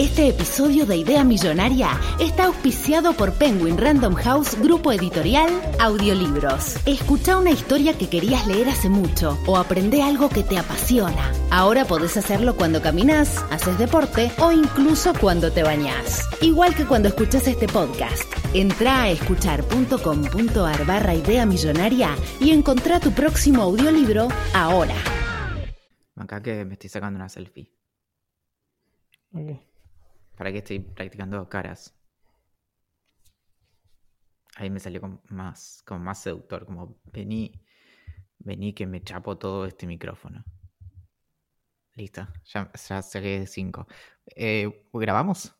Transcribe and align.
Este 0.00 0.28
episodio 0.28 0.86
de 0.86 0.96
Idea 0.96 1.24
Millonaria 1.24 1.90
está 2.18 2.46
auspiciado 2.46 3.12
por 3.12 3.34
Penguin 3.34 3.76
Random 3.76 4.14
House 4.14 4.58
Grupo 4.58 4.92
Editorial 4.92 5.50
Audiolibros. 5.78 6.76
Escucha 6.86 7.36
una 7.36 7.50
historia 7.50 7.92
que 7.98 8.08
querías 8.08 8.46
leer 8.46 8.70
hace 8.70 8.88
mucho 8.88 9.38
o 9.46 9.58
aprende 9.58 10.02
algo 10.02 10.30
que 10.30 10.42
te 10.42 10.56
apasiona. 10.56 11.30
Ahora 11.50 11.84
podés 11.84 12.16
hacerlo 12.16 12.56
cuando 12.56 12.80
caminas, 12.80 13.44
haces 13.50 13.78
deporte 13.78 14.32
o 14.38 14.50
incluso 14.52 15.12
cuando 15.20 15.52
te 15.52 15.64
bañas. 15.64 16.26
Igual 16.40 16.74
que 16.74 16.86
cuando 16.86 17.08
escuchas 17.08 17.46
este 17.46 17.66
podcast. 17.68 18.24
Entra 18.54 19.02
a 19.02 19.10
escuchar.com.ar 19.10 20.86
barra 20.86 21.14
Idea 21.14 21.44
Millonaria 21.44 22.16
y 22.40 22.52
encontrá 22.52 23.00
tu 23.00 23.12
próximo 23.12 23.64
audiolibro 23.64 24.28
ahora. 24.54 24.96
Acá 26.16 26.42
que 26.42 26.64
me 26.64 26.72
estoy 26.72 26.88
sacando 26.88 27.18
una 27.18 27.28
selfie. 27.28 27.70
¿Para 30.40 30.52
qué 30.52 30.58
estoy 30.60 30.78
practicando 30.78 31.46
caras? 31.50 31.94
Ahí 34.56 34.70
me 34.70 34.80
salió 34.80 35.02
como 35.02 35.20
más, 35.28 35.82
como 35.84 36.00
más 36.00 36.22
seductor, 36.22 36.64
como 36.64 36.98
vení, 37.12 37.60
vení 38.38 38.72
que 38.72 38.86
me 38.86 39.02
chapo 39.02 39.36
todo 39.36 39.66
este 39.66 39.86
micrófono. 39.86 40.42
Listo, 41.94 42.26
ya, 42.46 42.72
ya 42.72 43.02
saqué 43.02 43.46
cinco. 43.46 43.86
Eh, 44.34 44.86
¿Grabamos? 44.94 45.54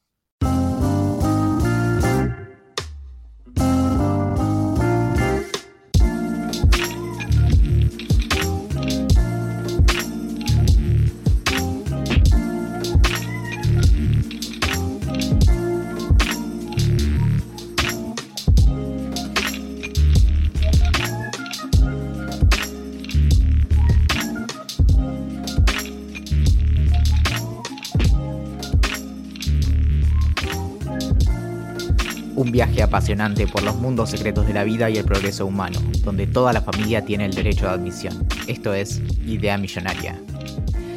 Apasionante 32.90 33.46
por 33.46 33.62
los 33.62 33.76
mundos 33.76 34.10
secretos 34.10 34.48
de 34.48 34.52
la 34.52 34.64
vida 34.64 34.90
y 34.90 34.98
el 34.98 35.04
progreso 35.04 35.46
humano, 35.46 35.78
donde 36.02 36.26
toda 36.26 36.52
la 36.52 36.60
familia 36.60 37.04
tiene 37.04 37.24
el 37.24 37.32
derecho 37.32 37.66
de 37.66 37.74
admisión. 37.74 38.26
Esto 38.48 38.74
es 38.74 39.00
Idea 39.24 39.56
Millonaria. 39.58 40.20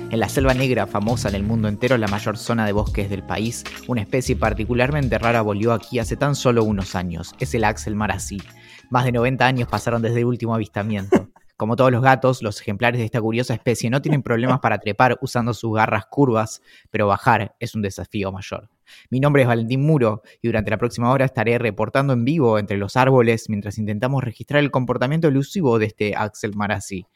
En 0.09 0.19
la 0.19 0.27
selva 0.27 0.55
negra, 0.55 0.87
famosa 0.87 1.29
en 1.29 1.35
el 1.35 1.43
mundo 1.43 1.67
entero, 1.67 1.99
la 1.99 2.07
mayor 2.07 2.35
zona 2.39 2.65
de 2.65 2.71
bosques 2.71 3.11
del 3.11 3.21
país, 3.21 3.63
una 3.87 4.01
especie 4.01 4.35
particularmente 4.35 5.19
rara 5.19 5.43
volvió 5.43 5.71
aquí 5.71 5.99
hace 5.99 6.17
tan 6.17 6.33
solo 6.33 6.63
unos 6.63 6.95
años. 6.95 7.35
Es 7.39 7.53
el 7.53 7.63
Axel 7.63 7.95
Marasí. 7.95 8.41
Más 8.89 9.05
de 9.05 9.11
90 9.11 9.45
años 9.45 9.67
pasaron 9.69 10.01
desde 10.01 10.21
el 10.21 10.25
último 10.25 10.55
avistamiento. 10.55 11.22
Como 11.63 11.77
todos 11.77 11.93
los 11.93 12.01
gatos, 12.01 12.43
los 12.43 12.59
ejemplares 12.59 12.99
de 12.99 13.05
esta 13.05 13.21
curiosa 13.21 13.53
especie 13.53 13.89
no 13.89 14.01
tienen 14.01 14.21
problemas 14.21 14.59
para 14.59 14.79
trepar 14.79 15.17
usando 15.21 15.53
sus 15.53 15.73
garras 15.73 16.07
curvas, 16.07 16.61
pero 16.91 17.07
bajar 17.07 17.55
es 17.57 17.73
un 17.73 17.81
desafío 17.81 18.33
mayor. 18.33 18.69
Mi 19.09 19.21
nombre 19.21 19.43
es 19.43 19.47
Valentín 19.47 19.81
Muro 19.81 20.23
y 20.41 20.49
durante 20.49 20.71
la 20.71 20.77
próxima 20.77 21.09
hora 21.09 21.23
estaré 21.23 21.57
reportando 21.59 22.11
en 22.11 22.25
vivo 22.25 22.59
entre 22.59 22.75
los 22.75 22.97
árboles 22.97 23.47
mientras 23.47 23.77
intentamos 23.77 24.25
registrar 24.25 24.61
el 24.61 24.71
comportamiento 24.71 25.29
elusivo 25.29 25.79
de 25.79 25.85
este 25.85 26.17
Axel 26.17 26.53
Marasí. 26.53 27.07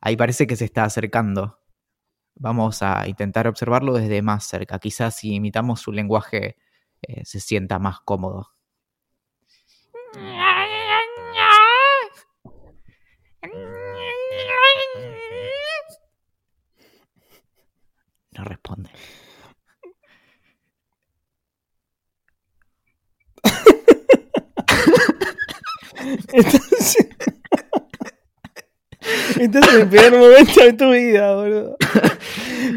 Ahí 0.00 0.16
parece 0.16 0.46
que 0.46 0.56
se 0.56 0.64
está 0.64 0.84
acercando. 0.84 1.58
Vamos 2.36 2.82
a 2.82 3.06
intentar 3.06 3.46
observarlo 3.46 3.92
desde 3.92 4.22
más 4.22 4.44
cerca. 4.44 4.78
Quizás 4.78 5.16
si 5.16 5.34
imitamos 5.34 5.82
su 5.82 5.92
lenguaje 5.92 6.56
eh, 7.02 7.26
se 7.26 7.40
sienta 7.40 7.78
más 7.78 8.00
cómodo. 8.00 8.53
No 18.36 18.44
responde. 18.44 18.90
Estás... 26.32 26.96
Este 29.38 29.58
es 29.58 29.74
el 29.74 29.88
peor 29.88 30.16
momento 30.16 30.60
de 30.62 30.72
tu 30.72 30.90
vida, 30.90 31.34
boludo. 31.34 31.76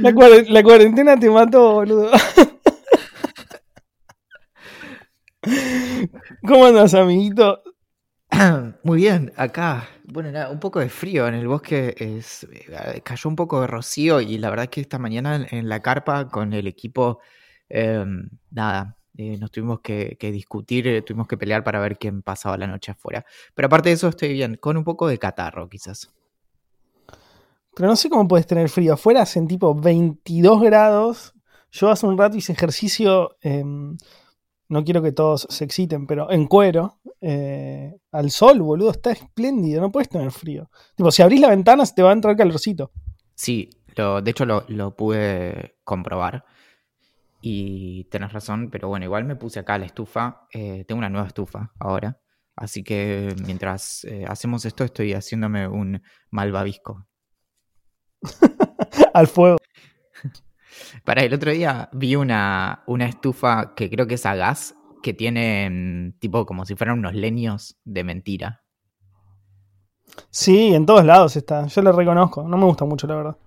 La, 0.01 0.11
la 0.49 0.63
cuarentena 0.63 1.17
te 1.17 1.29
mató, 1.29 1.73
boludo. 1.75 2.11
¿Cómo 6.45 6.65
andas, 6.65 6.93
amiguito? 6.93 7.61
Muy 8.83 8.97
bien, 8.97 9.31
acá. 9.35 9.87
Bueno, 10.03 10.31
nada, 10.31 10.49
un 10.49 10.59
poco 10.59 10.79
de 10.79 10.89
frío 10.89 11.27
en 11.27 11.35
el 11.35 11.47
bosque. 11.47 11.95
Es, 11.97 12.43
eh, 12.51 13.01
cayó 13.03 13.29
un 13.29 13.35
poco 13.35 13.61
de 13.61 13.67
rocío 13.67 14.21
y 14.21 14.37
la 14.37 14.49
verdad 14.49 14.65
es 14.65 14.69
que 14.69 14.81
esta 14.81 14.99
mañana 14.99 15.47
en, 15.49 15.69
la 15.69 15.81
carpa 15.81 16.27
con 16.29 16.53
el 16.53 16.67
equipo, 16.67 17.19
eh, 17.69 18.05
nada, 18.51 18.97
eh, 19.19 19.35
nos 19.39 19.49
tuvimos 19.49 19.79
que, 19.79 20.15
discutir, 20.31 20.87
eh, 20.87 21.01
tuvimos 21.01 21.27
que 21.27 21.37
pelear 21.37 21.63
para 21.63 21.79
ver 21.79 21.97
quién 21.97 22.21
pasaba 22.21 22.55
la 22.55 22.67
noche 22.67 22.91
afuera. 22.91 23.25
Pero 23.55 23.65
aparte 23.65 23.89
de 23.89 23.95
eso 23.95 24.07
estoy 24.09 24.33
bien, 24.33 24.57
con 24.57 24.77
un 24.77 24.83
poco 24.83 25.07
de 25.07 25.17
catarro 25.17 25.67
quizás. 25.67 26.13
Pero 27.75 27.89
no 27.89 27.95
sé 27.95 28.09
cómo 28.09 28.27
puedes 28.27 28.45
tener 28.45 28.69
frío. 28.69 28.93
Afuera 28.93 29.23
hacen 29.23 29.47
tipo 29.47 29.73
22 29.73 30.61
grados. 30.61 31.33
Yo 31.71 31.89
hace 31.89 32.05
un 32.05 32.17
rato 32.17 32.37
hice 32.37 32.53
ejercicio. 32.53 33.37
No 34.69 34.83
quiero 34.83 35.01
que 35.01 35.11
todos 35.11 35.47
se 35.49 35.63
exciten, 35.65 36.07
pero 36.07 36.31
en 36.31 36.47
cuero. 36.47 36.99
eh, 37.21 37.95
al 38.11 38.29
sol, 38.31 38.61
boludo. 38.61 38.91
Está 38.91 39.11
espléndido. 39.11 39.81
No 39.81 39.91
puedes 39.91 40.09
tener 40.09 40.31
frío. 40.31 40.69
Tipo, 40.95 41.09
si 41.11 41.21
abrís 41.21 41.41
la 41.41 41.49
ventana, 41.49 41.85
se 41.85 41.93
te 41.95 42.03
va 42.03 42.09
a 42.11 42.13
entrar 42.13 42.35
calorcito. 42.35 42.91
Sí, 43.35 43.69
lo, 43.95 44.21
de 44.21 44.31
hecho 44.31 44.45
lo, 44.45 44.63
lo 44.67 44.95
pude 44.95 45.77
comprobar. 45.83 46.43
Y 47.41 48.05
tenés 48.05 48.33
razón, 48.33 48.69
pero 48.71 48.87
bueno, 48.89 49.05
igual 49.05 49.23
me 49.25 49.35
puse 49.35 49.59
acá 49.59 49.77
la 49.77 49.85
estufa. 49.85 50.47
eh, 50.53 50.85
tengo 50.87 50.99
una 50.99 51.09
nueva 51.09 51.27
estufa 51.27 51.71
ahora. 51.79 52.19
Así 52.55 52.83
que 52.83 53.35
mientras 53.45 54.03
eh, 54.05 54.25
hacemos 54.27 54.65
esto, 54.65 54.83
estoy 54.83 55.13
haciéndome 55.13 55.67
un 55.67 56.01
malvavisco. 56.31 57.05
al 59.13 59.27
fuego. 59.27 59.56
Para 61.03 61.23
el 61.23 61.33
otro 61.33 61.51
día 61.51 61.89
vi 61.93 62.15
una, 62.15 62.83
una 62.87 63.05
estufa 63.05 63.73
que 63.75 63.89
creo 63.89 64.07
que 64.07 64.15
es 64.15 64.25
a 64.25 64.35
gas, 64.35 64.75
que 65.01 65.13
tiene 65.13 65.69
mm, 65.69 66.19
tipo 66.19 66.45
como 66.45 66.65
si 66.65 66.75
fueran 66.75 66.99
unos 66.99 67.13
leños 67.13 67.77
de 67.83 68.03
mentira. 68.03 68.63
Sí, 70.29 70.73
en 70.73 70.85
todos 70.85 71.05
lados 71.05 71.35
está. 71.35 71.67
Yo 71.67 71.81
lo 71.81 71.91
reconozco. 71.91 72.43
No 72.43 72.57
me 72.57 72.65
gusta 72.65 72.85
mucho, 72.85 73.07
la 73.07 73.15
verdad. 73.15 73.37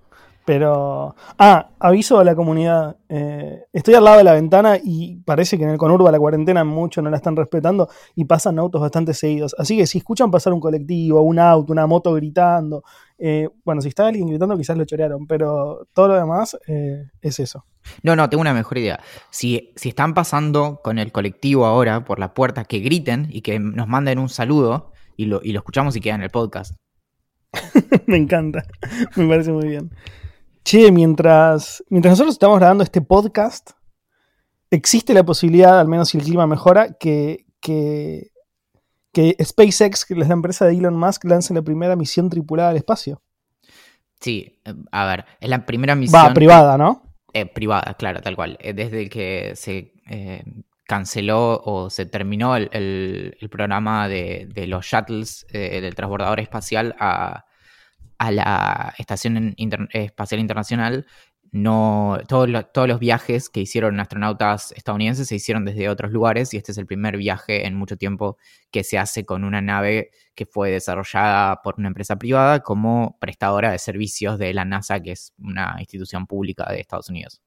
Pero. 0.50 1.14
Ah, 1.38 1.70
aviso 1.78 2.18
a 2.18 2.24
la 2.24 2.34
comunidad. 2.34 2.96
eh, 3.08 3.66
estoy 3.72 3.94
al 3.94 4.02
lado 4.02 4.18
de 4.18 4.24
la 4.24 4.32
ventana 4.32 4.78
y 4.82 5.18
parece 5.24 5.56
que 5.56 5.62
en 5.62 5.70
el 5.70 5.78
Conurba 5.78 6.10
la 6.10 6.18
cuarentena 6.18 6.64
mucho 6.64 7.00
no 7.02 7.08
la 7.08 7.18
están 7.18 7.36
respetando 7.36 7.88
y 8.16 8.24
pasan 8.24 8.58
autos 8.58 8.80
bastante 8.80 9.14
seguidos. 9.14 9.54
Así 9.58 9.76
que 9.76 9.86
si 9.86 9.98
escuchan 9.98 10.28
pasar 10.28 10.52
un 10.52 10.58
colectivo, 10.58 11.20
un 11.20 11.38
auto, 11.38 11.72
una 11.72 11.86
moto 11.86 12.12
gritando. 12.14 12.82
eh, 13.16 13.48
bueno, 13.64 13.80
si 13.80 13.90
está 13.90 14.08
alguien 14.08 14.26
gritando, 14.26 14.56
quizás 14.58 14.76
lo 14.76 14.84
chorearon. 14.84 15.28
Pero 15.28 15.86
todo 15.94 16.08
lo 16.08 16.14
demás 16.14 16.58
eh, 16.66 17.04
es 17.22 17.38
eso. 17.38 17.64
No, 18.02 18.16
no, 18.16 18.28
tengo 18.28 18.40
una 18.40 18.52
mejor 18.52 18.78
idea. 18.78 18.98
Si, 19.30 19.72
si 19.76 19.90
están 19.90 20.14
pasando 20.14 20.80
con 20.82 20.98
el 20.98 21.12
colectivo 21.12 21.64
ahora 21.64 22.04
por 22.04 22.18
la 22.18 22.34
puerta, 22.34 22.64
que 22.64 22.80
griten 22.80 23.28
y 23.30 23.42
que 23.42 23.60
nos 23.60 23.86
manden 23.86 24.18
un 24.18 24.28
saludo 24.28 24.90
y 25.16 25.26
lo, 25.26 25.42
y 25.44 25.52
lo 25.52 25.60
escuchamos 25.60 25.94
y 25.94 26.00
queda 26.00 26.16
en 26.16 26.22
el 26.22 26.30
podcast. 26.30 26.74
Me 28.06 28.16
encanta. 28.16 28.64
Me 29.14 29.28
parece 29.28 29.52
muy 29.52 29.68
bien. 29.68 29.90
Che, 30.64 30.92
mientras, 30.92 31.82
mientras 31.88 32.12
nosotros 32.12 32.34
estamos 32.34 32.58
grabando 32.58 32.84
este 32.84 33.00
podcast, 33.00 33.70
existe 34.70 35.14
la 35.14 35.24
posibilidad, 35.24 35.80
al 35.80 35.88
menos 35.88 36.10
si 36.10 36.18
el 36.18 36.24
clima 36.24 36.46
mejora, 36.46 36.96
que, 36.98 37.46
que, 37.60 38.30
que 39.12 39.36
SpaceX, 39.42 40.04
que 40.04 40.14
es 40.14 40.28
la 40.28 40.34
empresa 40.34 40.66
de 40.66 40.74
Elon 40.74 40.96
Musk, 40.98 41.24
lance 41.24 41.54
la 41.54 41.62
primera 41.62 41.96
misión 41.96 42.28
tripulada 42.28 42.70
al 42.70 42.76
espacio. 42.76 43.22
Sí, 44.20 44.60
eh, 44.64 44.74
a 44.92 45.06
ver, 45.06 45.24
es 45.40 45.48
la 45.48 45.64
primera 45.64 45.94
misión. 45.94 46.22
Va, 46.22 46.34
privada, 46.34 46.76
¿no? 46.76 47.02
Eh, 47.32 47.46
privada, 47.46 47.94
claro, 47.94 48.20
tal 48.20 48.36
cual. 48.36 48.58
Eh, 48.60 48.74
Desde 48.74 49.08
que 49.08 49.52
se 49.56 49.94
eh, 50.08 50.44
canceló 50.84 51.60
o 51.64 51.88
se 51.88 52.04
terminó 52.04 52.54
el, 52.56 52.68
el- 52.72 53.36
el 53.40 53.48
programa 53.48 54.08
de, 54.08 54.46
de 54.52 54.66
los 54.66 54.84
shuttles 54.84 55.46
eh, 55.52 55.80
del 55.80 55.94
transbordador 55.94 56.38
espacial 56.40 56.94
a, 56.98 57.44
a 58.20 58.30
la 58.30 58.94
Estación 58.98 59.54
Espacial 59.92 60.40
Internacional, 60.42 61.06
no, 61.52 62.18
todos, 62.28 62.48
lo- 62.50 62.66
todos 62.66 62.86
los 62.86 63.00
viajes 63.00 63.48
que 63.48 63.60
hicieron 63.60 63.98
astronautas 63.98 64.72
estadounidenses 64.72 65.26
se 65.26 65.36
hicieron 65.36 65.64
desde 65.64 65.88
otros 65.88 66.12
lugares 66.12 66.52
y 66.52 66.58
este 66.58 66.72
es 66.72 66.78
el 66.78 66.84
primer 66.86 67.16
viaje 67.16 67.66
en 67.66 67.74
mucho 67.74 67.96
tiempo 67.96 68.36
que 68.70 68.84
se 68.84 68.98
hace 68.98 69.24
con 69.24 69.42
una 69.42 69.62
nave 69.62 70.10
que 70.34 70.44
fue 70.44 70.70
desarrollada 70.70 71.62
por 71.62 71.76
una 71.78 71.88
empresa 71.88 72.16
privada 72.16 72.60
como 72.60 73.16
prestadora 73.20 73.72
de 73.72 73.78
servicios 73.78 74.38
de 74.38 74.52
la 74.52 74.66
NASA, 74.66 75.00
que 75.00 75.12
es 75.12 75.32
una 75.38 75.76
institución 75.80 76.26
pública 76.26 76.70
de 76.70 76.78
Estados 76.78 77.08
Unidos. 77.08 77.40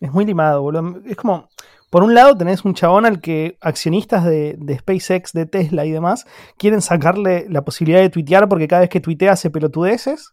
Es 0.00 0.10
muy 0.12 0.24
limado, 0.26 0.60
boludo. 0.62 1.00
Es 1.06 1.16
como, 1.16 1.48
por 1.92 2.04
un 2.04 2.14
lado 2.14 2.34
tenés 2.34 2.64
un 2.64 2.72
chabón 2.72 3.04
al 3.04 3.20
que 3.20 3.58
accionistas 3.60 4.24
de, 4.24 4.56
SpaceX, 4.78 5.34
de 5.34 5.44
Tesla 5.44 5.84
y 5.84 5.90
demás 5.90 6.24
quieren 6.56 6.80
sacarle 6.80 7.44
la 7.50 7.66
posibilidad 7.66 8.00
de 8.00 8.08
tuitear 8.08 8.48
porque 8.48 8.66
cada 8.66 8.80
vez 8.80 8.88
que 8.88 9.02
tuitea 9.02 9.32
hace 9.32 9.50
pelotudeces. 9.50 10.32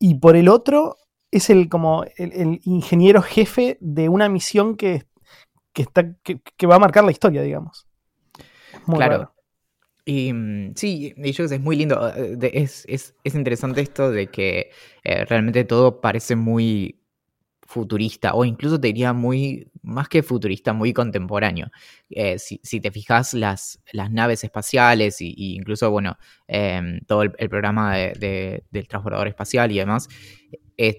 Y 0.00 0.14
por 0.14 0.34
el 0.34 0.48
otro 0.48 0.96
es 1.30 1.50
el 1.50 1.68
como 1.68 2.06
el, 2.16 2.58
ingeniero 2.64 3.20
jefe 3.20 3.76
de 3.82 4.08
una 4.08 4.30
misión 4.30 4.78
que, 4.78 5.04
está, 5.74 6.14
que, 6.22 6.66
va 6.66 6.76
a 6.76 6.78
marcar 6.78 7.04
la 7.04 7.12
historia, 7.12 7.42
digamos. 7.42 7.86
claro. 8.86 9.30
Y 10.06 10.32
mm, 10.32 10.72
sí, 10.74 11.12
ellos 11.18 11.52
es 11.52 11.60
muy 11.60 11.76
lindo. 11.76 12.10
Eh, 12.16 12.38
es, 12.54 12.86
es, 12.88 13.14
interesante 13.34 13.82
esto 13.82 14.10
de 14.10 14.28
que 14.28 14.70
eh, 15.04 15.26
realmente 15.26 15.64
todo 15.64 16.00
parece 16.00 16.34
muy 16.34 17.01
futurista, 17.72 18.34
o 18.34 18.44
incluso 18.44 18.78
te 18.78 18.88
diría 18.88 19.12
muy, 19.14 19.70
más 19.82 20.08
que 20.08 20.22
futurista, 20.22 20.74
muy 20.74 20.92
contemporáneo. 20.92 21.70
Eh, 22.10 22.38
si, 22.38 22.80
te 22.80 22.90
fijas, 22.90 23.32
las, 23.34 23.80
las 23.92 24.10
naves 24.10 24.44
espaciales 24.44 25.20
e 25.22 25.32
incluso, 25.36 25.90
bueno, 25.90 26.18
em, 26.46 27.00
todo 27.06 27.22
el, 27.22 27.48
programa 27.48 27.96
de, 27.96 28.64
del 28.70 28.88
transbordador 28.88 29.28
espacial 29.28 29.72
y 29.72 29.78
demás, 29.78 30.08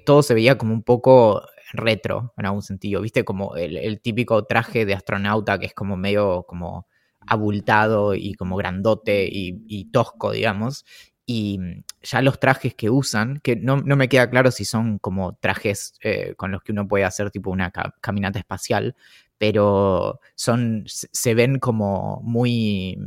todo 0.06 0.24
se 0.24 0.34
veía 0.34 0.58
como 0.58 0.74
un 0.74 0.84
poco 0.84 1.44
retro 1.74 2.34
en 2.38 2.46
algún 2.46 2.62
sentido, 2.62 3.02
¿viste? 3.02 3.24
Como 3.24 3.56
el, 3.56 4.02
típico 4.02 4.46
traje 4.46 4.86
de 4.86 4.94
astronauta 4.94 5.60
que 5.60 5.68
es 5.68 5.74
como 5.74 5.98
medio 5.98 6.44
como 6.48 6.88
abultado 7.26 8.16
y 8.16 8.34
como 8.34 8.56
grandote 8.58 9.28
y 9.32 9.86
tosco, 9.92 10.32
digamos 10.32 10.86
y 11.26 11.60
mm, 11.60 11.84
ya 12.02 12.22
los 12.22 12.40
trajes 12.40 12.76
que 12.76 12.90
usan, 12.90 13.40
que 13.42 13.56
no, 13.56 13.78
me 13.78 14.10
queda 14.10 14.30
claro 14.30 14.52
si 14.52 14.66
son 14.66 15.00
como 15.00 15.36
trajes 15.36 15.94
eh, 16.02 16.36
con 16.36 16.52
los 16.52 16.64
que 16.64 16.72
uno 16.72 16.88
puede 16.88 17.06
hacer 17.06 17.32
tipo 17.32 17.50
una 17.50 17.72
caminata 18.02 18.40
espacial, 18.40 18.96
pero 19.38 20.20
son, 20.36 20.84
se 20.86 21.34
ven 21.34 21.60
como 21.60 22.22
muy, 22.24 22.98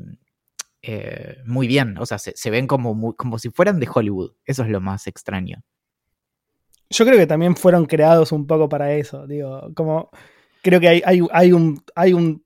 eh, 0.82 1.38
muy 1.44 1.66
bien, 1.66 1.96
o 1.98 2.06
sea, 2.06 2.18
se, 2.18 2.50
ven 2.50 2.66
como, 2.66 3.14
como 3.16 3.38
si 3.38 3.50
fueran 3.50 3.80
de 3.80 3.88
Hollywood, 3.92 4.32
eso 4.44 4.62
es 4.62 4.70
lo 4.70 4.80
más 4.80 5.06
extraño. 5.06 5.62
Yo 6.88 7.04
creo 7.04 7.19
que 7.19 7.26
también 7.26 7.56
fueron 7.56 7.86
creados 7.86 8.32
un 8.32 8.46
poco 8.46 8.69
para 8.69 8.92
eso, 8.94 9.26
digo, 9.26 9.72
como 9.74 10.10
creo 10.62 10.80
que 10.80 10.88
hay, 10.88 11.02
hay, 11.04 11.20
hay 11.32 11.52
un, 11.52 11.82
hay 11.94 12.12
un 12.12 12.44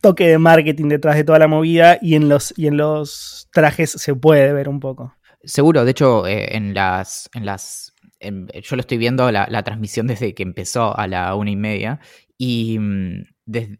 toque 0.00 0.28
de 0.28 0.38
marketing 0.38 0.88
detrás 0.88 1.16
de 1.16 1.24
toda 1.24 1.38
la 1.38 1.48
movida 1.48 1.98
y 2.00 2.14
en 2.14 2.28
los, 2.28 2.54
y 2.56 2.66
en 2.66 2.76
los 2.76 3.48
trajes 3.52 3.90
se 3.90 4.14
puede 4.14 4.52
ver 4.52 4.68
un 4.68 4.80
poco. 4.80 5.14
Seguro, 5.44 5.84
de 5.84 5.92
hecho, 5.92 6.26
eh, 6.26 6.56
en 6.56 6.74
las. 6.74 7.30
En 7.34 7.46
las 7.46 7.94
yo 8.20 8.74
lo 8.74 8.80
estoy 8.80 8.98
viendo 8.98 9.30
la, 9.30 9.62
transmisión 9.62 10.08
desde 10.08 10.34
que 10.34 10.42
empezó 10.42 10.98
a 10.98 11.06
la 11.06 11.34
una 11.36 11.50
y 11.50 11.56
media. 11.56 12.00
Y 12.36 12.78
mm, 12.78 13.24
en, 13.52 13.78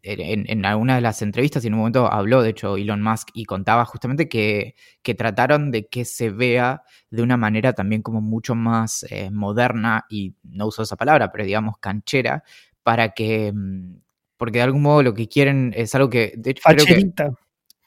en, 0.49 0.65
alguna 0.65 0.95
de 0.97 1.01
las 1.01 1.23
entrevistas, 1.23 1.65
y 1.65 1.69
en 1.69 1.75
un 1.75 1.81
momento 1.81 2.11
habló, 2.11 2.43
de 2.43 2.51
hecho, 2.51 2.77
Elon 2.77 3.03
Musk 3.03 3.29
y 3.35 3.45
contaba 3.45 3.85
justamente 3.85 4.29
que, 4.29 4.75
que 5.03 5.15
trataron 5.15 5.71
de 5.71 5.89
que 5.89 6.05
se 6.05 6.31
vea 6.31 6.83
de 7.11 7.23
una 7.23 7.37
manera 7.37 7.73
también 7.73 8.03
como 8.03 8.21
mucho 8.21 8.55
más 8.55 9.05
eh, 9.11 9.31
moderna, 9.31 10.07
y 10.09 10.35
no 10.43 10.67
uso 10.67 10.83
esa 10.83 10.97
palabra, 10.97 11.31
pero 11.33 11.45
digamos 11.45 11.79
canchera, 11.79 12.45
para 12.83 13.11
que 13.11 13.53
mm, 13.53 13.97
porque 14.39 14.59
de 14.59 14.65
algún 14.65 14.83
modo 14.83 15.03
lo 15.03 15.13
que 15.13 15.29
quieren 15.29 15.75
es 15.77 15.95
algo 15.95 16.09
que... 16.09 16.33
De 16.37 16.53
hecho, 16.53 16.63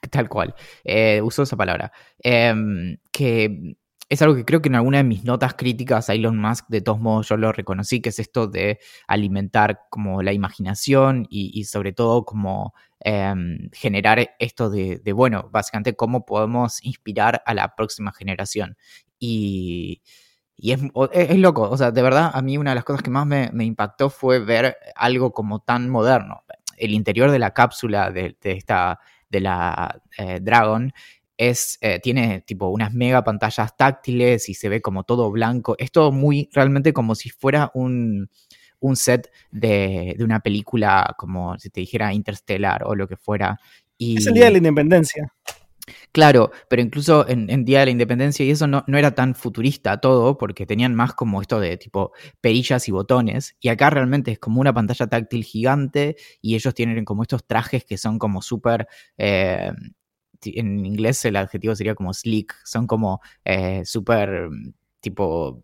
tal 0.10 0.30
cual, 0.30 0.56
eh, 0.84 1.22
uso 1.24 1.44
esa 1.44 1.56
palabra. 1.56 1.92
Em, 2.20 2.98
que 3.12 3.76
es 4.10 4.22
algo 4.22 4.36
que 4.36 4.44
creo 4.44 4.62
que 4.62 4.68
en 4.68 4.76
alguna 4.76 4.98
de 4.98 5.04
mis 5.06 5.24
notas 5.24 5.54
críticas 5.54 6.10
a 6.10 6.14
Elon 6.14 6.38
Musk, 6.38 6.68
de 6.68 6.82
todos 6.82 7.00
modos, 7.00 7.30
yo 7.30 7.38
lo 7.38 7.52
reconocí, 7.54 8.02
que 8.02 8.10
es 8.10 8.20
esto 8.20 8.48
de 8.48 8.80
alimentar 9.08 9.80
como 9.90 10.22
la 10.22 10.34
imaginación 10.34 11.28
y, 11.30 11.64
sobre 11.64 11.94
todo 11.94 12.26
como 12.26 12.74
em, 13.00 13.70
generar 13.72 14.36
esto 14.40 14.70
de, 14.70 15.02
bueno, 15.14 15.50
básicamente 15.52 15.96
cómo 15.96 16.26
podemos 16.26 16.84
inspirar 16.84 17.42
a 17.46 17.54
la 17.54 17.74
próxima 17.76 18.12
generación. 18.12 18.76
Y, 19.18 20.02
y 20.64 20.74
es, 20.74 21.38
loco, 21.40 21.68
o 21.68 21.76
sea, 21.76 21.90
de 21.90 22.04
verdad, 22.04 22.30
a 22.32 22.42
mí 22.44 22.56
una 22.56 22.70
de 22.70 22.76
las 22.76 22.84
cosas 22.84 23.02
que 23.02 23.10
más 23.10 23.26
me, 23.26 23.50
impactó 23.66 24.12
fue 24.12 24.38
ver 24.38 24.78
algo 24.96 25.34
como 25.34 25.60
tan 25.60 25.90
moderno. 25.90 26.44
El 26.78 26.92
interior 26.92 27.32
de 27.32 27.40
la 27.40 27.52
cápsula 27.52 28.12
de, 28.12 28.38
esta, 28.44 29.00
de 29.28 29.40
la 29.40 30.00
eh, 30.20 30.40
Dragon 30.40 30.94
es, 31.36 31.80
eh, 31.82 32.00
tiene 32.00 32.42
tipo 32.42 32.68
unas 32.68 32.94
mega 32.94 33.24
pantallas 33.24 33.76
táctiles 33.76 34.50
y 34.50 34.54
se 34.54 34.70
ve 34.70 34.84
como 34.84 35.04
todo 35.04 35.32
blanco. 35.32 35.76
Es 35.80 35.92
todo 35.92 36.12
muy, 36.12 36.48
realmente 36.54 36.94
como 36.94 37.16
si 37.16 37.32
fuera 37.32 37.72
un, 37.74 38.30
set 38.94 39.32
de, 39.50 40.16
una 40.20 40.42
película 40.42 41.16
como 41.18 41.58
si 41.58 41.72
te 41.72 41.82
dijera 41.82 42.14
Interstellar 42.14 42.84
o 42.86 42.94
lo 42.94 43.08
que 43.08 43.18
fuera. 43.18 43.60
Es 43.98 44.28
el 44.28 44.36
Día 44.36 44.46
de 44.46 44.52
la 44.52 44.58
Independencia. 44.60 45.34
Claro, 46.12 46.52
pero 46.68 46.82
incluso 46.82 47.26
en, 47.28 47.64
Día 47.64 47.80
de 47.80 47.86
la 47.86 47.92
Independencia 47.92 48.46
y 48.46 48.52
eso 48.52 48.68
no, 48.68 48.84
no, 48.86 48.98
era 48.98 49.16
tan 49.16 49.34
futurista 49.34 50.02
todo, 50.02 50.38
porque 50.38 50.66
tenían 50.66 50.94
más 50.94 51.14
como 51.14 51.42
esto 51.42 51.60
de 51.60 51.78
tipo 51.78 52.12
perillas 52.42 52.90
y 52.90 52.92
botones, 52.92 53.56
y 53.62 53.70
acá 53.70 53.90
realmente 53.90 54.32
es 54.32 54.40
como 54.40 54.60
una 54.60 54.74
pantalla 54.74 55.08
táctil 55.08 55.46
gigante 55.46 56.18
y 56.42 56.56
ellos 56.56 56.74
tienen 56.74 57.06
como 57.06 57.22
estos 57.24 57.46
trajes 57.46 57.86
que 57.86 57.98
son 57.98 58.20
como 58.20 58.42
súper... 58.42 58.88
Eh, 59.18 59.72
en 60.44 60.86
inglés 60.86 61.24
el 61.26 61.36
adjetivo 61.36 61.76
sería 61.76 61.94
como 61.94 62.14
slick, 62.14 62.56
son 62.66 62.88
como 62.88 63.22
eh, 63.46 63.84
súper 63.86 64.50
tipo 65.00 65.64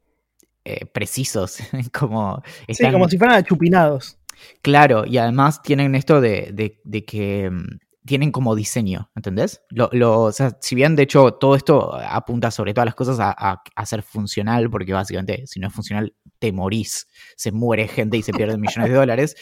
eh, 0.64 0.86
precisos, 0.86 1.58
como... 1.92 2.42
Sí, 2.70 2.90
como 2.92 3.10
si 3.10 3.18
fueran 3.18 3.38
achupinados. 3.38 4.18
Claro, 4.62 5.04
y 5.06 5.18
además 5.18 5.64
tienen 5.64 5.96
esto 5.96 6.22
de, 6.22 6.80
de 6.84 7.06
que 7.06 7.50
mm, 7.50 7.80
tienen 8.08 8.32
como 8.32 8.56
diseño, 8.56 9.12
¿entendés? 9.16 9.62
Lo, 9.70 10.24
o 10.24 10.32
sea, 10.32 10.58
si 10.60 10.74
bien 10.74 10.96
de 10.96 11.04
hecho 11.04 11.34
todo 11.34 11.56
esto 11.56 11.94
apunta 11.94 12.50
sobre 12.50 12.74
todas 12.74 12.88
las 12.88 12.96
cosas 12.96 13.18
a, 13.20 13.86
ser 13.86 14.02
funcional, 14.02 14.70
porque 14.72 14.94
básicamente 14.94 15.46
si 15.46 15.60
no 15.60 15.68
es 15.68 15.74
funcional 15.74 16.16
te 16.40 16.52
morís, 16.52 17.08
se 17.36 17.52
muere 17.52 17.88
gente 17.88 18.18
y 18.18 18.24
se 18.24 18.34
pierden 18.34 18.60
millones 18.60 18.90
de 18.90 18.96
dólares, 18.96 19.36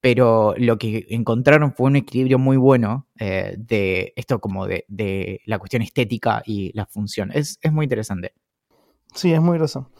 pero 0.00 0.54
lo 0.56 0.78
que 0.78 1.06
encontraron 1.10 1.74
fue 1.74 1.88
un 1.88 1.96
equilibrio 1.96 2.38
muy 2.38 2.56
bueno 2.56 3.08
eh, 3.18 3.54
de 3.58 4.12
esto 4.16 4.40
como 4.40 4.66
de, 4.66 5.40
la 5.44 5.58
cuestión 5.58 5.82
estética 5.82 6.42
y 6.46 6.72
la 6.74 6.86
función. 6.86 7.30
Es, 7.32 7.58
es 7.60 7.72
muy 7.72 7.84
interesante. 7.84 8.32
Sí, 9.14 9.32
es 9.32 9.40
muy 9.40 9.58
groso. 9.58 9.90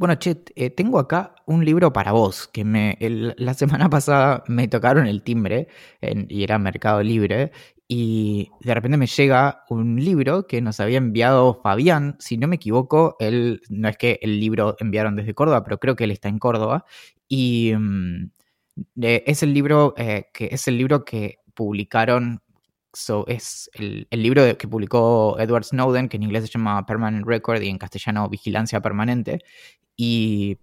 Bueno, 0.00 0.14
Chet, 0.14 0.50
eh, 0.56 0.70
tengo 0.70 0.98
acá 0.98 1.34
un 1.44 1.62
libro 1.62 1.92
para 1.92 2.12
vos, 2.12 2.48
que 2.48 2.64
me, 2.64 2.96
la 3.36 3.52
semana 3.52 3.90
pasada 3.90 4.42
me 4.48 4.66
tocaron 4.66 5.06
el 5.06 5.22
timbre 5.22 5.68
y 6.00 6.42
era 6.42 6.58
Mercado 6.58 7.02
Libre, 7.02 7.52
y 7.86 8.50
de 8.62 8.72
repente 8.72 8.96
me 8.96 9.06
llega 9.06 9.64
un 9.68 10.02
libro 10.02 10.46
que 10.46 10.62
nos 10.62 10.80
había 10.80 10.96
enviado 10.96 11.60
Fabián, 11.62 12.16
si 12.18 12.38
no 12.38 12.48
me 12.48 12.56
equivoco, 12.56 13.16
él, 13.18 13.60
no 13.68 13.90
es 13.90 13.98
que 13.98 14.18
el 14.22 14.40
libro 14.40 14.74
enviaron 14.80 15.16
desde 15.16 15.34
Córdoba, 15.34 15.64
pero 15.64 15.78
creo 15.78 15.96
que 15.96 16.04
él 16.04 16.12
está 16.12 16.30
en 16.30 16.38
Córdoba, 16.38 16.86
y 17.28 17.74
mm, 17.78 18.30
es 19.02 19.42
el 19.42 19.52
libro 19.52 19.92
eh, 19.98 20.30
que 20.32 20.48
es 20.50 20.66
el 20.66 20.78
libro 20.78 21.04
que 21.04 21.40
publicaron 21.52 22.40
So, 22.92 23.24
es 23.28 23.70
el, 23.74 24.06
libro 24.10 24.56
que 24.58 24.66
publicó 24.66 25.36
Edward 25.38 25.64
Snowden, 25.64 26.08
que 26.08 26.16
en 26.16 26.24
inglés 26.24 26.44
se 26.46 26.50
llama 26.50 26.84
Permanent 26.86 27.26
Record 27.26 27.62
y 27.62 27.68
en 27.68 27.78
castellano 27.78 28.28
Vigilancia 28.28 28.80
Permanente. 28.80 29.40
Y 29.96 30.58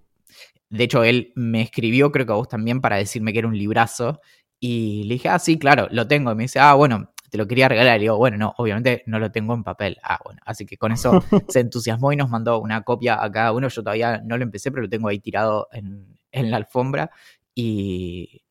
de 0.69 0.84
hecho, 0.84 1.03
él 1.03 1.31
me 1.36 1.62
escribió, 1.62 2.12
creo 2.12 2.25
que 2.25 2.34
a 2.34 2.36
vos 2.36 2.50
también, 2.50 2.81
para 2.81 2.98
decirme 2.98 3.31
que 3.31 3.39
era 3.39 3.48
un 3.48 3.57
librazo. 3.57 4.19
Y 4.60 5.03
le 5.03 5.15
dije, 5.15 5.29
ah, 5.29 5.39
sí, 5.39 5.57
claro, 5.57 5.88
lo 5.91 6.07
tengo. 6.07 6.31
Y 6.31 6.36
me 6.36 6.43
dice, 6.43 6.60
ah, 6.60 6.74
bueno, 6.74 7.12
te 7.29 7.38
lo 7.38 7.48
quería 7.48 7.69
regalar. 7.69 7.98
Y 8.00 8.01
digo, 8.03 8.17
bueno, 8.17 8.38
no, 8.38 8.53
obviamente 8.57 9.03
no 9.05 9.19
lo 9.19 9.31
tengo 9.31 9.53
en 9.53 9.63
papel. 9.63 9.98
Ah, 10.03 10.19
bueno, 10.24 10.41
así 10.46 10.65
que 10.65 10.77
con 10.77 10.91
eso 10.91 11.24
se 11.48 11.62
entusiasmó 11.62 12.12
y 12.12 12.17
nos 12.17 12.29
mandó 12.29 12.60
una 12.60 12.81
copia 12.81 13.24
a 13.24 13.31
cada 13.31 13.53
uno. 13.53 13.69
Yo 13.69 13.84
todavía 13.84 14.22
no 14.25 14.38
lo 14.38 14.43
empecé, 14.43 14.72
pero 14.72 14.84
lo 14.84 14.89
tengo 14.89 15.07
ahí 15.07 15.19
tirado 15.19 15.69
en, 15.72 16.17
en 16.31 16.51
la 16.51 16.57
alfombra. 16.57 17.12
Y 17.55 18.41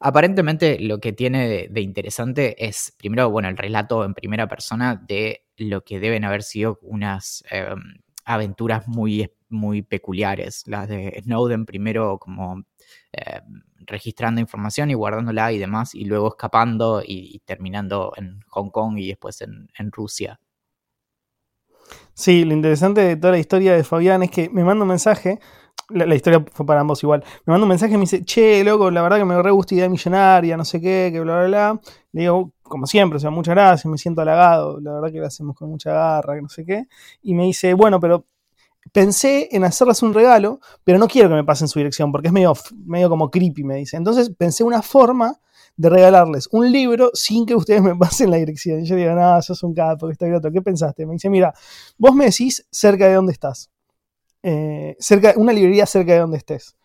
Aparentemente 0.00 0.78
lo 0.78 1.00
que 1.00 1.12
tiene 1.12 1.68
de, 1.68 1.80
interesante 1.80 2.66
es, 2.66 2.94
primero, 2.96 3.30
bueno, 3.30 3.48
el 3.48 3.56
relato 3.56 4.04
en 4.04 4.14
primera 4.14 4.46
persona 4.46 4.94
de 4.94 5.44
lo 5.56 5.82
que 5.82 5.98
deben 5.98 6.24
haber 6.24 6.44
sido 6.44 6.78
unas 6.82 7.42
em, 7.50 7.80
aventuras 8.24 8.86
muy, 8.86 9.28
muy 9.48 9.82
peculiares. 9.82 10.62
Las 10.66 10.88
de 10.88 11.20
Snowden, 11.24 11.66
primero 11.66 12.18
como 12.18 12.64
em, 13.12 13.62
registrando 13.78 14.40
información 14.40 14.90
y 14.90 14.94
guardándola 14.94 15.50
y 15.52 15.58
demás, 15.58 15.94
y 15.96 16.04
luego 16.04 16.28
escapando 16.28 17.02
y, 17.04 17.40
terminando 17.44 18.12
en 18.16 18.40
Hong 18.48 18.70
Kong 18.70 18.98
y 18.98 19.08
después 19.08 19.40
en, 19.40 19.68
en 19.78 19.90
Rusia. 19.90 20.38
Sí, 22.14 22.44
lo 22.44 22.52
interesante 22.52 23.00
de 23.00 23.16
toda 23.16 23.32
la 23.32 23.38
historia 23.38 23.74
de 23.74 23.84
Fabián 23.84 24.22
es 24.22 24.30
que 24.30 24.48
me 24.50 24.64
manda 24.64 24.82
un 24.82 24.88
mensaje 24.88 25.40
la, 25.90 26.14
historia 26.14 26.44
fue 26.52 26.66
para 26.66 26.80
ambos 26.80 27.02
igual. 27.02 27.24
Me 27.46 27.52
manda 27.52 27.64
un 27.64 27.68
mensaje 27.68 27.94
y 27.94 27.96
me 27.96 28.02
dice, 28.02 28.24
che, 28.24 28.62
loco, 28.64 28.90
la 28.90 29.02
verdad 29.02 29.18
que 29.18 29.24
me 29.24 29.40
re 29.42 29.50
gusta 29.50 29.74
idea 29.74 29.88
millonaria, 29.88 30.56
no 30.56 30.64
sé 30.64 30.80
qué, 30.80 31.10
que 31.12 31.20
bla, 31.20 31.38
bla, 31.38 31.46
bla. 31.46 31.80
Le 32.12 32.20
digo, 32.22 32.52
como 32.62 32.86
siempre, 32.86 33.16
o 33.16 33.20
sea, 33.20 33.30
muchas 33.30 33.54
gracias, 33.54 33.86
me 33.86 33.98
siento 33.98 34.20
halagado, 34.20 34.80
la 34.80 34.92
verdad 34.92 35.10
que 35.10 35.18
lo 35.18 35.26
hacemos 35.26 35.56
con 35.56 35.70
mucha 35.70 35.92
garra, 35.92 36.34
que 36.34 36.42
no 36.42 36.48
sé 36.48 36.64
qué. 36.64 36.86
Y 37.22 37.34
me 37.34 37.44
dice, 37.44 37.74
bueno, 37.74 38.00
pero 38.00 38.26
pensé 38.92 39.48
en 39.52 39.64
hacerles 39.64 40.02
un 40.02 40.14
regalo, 40.14 40.60
pero 40.84 40.98
no 40.98 41.08
quiero 41.08 41.28
que 41.28 41.34
me 41.34 41.44
pasen 41.44 41.68
su 41.68 41.78
dirección 41.78 42.12
porque 42.12 42.28
es 42.28 42.32
medio, 42.32 42.54
medio 42.84 43.08
como 43.08 43.30
creepy, 43.30 43.64
me 43.64 43.76
dice. 43.76 43.96
Entonces 43.96 44.30
pensé 44.36 44.64
una 44.64 44.82
forma 44.82 45.40
de 45.76 45.90
regalarles 45.90 46.48
un 46.50 46.72
libro 46.72 47.10
sin 47.14 47.46
que 47.46 47.54
ustedes 47.54 47.82
me 47.82 47.94
pasen 47.96 48.30
la 48.30 48.36
dirección. 48.36 48.80
Y 48.80 48.84
yo 48.84 48.96
digo, 48.96 49.12
no, 49.12 49.40
sos 49.42 49.62
un 49.62 49.74
capo, 49.74 50.10
estoy 50.10 50.32
otro. 50.32 50.52
¿Qué 50.52 50.60
pensaste? 50.60 51.06
Me 51.06 51.14
dice, 51.14 51.30
mira, 51.30 51.54
vos 51.96 52.14
me 52.14 52.26
decís 52.26 52.66
cerca 52.70 53.06
de 53.06 53.14
dónde 53.14 53.32
estás. 53.32 53.70
Eh, 54.42 54.96
cerca, 54.98 55.34
una 55.36 55.52
librería 55.52 55.86
cerca 55.86 56.12
de 56.12 56.20
donde 56.20 56.38
estés. 56.38 56.76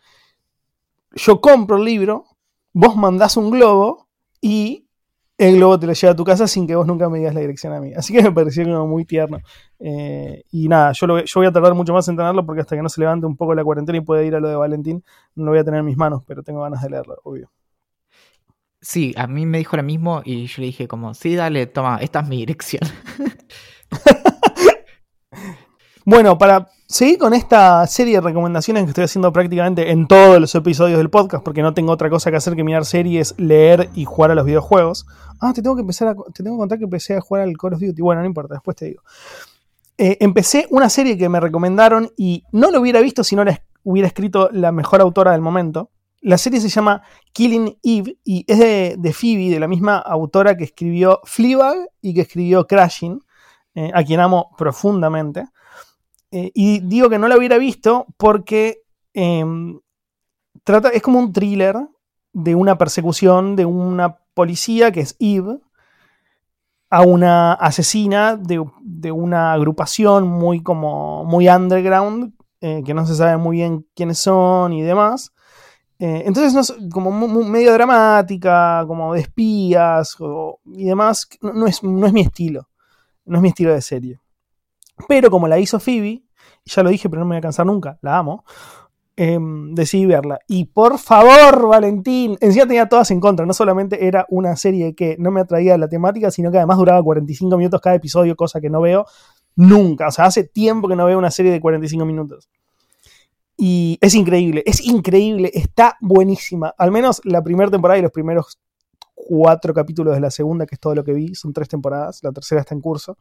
Yo 1.12 1.40
compro 1.40 1.76
el 1.76 1.84
libro, 1.84 2.24
vos 2.72 2.96
mandás 2.96 3.36
un 3.36 3.50
globo 3.50 4.08
y 4.40 4.84
el 5.36 5.56
globo 5.56 5.78
te 5.78 5.86
lo 5.86 5.92
lleva 5.92 6.12
a 6.12 6.16
tu 6.16 6.24
casa 6.24 6.46
sin 6.46 6.66
que 6.66 6.76
vos 6.76 6.86
nunca 6.86 7.08
me 7.08 7.18
digas 7.18 7.34
la 7.34 7.40
dirección 7.40 7.72
a 7.72 7.80
mí. 7.80 7.92
Así 7.94 8.12
que 8.12 8.22
me 8.22 8.32
pareció 8.32 8.64
como 8.64 8.86
muy 8.86 9.04
tierno. 9.04 9.38
Eh, 9.78 10.44
y 10.50 10.68
nada, 10.68 10.92
yo, 10.92 11.06
lo, 11.06 11.24
yo 11.24 11.32
voy 11.40 11.46
a 11.46 11.52
tardar 11.52 11.74
mucho 11.74 11.92
más 11.92 12.06
en 12.08 12.16
tenerlo 12.16 12.44
porque 12.46 12.60
hasta 12.60 12.76
que 12.76 12.82
no 12.82 12.88
se 12.88 13.00
levante 13.00 13.26
un 13.26 13.36
poco 13.36 13.54
la 13.54 13.64
cuarentena 13.64 13.98
y 13.98 14.00
pueda 14.00 14.22
ir 14.22 14.34
a 14.34 14.40
lo 14.40 14.48
de 14.48 14.56
Valentín, 14.56 15.04
no 15.34 15.46
lo 15.46 15.50
voy 15.50 15.60
a 15.60 15.64
tener 15.64 15.80
en 15.80 15.86
mis 15.86 15.96
manos, 15.96 16.22
pero 16.26 16.42
tengo 16.42 16.62
ganas 16.62 16.82
de 16.82 16.90
leerlo, 16.90 17.16
obvio. 17.24 17.50
Sí, 18.80 19.14
a 19.16 19.26
mí 19.26 19.46
me 19.46 19.58
dijo 19.58 19.76
lo 19.76 19.82
mismo 19.82 20.20
y 20.24 20.46
yo 20.46 20.60
le 20.60 20.66
dije 20.66 20.86
como, 20.86 21.14
sí, 21.14 21.34
dale, 21.34 21.66
toma, 21.66 21.98
esta 22.02 22.20
es 22.20 22.28
mi 22.28 22.36
dirección. 22.38 22.82
bueno, 26.04 26.36
para 26.38 26.68
seguir 26.86 27.18
con 27.18 27.34
esta 27.34 27.86
serie 27.86 28.14
de 28.14 28.20
recomendaciones 28.20 28.84
que 28.84 28.90
estoy 28.90 29.04
haciendo 29.04 29.32
prácticamente 29.32 29.90
en 29.90 30.06
todos 30.06 30.40
los 30.40 30.54
episodios 30.54 30.98
del 30.98 31.10
podcast, 31.10 31.42
porque 31.42 31.62
no 31.62 31.74
tengo 31.74 31.92
otra 31.92 32.10
cosa 32.10 32.30
que 32.30 32.36
hacer 32.36 32.54
que 32.54 32.64
mirar 32.64 32.84
series, 32.84 33.34
leer 33.38 33.88
y 33.94 34.04
jugar 34.04 34.30
a 34.30 34.34
los 34.34 34.44
videojuegos. 34.44 35.06
Ah, 35.40 35.52
te 35.54 35.62
tengo 35.62 35.76
que 35.76 35.80
empezar 35.80 36.08
a, 36.08 36.14
te 36.14 36.42
tengo 36.42 36.56
que 36.56 36.60
contar 36.60 36.78
que 36.78 36.84
empecé 36.84 37.16
a 37.16 37.20
jugar 37.20 37.44
al 37.44 37.56
Call 37.56 37.74
of 37.74 37.80
Duty. 37.80 38.02
Bueno, 38.02 38.20
no 38.20 38.26
importa, 38.26 38.54
después 38.54 38.76
te 38.76 38.86
digo. 38.86 39.02
Eh, 39.96 40.18
empecé 40.20 40.66
una 40.70 40.88
serie 40.88 41.16
que 41.16 41.28
me 41.28 41.40
recomendaron 41.40 42.10
y 42.16 42.44
no 42.52 42.70
lo 42.70 42.80
hubiera 42.80 43.00
visto 43.00 43.22
si 43.22 43.36
no 43.36 43.44
la 43.44 43.62
hubiera 43.84 44.08
escrito 44.08 44.48
la 44.52 44.72
mejor 44.72 45.00
autora 45.00 45.32
del 45.32 45.40
momento. 45.40 45.90
La 46.20 46.38
serie 46.38 46.60
se 46.60 46.68
llama 46.68 47.02
Killing 47.32 47.78
Eve 47.82 48.18
y 48.24 48.44
es 48.46 48.58
de, 48.58 49.12
Phoebe, 49.12 49.50
de 49.50 49.60
la 49.60 49.68
misma 49.68 49.98
autora 49.98 50.56
que 50.56 50.64
escribió 50.64 51.20
Fleabag 51.24 51.76
y 52.00 52.14
que 52.14 52.22
escribió 52.22 52.66
Crashing, 52.66 53.20
eh, 53.74 53.90
a 53.94 54.02
quien 54.02 54.20
amo 54.20 54.50
profundamente. 54.56 55.44
Eh, 56.36 56.50
y 56.52 56.80
digo 56.80 57.08
que 57.08 57.20
no 57.20 57.28
la 57.28 57.38
hubiera 57.38 57.58
visto 57.58 58.06
porque 58.16 58.82
em, 59.12 59.78
trata, 60.64 60.88
es 60.88 61.00
como 61.00 61.20
un 61.20 61.32
thriller 61.32 61.76
de 62.32 62.56
una 62.56 62.76
persecución 62.76 63.54
de 63.54 63.64
una 63.64 64.16
policía 64.34 64.90
que 64.90 64.98
es 64.98 65.14
Eve 65.20 65.60
a 66.90 67.02
una 67.02 67.52
asesina 67.52 68.34
de, 68.34 68.58
una 69.12 69.52
agrupación 69.52 70.26
muy 70.26 70.60
como 70.60 71.24
muy 71.24 71.48
underground 71.48 72.34
eh, 72.60 72.82
que 72.84 72.94
no 72.94 73.06
se 73.06 73.14
sabe 73.14 73.36
muy 73.36 73.58
bien 73.58 73.86
quiénes 73.94 74.18
son 74.18 74.72
y 74.72 74.82
demás 74.82 75.32
eh, 76.00 76.24
entonces, 76.26 76.74
como 76.92 77.12
medio 77.12 77.72
dramática, 77.72 78.84
como 78.88 79.14
de 79.14 79.20
espías 79.20 80.16
y 80.66 80.84
demás, 80.86 81.28
no, 81.40 81.68
es, 81.68 81.84
no 81.84 82.06
es 82.08 82.12
mi 82.12 82.22
estilo. 82.22 82.68
No 83.24 83.36
es 83.36 83.42
mi 83.42 83.50
estilo 83.50 83.72
de 83.72 83.80
serie. 83.80 84.20
Pero 85.08 85.30
como 85.30 85.46
la 85.48 85.58
hizo 85.58 85.78
Phoebe, 85.78 86.23
ya 86.64 86.82
lo 86.82 86.90
dije, 86.90 87.08
pero 87.08 87.20
no 87.20 87.26
me 87.26 87.34
voy 87.34 87.38
a 87.38 87.42
cansar 87.42 87.66
nunca, 87.66 87.98
la 88.02 88.18
amo, 88.18 88.44
em, 89.16 89.74
decidí 89.74 90.06
verla. 90.06 90.40
Y 90.48 90.64
por 90.66 90.98
favor, 90.98 91.68
Valentín, 91.68 92.36
encima 92.40 92.66
tenía 92.66 92.88
todas 92.88 93.10
en 93.10 93.20
contra. 93.20 93.46
No 93.46 93.52
solamente 93.52 94.06
era 94.06 94.26
una 94.28 94.56
serie 94.56 94.94
que 94.94 95.16
no 95.18 95.30
me 95.30 95.40
atraía 95.40 95.78
la 95.78 95.88
temática, 95.88 96.30
sino 96.30 96.50
que 96.50 96.58
además 96.58 96.78
duraba 96.78 97.02
45 97.02 97.56
minutos 97.56 97.80
cada 97.80 97.96
episodio, 97.96 98.34
cosa 98.36 98.60
que 98.60 98.70
no 98.70 98.80
veo 98.80 99.06
nunca. 99.56 100.08
O 100.08 100.10
sea, 100.10 100.26
hace 100.26 100.44
tiempo 100.44 100.88
que 100.88 100.96
no 100.96 101.06
veo 101.06 101.18
una 101.18 101.30
serie 101.30 101.52
de 101.52 101.60
45 101.60 102.04
minutos. 102.04 102.48
Y 103.56 103.98
es 104.00 104.14
increíble, 104.14 104.64
es 104.66 104.84
increíble, 104.84 105.50
está 105.54 105.96
buenísima. 106.00 106.74
Al 106.76 106.90
menos 106.90 107.20
la 107.24 107.42
primera 107.42 107.70
temporada 107.70 107.98
y 107.98 108.02
los 108.02 108.10
primeros 108.10 108.58
cuatro 109.14 109.72
capítulos 109.72 110.14
de 110.14 110.20
la 110.20 110.30
segunda, 110.30 110.66
que 110.66 110.74
es 110.74 110.80
todo 110.80 110.94
lo 110.94 111.04
que 111.04 111.12
vi, 111.12 111.34
son 111.34 111.52
tres 111.52 111.68
temporadas, 111.68 112.20
la 112.22 112.32
tercera 112.32 112.60
está 112.62 112.74
en 112.74 112.80
curso. 112.80 113.16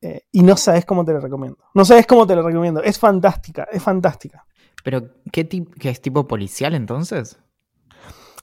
Eh, 0.00 0.22
y 0.32 0.42
no 0.42 0.56
sabes 0.56 0.84
cómo 0.84 1.04
te 1.04 1.12
la 1.12 1.20
recomiendo. 1.20 1.58
No 1.74 1.84
sabes 1.84 2.06
cómo 2.06 2.26
te 2.26 2.36
la 2.36 2.42
recomiendo. 2.42 2.82
Es 2.82 2.98
fantástica, 2.98 3.66
es 3.70 3.82
fantástica. 3.82 4.46
¿Pero 4.84 5.08
qué, 5.32 5.48
qué 5.48 5.90
es 5.90 6.00
tipo 6.00 6.26
policial 6.28 6.74
entonces? 6.74 7.38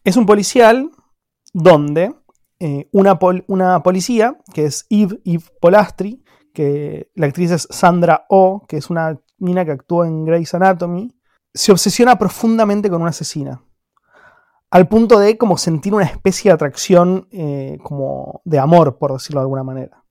Es 0.04 0.18
un 0.18 0.26
policial 0.26 0.92
donde 1.54 2.14
eh, 2.60 2.90
una, 2.92 3.20
una, 3.48 3.84
policía, 3.84 4.38
que 4.54 4.66
es 4.66 4.86
Eve, 4.90 5.20
Eve 5.26 5.44
Polastri, 5.60 6.24
que 6.54 7.12
la 7.16 7.28
actriz 7.28 7.52
es 7.52 7.68
Sandra 7.70 8.26
Oh, 8.30 8.66
que 8.68 8.78
es 8.78 8.90
una 8.90 9.20
mina 9.38 9.66
que 9.66 9.72
actúa 9.72 10.08
en 10.08 10.26
Grey's 10.26 10.54
Anatomy, 10.54 11.14
se 11.54 11.72
obsesiona 11.72 12.18
profundamente 12.18 12.90
con 12.90 13.02
una 13.02 13.12
asesina. 13.12 13.64
Al 14.72 14.88
punto 14.88 15.20
de 15.20 15.38
como 15.38 15.58
sentir 15.58 15.94
una 15.94 16.06
especie 16.06 16.50
de 16.50 16.56
atracción 16.56 17.28
eh, 17.32 17.78
como 17.84 18.42
de 18.44 18.60
amor, 18.60 18.98
por 18.98 19.14
decirlo 19.14 19.42
de 19.42 19.44
alguna 19.44 19.64
manera. 19.64 20.03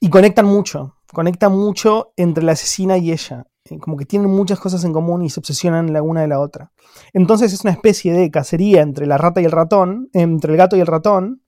Y 0.00 0.10
conectan 0.10 0.46
mucho, 0.46 0.96
conectan 1.12 1.52
mucho 1.52 2.12
entre 2.16 2.44
la 2.44 2.52
asesina 2.52 2.98
y 2.98 3.12
ella. 3.12 3.46
Eh, 3.64 3.78
como 3.78 3.96
que 3.96 4.04
tienen 4.04 4.30
muchas 4.30 4.58
cosas 4.58 4.84
en 4.84 4.92
común 4.92 5.22
y 5.22 5.30
se 5.30 5.40
obsesionan 5.40 5.92
la 5.92 6.02
una 6.02 6.22
de 6.22 6.28
la 6.28 6.40
otra. 6.40 6.72
Entonces 7.12 7.52
es 7.52 7.62
una 7.62 7.72
especie 7.72 8.12
de 8.12 8.30
cacería 8.30 8.82
entre 8.82 9.06
la 9.06 9.18
rata 9.18 9.40
y 9.40 9.44
el 9.44 9.52
ratón, 9.52 10.08
entre 10.12 10.52
el 10.52 10.58
gato 10.58 10.76
y 10.76 10.80
el 10.80 10.86
ratón, 10.86 11.42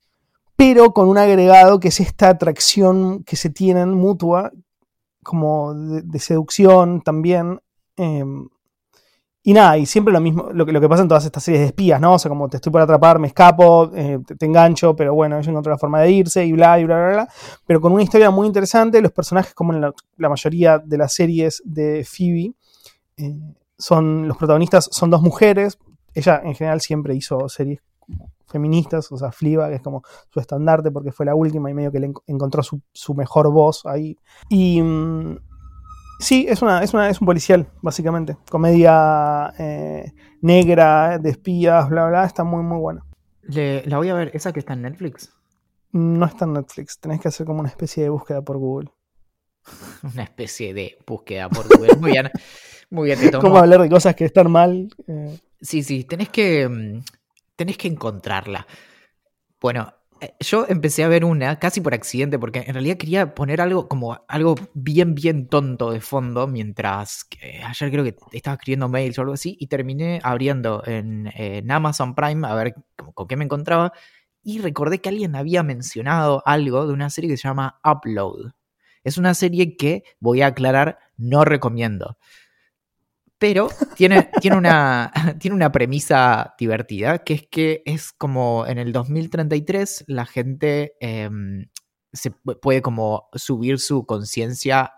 pero 0.57 0.93
con 0.93 1.09
un 1.09 1.19
agregado 1.19 1.81
que 1.81 1.89
es 1.89 2.01
esta 2.01 2.29
atracción 2.29 3.25
que 3.25 3.37
se 3.37 3.51
tienen 3.51 3.91
mutua, 3.91 4.53
como 5.23 5.75
de, 5.75 6.19
seducción 6.21 7.01
también. 7.03 7.61
Em, 7.97 8.49
y 9.47 9.53
nada, 9.53 9.77
y 9.77 9.85
siempre 9.85 10.11
lo 10.11 10.23
mismo, 10.23 10.49
lo 10.55 10.65
que, 10.65 10.73
lo 10.73 10.81
que 10.81 10.89
pasa 10.89 11.03
en 11.03 11.09
todas 11.09 11.27
estas 11.27 11.43
series 11.43 11.61
de 11.61 11.67
espías, 11.67 12.01
¿no? 12.01 12.15
O 12.15 12.19
sea, 12.19 12.31
como 12.31 12.49
te 12.49 12.57
estoy 12.57 12.73
por 12.73 12.81
atrapar, 12.81 13.19
me 13.19 13.27
escapo, 13.27 13.91
eh, 13.95 14.19
te, 14.39 14.47
engancho, 14.47 14.97
pero 14.97 15.15
bueno, 15.15 15.39
yo 15.43 15.51
encontré 15.51 15.71
la 15.71 15.77
forma 15.77 16.01
de 16.01 16.13
irse 16.13 16.47
y 16.47 16.53
bla, 16.53 16.81
y 16.81 16.87
bla, 16.87 16.97
bla, 16.97 17.09
bla. 17.13 17.29
Pero 17.67 17.79
con 17.79 17.93
una 17.93 18.03
historia 18.03 18.31
muy 18.31 18.47
interesante, 18.47 19.03
los 19.03 19.13
personajes, 19.13 19.53
como 19.53 19.75
en 19.75 19.83
la, 19.83 20.29
mayoría 20.31 20.79
de 20.79 20.97
las 20.97 21.13
series 21.13 21.63
de 21.67 22.07
Phoebe, 22.07 22.55
eh, 23.19 23.39
son, 23.77 24.27
los 24.27 24.39
protagonistas 24.39 24.89
son 24.91 25.11
dos 25.11 25.21
mujeres. 25.21 25.79
Ella 26.15 26.41
en 26.43 26.55
general 26.55 26.81
siempre 26.81 27.15
hizo 27.15 27.47
series 27.51 27.81
feministas, 28.47 29.13
o 29.13 29.19
sea, 29.19 29.31
Fliba, 29.31 29.69
que 29.69 29.75
es 29.75 29.83
como 29.83 30.03
su 30.31 30.41
estandarte 30.41 30.91
porque 30.91 31.13
fue 31.13 31.27
la 31.27 31.35
última 31.35 31.71
y 31.71 31.75
medio 31.75 31.93
que 31.93 32.01
le 32.01 32.13
encontró 32.29 32.63
su, 32.63 33.15
mejor 33.15 33.53
voz 33.53 33.85
ahí. 33.85 34.17
Y 34.49 34.81
mm, 34.81 35.37
sí, 36.25 36.47
es, 36.49 36.63
una, 36.63 36.83
es, 36.83 36.95
una, 36.95 37.09
es 37.09 37.21
un 37.21 37.27
policial, 37.27 37.69
básicamente. 37.83 38.37
Comedia 38.51 39.53
eh, 39.59 40.13
negra, 40.41 41.19
de 41.19 41.31
espías, 41.31 41.89
bla, 41.89 42.07
bla, 42.09 42.25
está 42.25 42.45
muy, 42.45 42.63
muy 42.63 42.79
buena. 42.79 43.05
la 43.43 43.97
voy 43.97 44.09
a 44.09 44.15
ver, 44.15 44.31
¿esa 44.35 44.53
que 44.53 44.61
está 44.61 44.73
en 44.73 44.83
Netflix? 44.83 45.33
No 45.93 46.27
está 46.27 46.45
en 46.45 46.55
Netflix, 46.55 46.99
tenés 46.99 47.21
que 47.21 47.29
hacer 47.29 47.47
como 47.47 47.61
una 47.61 47.69
especie 47.69 48.03
de 48.03 48.09
búsqueda 48.09 48.43
por 48.43 48.59
Google. 48.59 48.91
una 50.15 50.25
especie 50.25 50.75
de 50.75 50.99
búsqueda 51.07 51.49
por 51.49 51.69
Google. 51.69 51.97
Muy 51.97 52.13
bien. 52.13 52.31
Muy 52.91 53.07
bien, 53.07 53.19
te 53.19 53.31
tomo. 53.31 53.43
¿Cómo 53.43 53.59
hablar 53.59 53.81
de 53.81 53.89
cosas 53.89 54.15
que 54.15 54.25
están 54.25 54.51
mal? 54.51 54.89
Eh. 55.07 55.39
Sí, 55.61 55.83
sí, 55.83 56.05
tenés 56.05 56.29
que 56.29 56.69
mm, 56.69 57.03
tenés 57.57 57.77
que 57.77 57.89
encontrarla. 57.89 58.67
Bueno, 59.61 59.93
yo 60.41 60.67
empecé 60.69 61.05
a 61.05 61.09
ver 61.09 61.25
una 61.25 61.59
casi 61.59 61.81
por 61.81 61.95
accidente, 61.95 62.39
porque 62.39 62.65
en 62.67 62.75
realidad 62.75 62.97
quería 62.97 63.35
poner 63.35 63.61
algo 63.61 63.89
como 63.89 64.25
algo 64.29 64.55
bien, 64.75 65.15
bien 65.15 65.49
tonto 65.49 65.91
de 65.91 66.01
fondo, 66.01 66.47
mientras 66.47 67.27
ayer 67.65 67.91
creo 67.91 68.05
que 68.05 68.17
estaba 68.33 68.55
escribiendo 68.55 68.89
mails 68.89 69.19
o 69.19 69.23
algo 69.23 69.35
así, 69.35 69.57
y 69.59 69.67
terminé 69.67 70.21
abriendo 70.23 70.83
en, 70.87 71.31
Amazon 71.71 72.15
Prime 72.15 72.47
a 72.47 72.55
ver 72.55 72.75
con 73.15 73.27
qué 73.27 73.37
me 73.37 73.45
encontraba, 73.45 73.93
y 74.43 74.61
recordé 74.61 75.01
que 75.01 75.09
alguien 75.09 75.37
había 75.37 75.63
mencionado 75.63 76.43
algo 76.47 76.87
de 76.87 76.93
una 76.93 77.11
serie 77.11 77.31
que 77.31 77.37
se 77.37 77.49
llama 77.49 77.81
Upload. 77.85 78.53
Es 79.03 79.19
una 79.19 79.35
serie 79.35 79.77
que, 79.77 80.05
voy 80.21 80.43
a 80.43 80.49
aclarar, 80.49 80.99
no 81.17 81.45
recomiendo 81.45 82.17
pero 83.45 83.69
tiene, 83.95 84.31
tiene, 84.41 84.57
una, 84.57 85.13
tiene 85.39 85.55
una 85.55 85.71
premisa 85.71 86.55
divertida, 86.59 87.19
que 87.19 87.35
es 87.35 87.47
que 87.47 87.83
es 87.85 88.11
como 88.11 88.67
en 88.67 88.79
el 88.79 88.91
2033 88.91 90.07
la 90.07 90.25
gente 90.25 90.97
em, 90.99 91.67
se 92.11 92.31
puede 92.31 92.81
como 92.81 93.29
subir 93.35 93.79
su 93.79 94.07
conciencia 94.07 94.95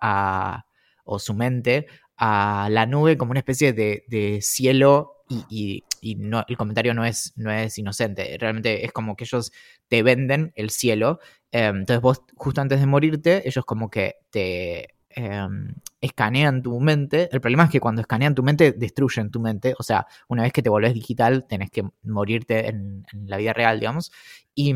o 1.02 1.18
su 1.18 1.34
mente 1.34 1.88
a 2.16 2.68
la 2.70 2.86
nube 2.86 3.16
como 3.16 3.32
una 3.32 3.40
especie 3.40 3.72
de, 3.72 4.38
cielo 4.42 5.24
y, 5.28 5.82
no, 6.16 6.44
el 6.46 6.56
comentario 6.56 6.94
no 6.94 7.04
es, 7.04 7.32
no 7.34 7.50
es 7.50 7.76
inocente, 7.78 8.36
realmente 8.38 8.84
es 8.84 8.92
como 8.92 9.16
que 9.16 9.24
ellos 9.24 9.50
te 9.88 10.04
venden 10.04 10.52
el 10.54 10.70
cielo, 10.70 11.18
em, 11.50 11.78
entonces 11.78 12.00
vos 12.00 12.22
justo 12.36 12.60
antes 12.60 12.78
de 12.78 12.86
morirte, 12.86 13.42
ellos 13.44 13.64
como 13.64 13.90
que 13.90 14.18
te 14.30 14.95
Em, 15.18 15.74
escanean 15.98 16.62
tu 16.62 16.78
mente. 16.78 17.30
El 17.32 17.40
problema 17.40 17.64
es 17.64 17.70
que 17.70 17.80
cuando 17.80 18.02
escanean 18.02 18.34
tu 18.34 18.42
mente, 18.42 18.72
destruyen 18.72 19.30
tu 19.30 19.40
mente. 19.40 19.74
O 19.78 19.82
sea, 19.82 20.06
una 20.28 20.42
vez 20.42 20.52
que 20.52 20.62
te 20.62 20.68
volvés 20.68 20.92
digital, 20.92 21.46
tenés 21.48 21.70
que 21.70 21.84
morirte 22.02 22.68
en, 22.68 23.06
la 23.26 23.38
vida 23.38 23.54
real, 23.54 23.80
digamos. 23.80 24.12
Y, 24.54 24.74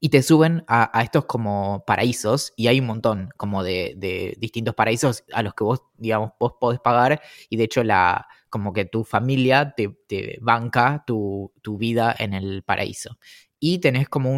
y 0.00 0.10
te 0.10 0.22
suben 0.22 0.64
a, 0.68 1.00
estos 1.02 1.24
como 1.24 1.82
paraísos 1.86 2.52
y 2.56 2.66
hay 2.66 2.78
un 2.78 2.86
montón 2.86 3.30
como 3.38 3.62
de, 3.64 4.36
distintos 4.38 4.74
paraísos 4.74 5.24
a 5.32 5.42
los 5.42 5.54
que 5.54 5.64
vos, 5.64 5.80
digamos, 5.96 6.32
vos 6.38 6.52
podés 6.60 6.80
pagar 6.80 7.22
y 7.48 7.56
de 7.56 7.64
hecho 7.64 7.82
la, 7.82 8.28
como 8.50 8.74
que 8.74 8.84
tu 8.84 9.02
familia 9.02 9.74
te, 9.74 10.38
banca 10.42 11.04
tu, 11.06 11.52
vida 11.78 12.14
en 12.18 12.34
el 12.34 12.62
paraíso. 12.64 13.18
Y 13.58 13.78
tenés 13.78 14.10
como 14.10 14.32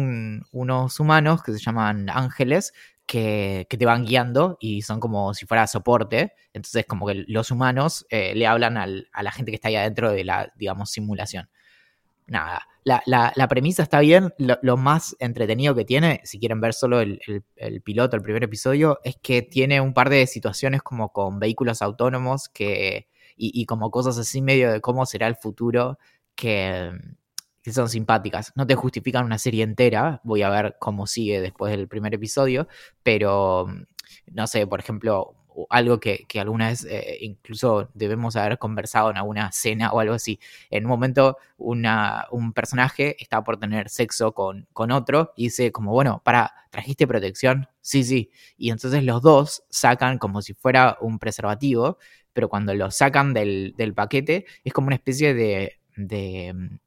unos 0.53 0.99
humanos 1.01 1.43
que 1.43 1.51
se 1.51 1.59
llaman 1.59 2.09
ángeles 2.09 2.71
que, 3.09 3.65
te 3.67 3.85
van 3.87 4.05
guiando 4.05 4.57
y 4.61 4.83
son 4.83 4.99
como 4.99 5.33
si 5.33 5.47
fuera 5.47 5.65
soporte. 5.65 6.33
Entonces 6.53 6.85
como 6.85 7.07
que 7.07 7.25
los 7.27 7.49
humanos 7.49 8.05
eh, 8.11 8.35
le 8.35 8.45
hablan 8.45 8.77
a 8.77 9.23
la 9.23 9.31
gente 9.31 9.51
que 9.51 9.55
está 9.55 9.69
ahí 9.69 9.75
adentro 9.75 10.11
de 10.11 10.23
la, 10.23 10.53
digamos, 10.55 10.91
simulación. 10.91 11.49
Nada, 12.27 12.67
la, 12.83 13.47
premisa 13.49 13.81
está 13.81 13.99
bien. 14.01 14.31
Lo, 14.37 14.77
más 14.77 15.15
entretenido 15.17 15.73
que 15.73 15.85
tiene, 15.85 16.21
si 16.23 16.37
quieren 16.37 16.61
ver 16.61 16.75
solo 16.75 17.01
el, 17.01 17.19
piloto, 17.83 18.15
el 18.15 18.21
primer 18.21 18.43
episodio, 18.43 18.99
es 19.03 19.15
que 19.19 19.41
tiene 19.41 19.81
un 19.81 19.95
par 19.95 20.11
de 20.11 20.27
situaciones 20.27 20.83
como 20.83 21.11
con 21.11 21.39
vehículos 21.39 21.81
autónomos 21.81 22.47
que, 22.47 23.07
y, 23.35 23.65
como 23.65 23.89
cosas 23.89 24.19
así 24.19 24.39
medio 24.43 24.71
de 24.71 24.81
cómo 24.81 25.07
será 25.07 25.25
el 25.25 25.35
futuro 25.35 25.97
que, 26.35 26.91
que 27.61 27.73
son 27.73 27.89
simpáticas. 27.89 28.53
No 28.55 28.65
te 28.67 28.75
justifican 28.75 29.25
una 29.25 29.37
serie 29.37 29.63
entera, 29.63 30.21
voy 30.23 30.41
a 30.43 30.49
ver 30.49 30.77
cómo 30.79 31.07
sigue 31.07 31.41
después 31.41 31.71
del 31.71 31.87
primer 31.87 32.13
episodio, 32.13 32.67
pero 33.03 33.67
no 34.31 34.47
sé, 34.47 34.65
por 34.67 34.79
ejemplo, 34.79 35.35
algo 35.69 35.99
que, 35.99 36.25
alguna 36.39 36.69
vez 36.69 36.85
eh, 36.85 37.17
incluso 37.21 37.89
debemos 37.93 38.35
haber 38.35 38.57
conversado 38.57 39.09
en 39.09 39.17
alguna 39.17 39.51
cena 39.51 39.91
o 39.91 39.99
algo 39.99 40.13
así. 40.13 40.39
En 40.69 40.85
un 40.85 40.89
momento 40.89 41.37
una, 41.57 42.27
un 42.31 42.53
personaje 42.53 43.15
está 43.19 43.43
por 43.43 43.57
tener 43.59 43.89
sexo 43.89 44.33
con, 44.33 44.67
con 44.73 44.91
otro 44.91 45.33
y 45.35 45.45
dice 45.45 45.71
como, 45.71 45.91
bueno, 45.91 46.21
para, 46.23 46.53
¿trajiste 46.69 47.07
protección? 47.07 47.67
Sí, 47.81 48.03
sí. 48.03 48.31
Y 48.57 48.71
entonces 48.71 49.03
los 49.03 49.21
dos 49.21 49.63
sacan 49.69 50.17
como 50.17 50.41
si 50.41 50.53
fuera 50.53 50.97
un 51.01 51.19
preservativo, 51.19 51.97
pero 52.33 52.49
cuando 52.49 52.73
lo 52.73 52.91
sacan 52.91 53.33
del, 53.33 53.73
paquete 53.95 54.45
es 54.63 54.73
como 54.73 54.87
una 54.87 54.95
especie 54.95 55.33
de, 55.33 55.79
de 55.95 56.79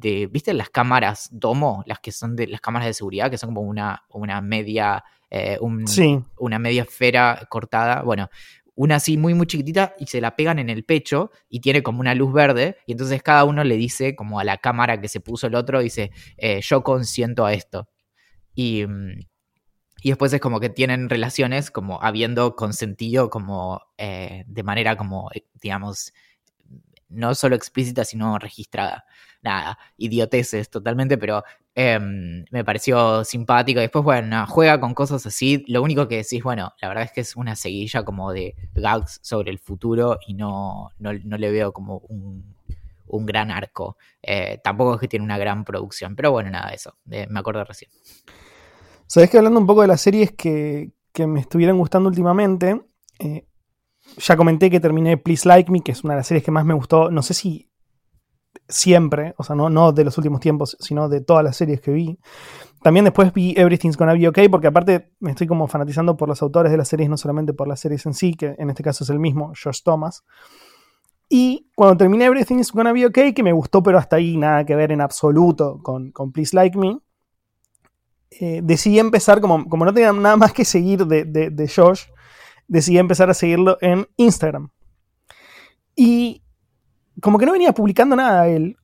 de, 0.00 0.26
¿viste 0.26 0.54
las 0.54 0.70
cámaras 0.70 1.28
Domo? 1.32 1.82
Las 1.86 2.00
que 2.00 2.12
son 2.12 2.36
de 2.36 2.46
las 2.46 2.60
cámaras 2.60 2.86
de 2.86 2.94
seguridad, 2.94 3.30
que 3.30 3.38
son 3.38 3.50
como 3.54 3.62
una, 3.62 4.04
una 4.10 4.40
media 4.40 5.04
eh, 5.30 5.58
una 5.60 6.58
media 6.58 6.82
esfera 6.82 7.46
cortada, 7.48 8.02
bueno, 8.02 8.28
una 8.74 8.96
así 8.96 9.16
muy 9.16 9.34
muy 9.34 9.46
chiquitita 9.46 9.94
y 9.98 10.06
se 10.06 10.20
la 10.20 10.34
pegan 10.34 10.58
en 10.58 10.68
el 10.70 10.84
pecho 10.84 11.30
y 11.48 11.60
tiene 11.60 11.82
como 11.84 12.00
una 12.00 12.14
luz 12.14 12.32
verde 12.32 12.78
y 12.86 12.92
entonces 12.92 13.22
cada 13.22 13.44
uno 13.44 13.62
le 13.62 13.76
dice 13.76 14.16
como 14.16 14.40
a 14.40 14.44
la 14.44 14.56
cámara 14.56 15.00
que 15.00 15.06
se 15.06 15.20
puso 15.20 15.46
el 15.46 15.54
otro, 15.54 15.80
dice, 15.80 16.10
eh, 16.36 16.60
yo 16.62 16.82
consiento 16.82 17.46
a 17.46 17.52
esto. 17.52 17.88
Y, 18.54 18.84
mm, 18.86 19.20
y, 20.02 20.08
después 20.08 20.32
es 20.32 20.40
como 20.40 20.58
que 20.58 20.70
tienen 20.70 21.08
relaciones 21.08 21.70
como 21.70 22.02
habiendo 22.02 22.56
consentido 22.56 23.30
como 23.30 23.82
eh, 23.98 24.44
de 24.46 24.62
manera 24.64 24.96
como, 24.96 25.30
digamos, 25.62 26.12
no 27.10 27.34
solo 27.34 27.56
explícita, 27.56 28.04
sino 28.04 28.38
registrada. 28.38 29.04
Nada, 29.42 29.78
idioteces 29.96 30.68
totalmente, 30.68 31.16
pero 31.16 31.42
Em, 31.74 32.44
me 32.50 32.64
pareció 32.64 33.24
simpático. 33.24 33.80
Después, 33.80 34.04
bueno, 34.04 34.44
juega 34.48 34.80
con 34.80 34.92
cosas 34.94 35.24
así. 35.26 35.64
Lo 35.68 35.82
único 35.82 36.08
que 36.08 36.16
decís, 36.16 36.42
bueno, 36.42 36.72
la 36.80 36.88
verdad 36.88 37.04
es 37.04 37.12
que 37.12 37.20
es 37.20 37.36
una 37.36 37.56
seguilla 37.56 38.04
como 38.04 38.32
de 38.32 38.54
gags 38.74 39.20
sobre 39.22 39.50
el 39.50 39.58
futuro 39.58 40.18
y 40.26 40.34
no, 40.34 40.90
no, 40.98 41.12
le 41.12 41.50
veo 41.50 41.72
como 41.72 41.98
un, 42.08 42.54
gran 43.26 43.50
arco. 43.50 43.96
Eh, 44.22 44.60
tampoco 44.62 44.94
es 44.94 45.00
que 45.00 45.08
tiene 45.08 45.24
una 45.24 45.38
gran 45.38 45.64
producción, 45.64 46.16
pero 46.16 46.32
bueno, 46.32 46.50
nada 46.50 46.68
de 46.70 46.76
eso. 46.76 46.96
me 47.06 47.38
acuerdo 47.38 47.64
recién. 47.64 47.90
Sabes 49.06 49.30
que 49.30 49.38
hablando 49.38 49.58
un 49.60 49.66
poco 49.66 49.82
de 49.82 49.88
las 49.88 50.00
series 50.00 50.32
que, 50.32 50.92
me 51.18 51.40
estuvieran 51.40 51.76
gustando 51.76 52.08
últimamente, 52.08 52.80
eh, 53.18 53.44
ya 54.16 54.36
comenté 54.36 54.70
que 54.70 54.80
terminé 54.80 55.16
Please 55.16 55.48
Like 55.48 55.70
Me, 55.70 55.80
que 55.80 55.92
es 55.92 56.04
una 56.04 56.14
de 56.14 56.18
las 56.20 56.26
series 56.26 56.44
que 56.44 56.50
más 56.50 56.64
me 56.64 56.74
gustó. 56.74 57.10
No 57.10 57.22
sé 57.22 57.34
si 57.34 57.70
siempre, 58.68 59.34
o 59.36 59.44
sea, 59.44 59.56
no, 59.56 59.70
no 59.70 59.92
de 59.92 60.04
los 60.04 60.16
últimos 60.18 60.40
tiempos, 60.40 60.76
sino 60.80 61.08
de 61.08 61.20
todas 61.20 61.44
las 61.44 61.56
series 61.56 61.80
que 61.80 61.90
vi. 61.90 62.18
También 62.82 63.04
después 63.04 63.32
vi 63.32 63.54
Everything's 63.56 63.96
Gonna 63.96 64.14
Be 64.14 64.28
Okay, 64.28 64.48
porque 64.48 64.68
aparte 64.68 65.12
me 65.20 65.30
estoy 65.30 65.46
como 65.46 65.66
fanatizando 65.66 66.16
por 66.16 66.28
los 66.28 66.40
autores 66.42 66.72
de 66.72 66.78
las 66.78 66.88
series, 66.88 67.10
no 67.10 67.16
solamente 67.16 67.52
por 67.52 67.68
las 67.68 67.80
series 67.80 68.06
en 68.06 68.14
sí, 68.14 68.34
que 68.34 68.54
en 68.58 68.70
este 68.70 68.82
caso 68.82 69.04
es 69.04 69.10
el 69.10 69.18
mismo, 69.18 69.52
Josh 69.62 69.82
Thomas. 69.84 70.24
Y 71.28 71.70
cuando 71.76 71.96
terminé 71.96 72.24
Everything's 72.24 72.72
Gonna 72.72 72.92
Be 72.92 73.06
Okay, 73.06 73.32
que 73.32 73.42
me 73.42 73.52
gustó, 73.52 73.82
pero 73.82 73.98
hasta 73.98 74.16
ahí 74.16 74.36
nada 74.36 74.64
que 74.64 74.74
ver 74.74 74.92
en 74.92 75.00
absoluto 75.00 75.80
con, 75.82 76.10
con 76.10 76.32
Please 76.32 76.56
Like 76.56 76.76
Me, 76.78 76.98
eh, 78.30 78.60
decidí 78.62 78.98
empezar, 78.98 79.40
como, 79.40 79.68
como 79.68 79.84
no 79.84 79.92
tenía 79.92 80.12
nada 80.12 80.36
más 80.36 80.52
que 80.52 80.64
seguir 80.64 81.06
de, 81.06 81.24
de, 81.24 81.50
de 81.50 81.68
Josh, 81.68 82.04
decidí 82.70 82.98
empezar 82.98 83.28
a 83.28 83.34
seguirlo 83.34 83.76
en 83.80 84.06
Instagram. 84.16 84.70
Y 85.96 86.42
como 87.20 87.38
que 87.38 87.44
no 87.44 87.52
venía 87.52 87.72
publicando 87.72 88.16
nada 88.16 88.48
él. 88.48 88.76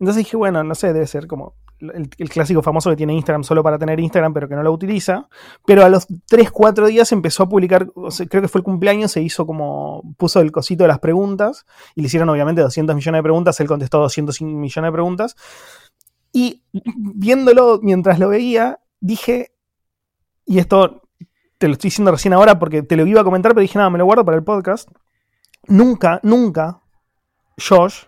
Entonces 0.00 0.24
dije, 0.24 0.36
bueno, 0.36 0.64
no 0.64 0.74
sé, 0.74 0.92
debe 0.92 1.06
ser 1.06 1.26
como 1.26 1.54
el, 1.78 2.08
clásico 2.30 2.62
famoso 2.62 2.88
que 2.88 2.96
tiene 2.96 3.12
Instagram 3.12 3.44
solo 3.44 3.62
para 3.62 3.78
tener 3.78 4.00
Instagram, 4.00 4.32
pero 4.32 4.48
que 4.48 4.54
no 4.54 4.62
lo 4.62 4.72
utiliza. 4.72 5.28
Pero 5.66 5.84
a 5.84 5.90
los 5.90 6.06
3, 6.26 6.50
4 6.50 6.86
días 6.86 7.12
empezó 7.12 7.42
a 7.42 7.48
publicar, 7.48 7.86
creo 8.28 8.42
que 8.42 8.48
fue 8.48 8.60
el 8.60 8.64
cumpleaños, 8.64 9.12
se 9.12 9.20
hizo 9.20 9.46
como, 9.46 10.02
puso 10.16 10.40
el 10.40 10.50
cosito 10.50 10.84
de 10.84 10.88
las 10.88 10.98
preguntas, 10.98 11.66
y 11.94 12.00
le 12.00 12.06
hicieron 12.06 12.28
obviamente 12.30 12.62
200 12.62 12.96
millones 12.96 13.18
de 13.18 13.22
preguntas, 13.22 13.60
él 13.60 13.68
contestó 13.68 14.00
200 14.00 14.40
millones 14.40 14.88
de 14.88 14.92
preguntas. 14.92 15.36
Y 16.32 16.62
viéndolo 16.72 17.80
mientras 17.82 18.18
lo 18.18 18.30
veía, 18.30 18.80
dije, 19.00 19.52
y 20.46 20.58
esto 20.58 21.05
te 21.58 21.68
lo 21.68 21.72
estoy 21.72 21.88
diciendo 21.88 22.10
recién 22.10 22.34
ahora 22.34 22.58
porque 22.58 22.82
te 22.82 22.96
lo 22.96 23.06
iba 23.06 23.20
a 23.20 23.24
comentar, 23.24 23.52
pero 23.52 23.62
dije, 23.62 23.78
nada, 23.78 23.90
me 23.90 23.98
lo 23.98 24.04
guardo 24.04 24.24
para 24.24 24.36
el 24.36 24.44
podcast. 24.44 24.90
Nunca, 25.68 26.20
nunca 26.22 26.82
Josh 27.58 28.04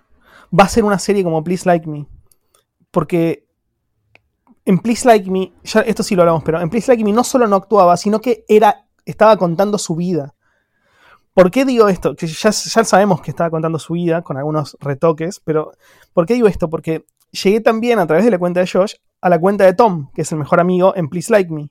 va 0.59 0.65
a 0.65 0.69
ser 0.69 0.85
una 0.85 0.99
serie 0.99 1.25
como 1.25 1.43
Please 1.43 1.67
Like 1.67 1.89
Me. 1.89 2.07
Porque 2.91 3.47
en 4.65 4.79
Please 4.79 5.07
Like 5.07 5.31
Me, 5.31 5.53
esto 5.63 6.03
sí 6.03 6.15
lo 6.15 6.23
hablamos, 6.23 6.43
pero 6.45 6.61
en 6.61 6.69
Please 6.69 6.91
Like 6.91 7.05
Me 7.05 7.13
no 7.13 7.25
solo 7.25 7.47
no 7.47 7.57
actuaba, 7.57 7.97
sino 7.97 8.21
que 8.21 8.45
era, 8.49 8.87
estaba 9.05 9.37
contando 9.37 9.79
su 9.79 9.97
vida. 9.97 10.35
¿Por 11.33 11.51
qué 11.51 11.65
digo 11.65 11.89
esto? 11.89 12.17
Que 12.17 12.27
ya, 12.27 12.51
ya 12.51 12.85
sabemos 12.85 13.23
que 13.23 13.31
estaba 13.31 13.51
contando 13.51 13.79
su 13.79 13.95
vida 13.95 14.23
con 14.23 14.37
algunos 14.37 14.77
retoques, 14.81 15.41
pero 15.41 15.73
¿por 16.13 16.27
qué 16.27 16.35
digo 16.35 16.49
esto? 16.49 16.69
Porque 16.69 17.07
llegué 17.31 17.61
también 17.61 17.99
a 17.99 18.07
través 18.07 18.25
de 18.25 18.31
la 18.31 18.39
cuenta 18.39 18.61
de 18.61 18.67
Josh 18.67 18.95
a 19.21 19.29
la 19.29 19.39
cuenta 19.39 19.65
de 19.65 19.73
Tom, 19.73 20.11
que 20.15 20.23
es 20.23 20.33
el 20.33 20.39
mejor 20.39 20.61
amigo 20.61 20.95
en 20.97 21.09
Please 21.09 21.33
Like 21.33 21.53
Me. 21.53 21.71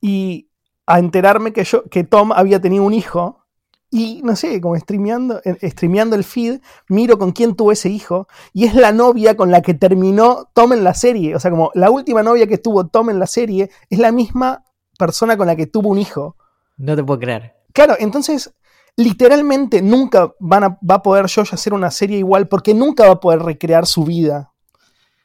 Y 0.00 0.47
a 0.88 0.98
enterarme 0.98 1.52
que, 1.52 1.64
yo, 1.64 1.84
que 1.84 2.02
Tom 2.02 2.32
había 2.32 2.60
tenido 2.60 2.82
un 2.82 2.94
hijo 2.94 3.44
y 3.90 4.20
no 4.22 4.36
sé, 4.36 4.60
como 4.60 4.76
streameando, 4.76 5.40
streameando 5.62 6.16
el 6.16 6.24
feed, 6.24 6.60
miro 6.88 7.18
con 7.18 7.32
quién 7.32 7.54
tuvo 7.54 7.72
ese 7.72 7.88
hijo. 7.88 8.26
Y 8.52 8.64
es 8.64 8.74
la 8.74 8.92
novia 8.92 9.36
con 9.36 9.50
la 9.50 9.62
que 9.62 9.74
terminó 9.74 10.50
Tom 10.52 10.72
en 10.72 10.84
la 10.84 10.94
serie. 10.94 11.34
O 11.34 11.40
sea, 11.40 11.50
como 11.50 11.70
la 11.74 11.90
última 11.90 12.22
novia 12.22 12.46
que 12.46 12.58
tuvo 12.58 12.86
Tom 12.86 13.10
en 13.10 13.18
la 13.18 13.26
serie 13.26 13.70
es 13.88 13.98
la 13.98 14.12
misma 14.12 14.64
persona 14.98 15.36
con 15.36 15.46
la 15.46 15.56
que 15.56 15.66
tuvo 15.66 15.90
un 15.90 15.98
hijo. 15.98 16.36
No 16.76 16.96
te 16.96 17.04
puedo 17.04 17.20
creer. 17.20 17.54
Claro, 17.72 17.96
entonces, 17.98 18.54
literalmente 18.96 19.80
nunca 19.80 20.34
van 20.38 20.64
a, 20.64 20.78
va 20.88 20.96
a 20.96 21.02
poder 21.02 21.26
Josh 21.32 21.52
hacer 21.52 21.72
una 21.72 21.90
serie 21.90 22.18
igual 22.18 22.48
porque 22.48 22.74
nunca 22.74 23.06
va 23.06 23.12
a 23.12 23.20
poder 23.20 23.40
recrear 23.40 23.86
su 23.86 24.04
vida. 24.04 24.52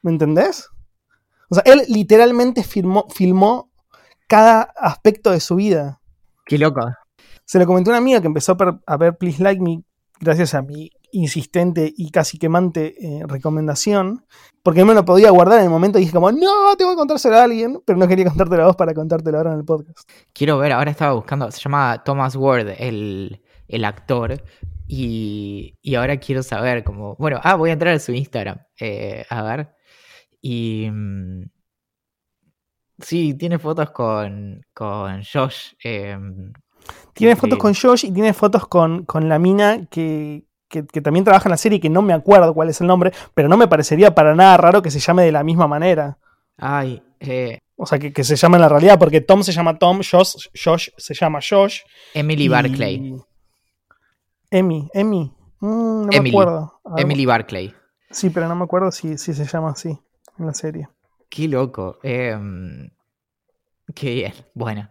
¿Me 0.01 0.11
entendés? 0.11 0.69
O 1.49 1.55
sea, 1.55 1.63
él 1.65 1.83
literalmente 1.89 2.63
filmó 2.63 3.72
cada 4.33 4.63
aspecto 4.63 5.29
de 5.29 5.39
su 5.39 5.57
vida. 5.57 6.01
Qué 6.47 6.57
loco. 6.57 6.81
Se 7.45 7.59
lo 7.59 7.67
comenté 7.67 7.91
a 7.91 7.93
una 7.93 7.99
amiga 7.99 8.19
que 8.19 8.25
empezó 8.25 8.57
a 8.87 8.97
ver 8.97 9.15
Please 9.15 9.43
Like 9.43 9.61
Me 9.61 9.83
gracias 10.19 10.55
a 10.55 10.63
mi 10.63 10.89
insistente 11.11 11.93
y 11.95 12.09
casi 12.09 12.39
quemante 12.39 12.95
eh, 12.99 13.23
recomendación, 13.27 14.25
porque 14.63 14.79
no 14.79 14.87
me 14.87 14.95
lo 14.95 15.05
podía 15.05 15.29
guardar 15.29 15.59
en 15.59 15.65
el 15.65 15.69
momento 15.69 15.99
y 15.99 16.01
dije 16.01 16.13
como, 16.13 16.31
no, 16.31 16.75
tengo 16.79 16.93
que 16.93 16.97
contárselo 16.97 17.35
a 17.35 17.43
alguien, 17.43 17.79
pero 17.85 17.99
no 17.99 18.07
quería 18.07 18.25
contártelo 18.25 18.63
a 18.63 18.67
vos 18.67 18.75
para 18.75 18.95
contártelo 18.95 19.37
ahora 19.37 19.51
en 19.51 19.59
el 19.59 19.65
podcast. 19.65 20.09
Quiero 20.33 20.57
ver, 20.57 20.71
ahora 20.71 20.89
estaba 20.89 21.13
buscando, 21.13 21.51
se 21.51 21.61
llama 21.61 22.01
Thomas 22.03 22.35
Ward, 22.35 22.69
el, 22.79 23.39
actor, 23.85 24.43
y, 24.87 25.75
ahora 25.95 26.17
quiero 26.17 26.41
saber 26.41 26.83
como, 26.83 27.15
bueno, 27.17 27.39
ah, 27.43 27.53
voy 27.53 27.69
a 27.69 27.73
entrar 27.73 27.93
a 27.93 27.99
su 27.99 28.13
Instagram, 28.13 28.57
eh, 28.79 29.25
a 29.29 29.43
ver, 29.43 29.75
y... 30.41 30.89
Mm, 30.89 31.52
sí, 32.99 33.33
tiene 33.33 33.59
fotos 33.59 33.91
con, 33.91 34.65
con 34.73 35.23
Josh. 35.23 35.73
Eh, 35.83 36.17
tiene 37.13 37.35
fotos 37.35 37.59
con 37.59 37.73
Josh 37.73 38.05
y 38.05 38.11
tiene 38.11 38.33
fotos 38.33 38.67
con, 38.67 39.05
la 39.21 39.39
mina 39.39 39.85
que, 39.89 40.45
también 41.03 41.23
trabaja 41.23 41.47
en 41.47 41.51
la 41.51 41.57
serie, 41.57 41.79
que 41.79 41.89
no 41.89 42.01
me 42.01 42.13
acuerdo 42.13 42.53
cuál 42.53 42.69
es 42.69 42.81
el 42.81 42.87
nombre, 42.87 43.11
pero 43.33 43.47
no 43.47 43.57
me 43.57 43.67
parecería 43.67 44.15
para 44.15 44.35
nada 44.35 44.57
raro 44.57 44.81
que 44.81 44.91
se 44.91 44.99
llame 44.99 45.23
de 45.23 45.31
la 45.31 45.43
misma 45.43 45.67
manera. 45.67 46.17
Ay, 46.57 47.01
eh. 47.19 47.59
O 47.75 47.85
sea, 47.85 47.99
que, 47.99 48.23
se 48.23 48.35
llame 48.35 48.57
en 48.57 48.61
la 48.61 48.69
realidad, 48.69 48.99
porque 48.99 49.21
Tom 49.21 49.43
se 49.43 49.51
llama 49.51 49.77
Tom, 49.77 50.01
Josh, 50.09 50.47
Josh 50.63 50.89
se 50.97 51.13
llama 51.13 51.39
Josh. 51.47 51.81
Emily 52.13 52.47
Barclay. 52.47 53.15
Emmy, 54.51 54.87
Emmy. 54.93 55.33
Mm, 55.59 56.05
no 56.05 56.21
me 56.21 56.29
acuerdo. 56.29 56.79
Emily 56.97 57.25
Barclay. 57.25 57.73
Sí, 58.11 58.29
pero 58.29 58.47
no 58.47 58.55
me 58.55 58.63
acuerdo 58.63 58.91
si, 58.91 59.17
si 59.17 59.33
se 59.33 59.45
llama 59.45 59.71
así 59.71 59.89
en 60.37 60.45
la 60.45 60.53
serie. 60.53 60.87
Qué 61.33 61.47
loco. 61.47 61.97
Em, 62.03 62.91
qué 63.95 64.13
bien. 64.13 64.33
Bueno. 64.53 64.87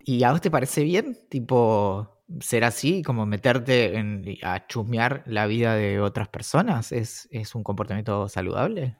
¿Y 0.00 0.24
a 0.24 0.32
vos 0.32 0.40
te 0.40 0.50
parece 0.50 0.82
bien? 0.82 1.16
Tipo, 1.28 2.24
ser 2.40 2.64
así, 2.64 3.02
como 3.04 3.26
meterte 3.26 3.96
en, 3.96 4.24
a 4.42 4.66
chusmear 4.66 5.22
la 5.26 5.46
vida 5.46 5.76
de 5.76 6.00
otras 6.00 6.26
personas, 6.26 6.90
¿es, 6.90 7.28
es 7.30 7.54
un 7.54 7.62
comportamiento 7.62 8.28
saludable? 8.28 8.96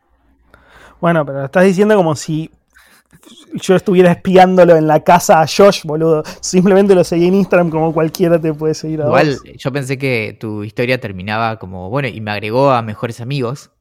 Bueno, 1.00 1.26
pero 1.26 1.46
estás 1.46 1.64
diciendo 1.64 1.96
como 1.96 2.14
si 2.14 2.48
yo 3.54 3.74
estuviera 3.74 4.12
espiándolo 4.12 4.76
en 4.76 4.86
la 4.86 5.02
casa 5.02 5.40
a 5.40 5.46
Josh, 5.48 5.82
boludo. 5.82 6.22
Simplemente 6.40 6.94
lo 6.94 7.02
seguí 7.02 7.26
en 7.26 7.34
Instagram 7.34 7.70
como 7.70 7.92
cualquiera 7.92 8.40
te 8.40 8.54
puede 8.54 8.74
seguir 8.74 9.02
a 9.02 9.06
Igual, 9.06 9.36
yo 9.56 9.72
pensé 9.72 9.98
que 9.98 10.36
tu 10.38 10.62
historia 10.62 11.00
terminaba 11.00 11.58
como, 11.58 11.90
bueno, 11.90 12.06
y 12.06 12.20
me 12.20 12.30
agregó 12.30 12.70
a 12.70 12.82
mejores 12.82 13.20
amigos. 13.20 13.72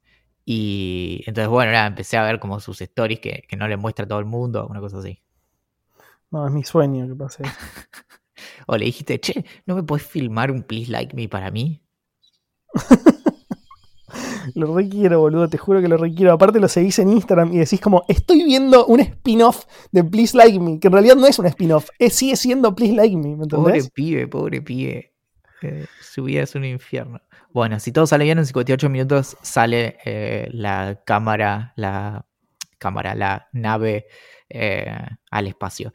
Y 0.50 1.24
entonces, 1.26 1.50
bueno, 1.50 1.74
nada, 1.74 1.88
empecé 1.88 2.16
a 2.16 2.24
ver 2.24 2.40
como 2.40 2.62
sus 2.62 2.80
stories 2.80 3.20
que, 3.20 3.44
que 3.50 3.58
no 3.58 3.68
le 3.68 3.76
muestra 3.76 4.06
a 4.06 4.08
todo 4.08 4.20
el 4.20 4.26
mundo, 4.26 4.66
una 4.66 4.80
cosa 4.80 5.00
así. 5.00 5.22
No, 6.32 6.48
es 6.48 6.54
mi 6.54 6.64
sueño 6.64 7.06
que 7.06 7.16
pase. 7.16 7.44
o 8.68 8.78
le 8.78 8.86
dijiste, 8.86 9.20
che, 9.20 9.44
¿no 9.66 9.76
me 9.76 9.84
puedes 9.84 10.08
filmar 10.08 10.50
un 10.50 10.64
Please 10.64 10.90
Like 10.90 11.14
Me 11.18 11.28
para 11.28 11.52
mí? 11.52 11.84
lo 14.56 14.74
requiero, 14.74 15.20
boludo, 15.20 15.50
te 15.50 15.58
juro 15.58 15.82
que 15.82 15.90
lo 15.90 15.98
requiero. 15.98 16.32
Aparte 16.32 16.62
lo 16.62 16.70
seguís 16.70 16.98
en 17.00 17.10
Instagram 17.10 17.52
y 17.52 17.58
decís 17.58 17.82
como, 17.82 18.06
estoy 18.08 18.46
viendo 18.46 18.86
un 18.86 19.02
spin-off 19.02 19.66
de 19.92 20.06
Please 20.06 20.38
Like 20.38 20.62
Me, 20.62 20.80
que 20.80 20.88
en 20.88 20.94
realidad 20.94 21.18
no 21.18 21.28
es 21.28 21.38
un 21.40 21.48
spin-off, 21.48 21.90
sigue 22.10 22.38
siendo 22.38 22.74
Please 22.74 22.94
Like 22.94 23.18
Me, 23.18 23.36
¿me 23.36 23.48
Pobre 23.48 23.84
pibe, 23.94 24.30
pobre 24.30 24.62
pibe. 24.62 25.14
Eh, 25.62 25.88
su 26.00 26.24
vida 26.24 26.44
es 26.44 26.56
un 26.56 26.64
infierno. 26.64 27.20
Bueno, 27.54 27.80
si 27.80 27.92
todo 27.92 28.06
sale 28.08 28.26
bien, 28.26 28.38
en 28.38 28.46
58 28.46 28.90
minutos 28.90 29.38
sale 29.42 29.98
eh, 30.06 30.50
la 30.52 31.02
cámara, 31.06 31.74
la 31.76 32.26
cámara, 32.78 33.16
la 33.16 33.48
nave 33.54 34.08
eh, 34.50 34.92
al 35.32 35.48
espacio. 35.48 35.94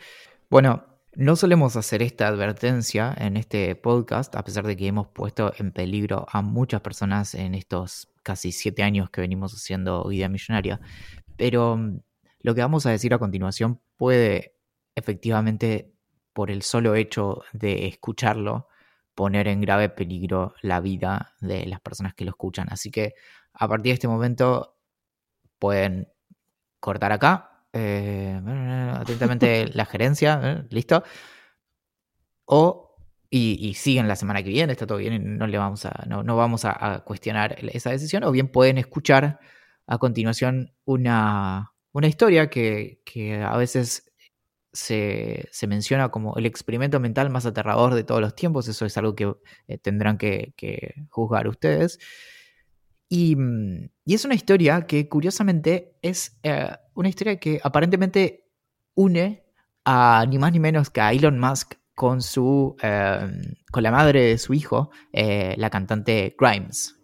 Bueno, 0.51 0.85
no 1.15 1.37
solemos 1.37 1.77
hacer 1.77 2.03
esta 2.03 2.27
advertencia 2.29 3.15
en 3.19 3.37
este 3.37 3.75
podcast, 3.77 4.35
a 4.35 4.45
pesar 4.45 4.67
de 4.67 4.77
que 4.77 4.87
hemos 4.87 5.09
puesto 5.09 5.53
en 5.59 5.73
peligro 5.73 6.27
a 6.31 6.43
muchas 6.43 6.81
personas 6.81 7.35
en 7.35 7.55
estos 7.55 8.09
casi 8.23 8.51
siete 8.51 8.83
años 8.83 9.11
que 9.11 9.21
venimos 9.21 9.53
haciendo 9.53 10.05
Vida 10.09 10.29
Millonaria, 10.29 10.81
pero 11.37 11.77
mm, 11.77 12.01
lo 12.41 12.55
que 12.55 12.61
vamos 12.63 12.87
a 12.87 12.91
decir 12.91 13.13
a 13.15 13.19
continuación 13.19 13.81
puede 13.97 14.57
efectivamente, 14.95 15.93
por 16.33 16.51
el 16.51 16.63
solo 16.63 16.95
hecho 16.95 17.43
de 17.53 17.87
escucharlo, 17.87 18.69
poner 19.15 19.49
en 19.49 19.61
grave 19.61 19.89
peligro 19.89 20.55
la 20.63 20.81
vida 20.81 21.35
de 21.41 21.67
las 21.67 21.81
personas 21.81 22.15
que 22.15 22.25
lo 22.25 22.31
escuchan. 22.31 22.69
Así 22.71 22.91
que 22.91 23.15
a 23.55 23.69
partir 23.69 23.91
de 23.91 23.95
este 23.95 24.09
momento 24.09 24.77
pueden 25.59 26.09
cortar 26.81 27.13
acá, 27.13 27.67
eh, 27.73 28.41
atentamente 28.95 29.69
la 29.75 29.87
gerencia, 29.87 30.41
¿eh? 30.43 30.67
listo. 30.71 31.05
O, 32.45 32.97
y, 33.31 33.73
siguen 33.75 34.09
la 34.09 34.17
semana 34.17 34.43
que 34.43 34.51
viene, 34.51 34.73
está 34.73 34.87
todo 34.87 34.99
bien, 34.99 35.39
no 35.39 35.47
le 35.47 35.57
vamos 35.57 35.87
a, 35.87 36.05
no, 36.07 36.37
vamos 36.37 36.65
a, 36.67 37.03
cuestionar 37.07 37.57
esa 37.73 37.91
decisión, 37.91 38.25
o 38.25 38.33
bien 38.33 38.49
pueden 38.49 38.77
escuchar 38.77 39.41
a 39.87 39.99
continuación 39.99 40.75
una, 40.85 41.73
una 41.93 42.09
historia 42.09 42.51
que, 42.51 43.01
a 43.47 43.57
veces 43.57 44.12
se, 44.73 45.49
menciona 45.69 46.11
como 46.11 46.37
el 46.37 46.47
experimento 46.47 46.99
mental 47.01 47.31
más 47.31 47.47
aterrador 47.47 47.95
de 47.95 48.05
todos 48.05 48.21
los 48.21 48.35
tiempos, 48.35 48.69
eso 48.69 48.87
es 48.87 48.97
algo 48.97 49.15
que 49.15 49.35
eh, 49.69 49.79
tendrán 49.79 50.19
que, 50.19 50.55
juzgar 51.11 51.49
ustedes. 51.49 51.99
Mm, 53.11 53.85
y, 54.05 54.15
es 54.15 54.25
una 54.25 54.35
historia 54.35 54.87
que 54.87 55.09
curiosamente 55.09 55.97
es 56.03 56.39
eh, 56.43 56.71
una 56.95 57.09
historia 57.09 57.37
que 57.39 57.61
aparentemente 57.63 58.49
une 58.95 59.45
a 59.85 60.25
ni 60.29 60.39
más 60.39 60.53
ni 60.53 60.61
menos 60.61 60.91
que 60.91 61.01
a 61.01 61.13
Elon 61.13 61.39
Musk 61.39 61.75
con 61.95 62.23
su 62.23 62.77
em, 62.83 63.55
con 63.71 63.83
la 63.83 63.91
madre 63.91 64.23
de 64.23 64.39
su 64.39 64.55
hijo, 64.55 64.91
eh, 65.13 65.55
la 65.59 65.71
cantante 65.71 66.35
Grimes. 66.39 66.97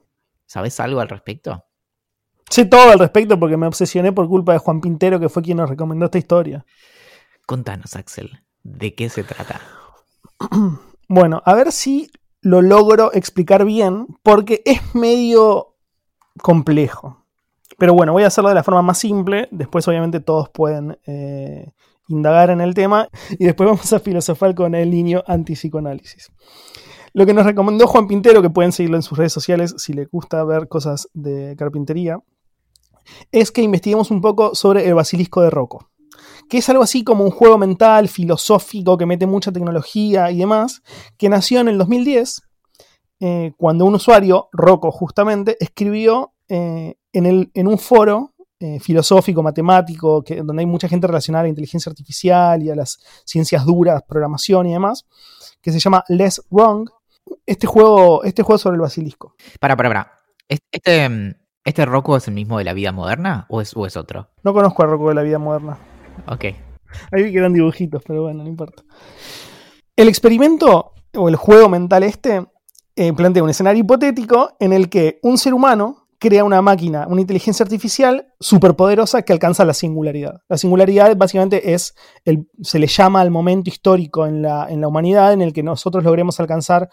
¿Sabes 0.46 0.80
algo 0.80 1.00
al 1.00 1.08
respecto? 1.08 1.64
Sé 2.48 2.64
todo 2.64 2.90
al 2.90 2.98
respecto 2.98 3.38
porque 3.38 3.58
me 3.58 3.66
obsesioné 3.66 4.12
por 4.12 4.26
culpa 4.28 4.54
de 4.54 4.58
Juan 4.58 4.80
Pintero, 4.80 5.20
que 5.20 5.28
fue 5.28 5.42
quien 5.42 5.58
nos 5.58 5.68
recomendó 5.68 6.06
esta 6.06 6.18
historia. 6.18 6.64
Contanos, 7.48 7.96
Axel, 7.96 8.42
¿de 8.62 8.94
qué 8.94 9.08
se 9.08 9.24
trata? 9.24 9.60
Bueno, 11.10 11.40
a 11.46 11.54
ver 11.54 11.72
si 11.72 12.10
lo 12.42 12.60
logro 12.60 13.10
explicar 13.14 13.64
bien, 13.64 14.06
porque 14.22 14.60
es 14.66 14.94
medio 14.94 15.74
complejo. 16.42 17.24
Pero 17.78 17.94
bueno, 17.94 18.12
voy 18.12 18.24
a 18.24 18.26
hacerlo 18.26 18.50
de 18.50 18.54
la 18.54 18.62
forma 18.62 18.82
más 18.82 18.98
simple. 18.98 19.48
Después, 19.50 19.88
obviamente, 19.88 20.20
todos 20.20 20.50
pueden 20.50 20.98
eh, 21.06 21.72
indagar 22.08 22.50
en 22.50 22.60
el 22.60 22.74
tema. 22.74 23.08
Y 23.30 23.46
después 23.46 23.70
vamos 23.70 23.90
a 23.94 24.00
filosofar 24.00 24.54
con 24.54 24.74
el 24.74 24.90
niño 24.90 25.24
antipsicoanálisis. 25.26 26.30
Lo 27.14 27.24
que 27.24 27.32
nos 27.32 27.46
recomendó 27.46 27.86
Juan 27.86 28.06
Pintero, 28.06 28.42
que 28.42 28.50
pueden 28.50 28.72
seguirlo 28.72 28.98
en 28.98 29.02
sus 29.02 29.16
redes 29.16 29.32
sociales 29.32 29.74
si 29.78 29.94
les 29.94 30.10
gusta 30.10 30.44
ver 30.44 30.68
cosas 30.68 31.08
de 31.14 31.56
carpintería, 31.56 32.20
es 33.32 33.50
que 33.50 33.62
investiguemos 33.62 34.10
un 34.10 34.20
poco 34.20 34.54
sobre 34.54 34.86
el 34.86 34.92
basilisco 34.92 35.40
de 35.40 35.48
Rocco. 35.48 35.88
Que 36.48 36.58
es 36.58 36.68
algo 36.68 36.82
así 36.82 37.04
como 37.04 37.24
un 37.24 37.30
juego 37.30 37.58
mental, 37.58 38.08
filosófico, 38.08 38.96
que 38.96 39.06
mete 39.06 39.26
mucha 39.26 39.52
tecnología 39.52 40.30
y 40.30 40.38
demás, 40.38 40.82
que 41.16 41.28
nació 41.28 41.60
en 41.60 41.68
el 41.68 41.78
2010 41.78 42.42
eh, 43.20 43.52
cuando 43.56 43.84
un 43.84 43.94
usuario, 43.94 44.48
Rocco 44.52 44.90
justamente, 44.90 45.56
escribió 45.60 46.34
eh, 46.48 46.94
en, 47.12 47.66
un 47.66 47.78
foro 47.78 48.34
eh, 48.60 48.78
filosófico, 48.80 49.42
matemático, 49.42 50.22
que, 50.22 50.36
donde 50.36 50.62
hay 50.62 50.66
mucha 50.66 50.88
gente 50.88 51.06
relacionada 51.06 51.40
a 51.40 51.44
la 51.44 51.48
inteligencia 51.48 51.90
artificial 51.90 52.62
y 52.62 52.70
a 52.70 52.76
las 52.76 52.98
ciencias 53.24 53.64
duras, 53.64 54.02
programación 54.06 54.66
y 54.66 54.72
demás, 54.72 55.06
que 55.60 55.72
se 55.72 55.80
llama 55.80 56.04
Less 56.08 56.42
Wrong, 56.50 56.88
este 57.44 57.66
juego, 57.66 58.22
este 58.22 58.42
juego 58.42 58.58
sobre 58.58 58.76
el 58.76 58.82
basilisco. 58.82 59.34
Para, 59.60 59.76
para, 59.76 59.88
para. 59.88 60.12
Este, 60.48 61.34
¿Este 61.64 61.84
Rocco 61.84 62.16
es 62.16 62.26
el 62.28 62.34
mismo 62.34 62.56
de 62.58 62.64
la 62.64 62.72
vida 62.72 62.92
moderna 62.92 63.46
o 63.50 63.60
es, 63.60 63.76
o 63.76 63.84
es 63.84 63.96
otro? 63.96 64.30
No 64.42 64.54
conozco 64.54 64.82
a 64.82 64.86
Rocco 64.86 65.08
de 65.08 65.14
la 65.16 65.22
vida 65.22 65.38
moderna. 65.38 65.76
Ok. 66.26 66.44
Ahí 67.12 67.22
vi 67.22 67.32
que 67.32 67.38
eran 67.38 67.52
dibujitos, 67.52 68.02
pero 68.06 68.22
bueno, 68.22 68.42
no 68.42 68.48
importa. 68.48 68.82
El 69.96 70.08
experimento 70.08 70.92
o 71.14 71.28
el 71.28 71.36
juego 71.36 71.68
mental 71.68 72.02
este 72.02 72.46
eh, 72.96 73.12
plantea 73.12 73.42
un 73.42 73.50
escenario 73.50 73.80
hipotético 73.80 74.56
en 74.58 74.72
el 74.72 74.88
que 74.88 75.18
un 75.22 75.38
ser 75.38 75.54
humano 75.54 76.08
crea 76.18 76.44
una 76.44 76.60
máquina, 76.62 77.06
una 77.08 77.20
inteligencia 77.20 77.62
artificial 77.62 78.26
superpoderosa 78.40 79.22
que 79.22 79.32
alcanza 79.32 79.64
la 79.64 79.74
singularidad. 79.74 80.42
La 80.48 80.58
singularidad 80.58 81.16
básicamente 81.16 81.74
es, 81.74 81.94
el, 82.24 82.48
se 82.60 82.78
le 82.78 82.88
llama 82.88 83.20
al 83.20 83.30
momento 83.30 83.70
histórico 83.70 84.26
en 84.26 84.42
la, 84.42 84.66
en 84.68 84.80
la 84.80 84.88
humanidad 84.88 85.32
en 85.32 85.42
el 85.42 85.52
que 85.52 85.62
nosotros 85.62 86.02
logremos 86.02 86.40
alcanzar 86.40 86.90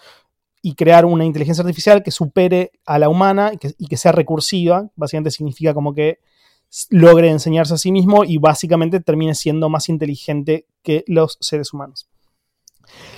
y 0.62 0.76
crear 0.76 1.06
una 1.06 1.26
inteligencia 1.26 1.64
artificial 1.64 2.04
que 2.04 2.12
supere 2.12 2.72
a 2.86 3.00
la 3.00 3.10
humana 3.10 3.52
y 3.54 3.58
que, 3.58 3.74
y 3.78 3.88
que 3.88 3.98
sea 3.98 4.12
recursiva. 4.12 4.90
Básicamente 4.96 5.32
significa 5.32 5.74
como 5.74 5.94
que 5.94 6.20
logre 6.90 7.30
enseñarse 7.30 7.74
a 7.74 7.78
sí 7.78 7.92
mismo 7.92 8.24
y 8.24 8.38
básicamente 8.38 9.00
termine 9.00 9.36
siendo 9.36 9.70
más 9.70 9.90
inteligente 9.90 10.68
que 10.84 11.04
los 11.08 11.38
seres 11.42 11.74
humanos. 11.74 12.10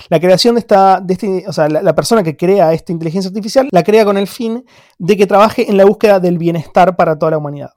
La 0.08 0.20
creación 0.20 0.54
de 0.54 0.60
esta, 0.60 1.04
este, 1.08 1.44
o 1.46 1.52
sea, 1.52 1.68
la, 1.68 1.94
persona 1.94 2.22
que 2.22 2.36
crea 2.36 2.72
esta 2.72 2.92
inteligencia 2.92 3.28
artificial 3.28 3.68
la 3.70 3.82
crea 3.82 4.04
con 4.04 4.16
el 4.16 4.26
fin 4.26 4.64
de 4.98 5.16
que 5.16 5.26
trabaje 5.26 5.70
en 5.70 5.76
la 5.76 5.84
búsqueda 5.84 6.20
del 6.20 6.38
bienestar 6.38 6.96
para 6.96 7.18
toda 7.18 7.32
la 7.32 7.38
humanidad. 7.38 7.72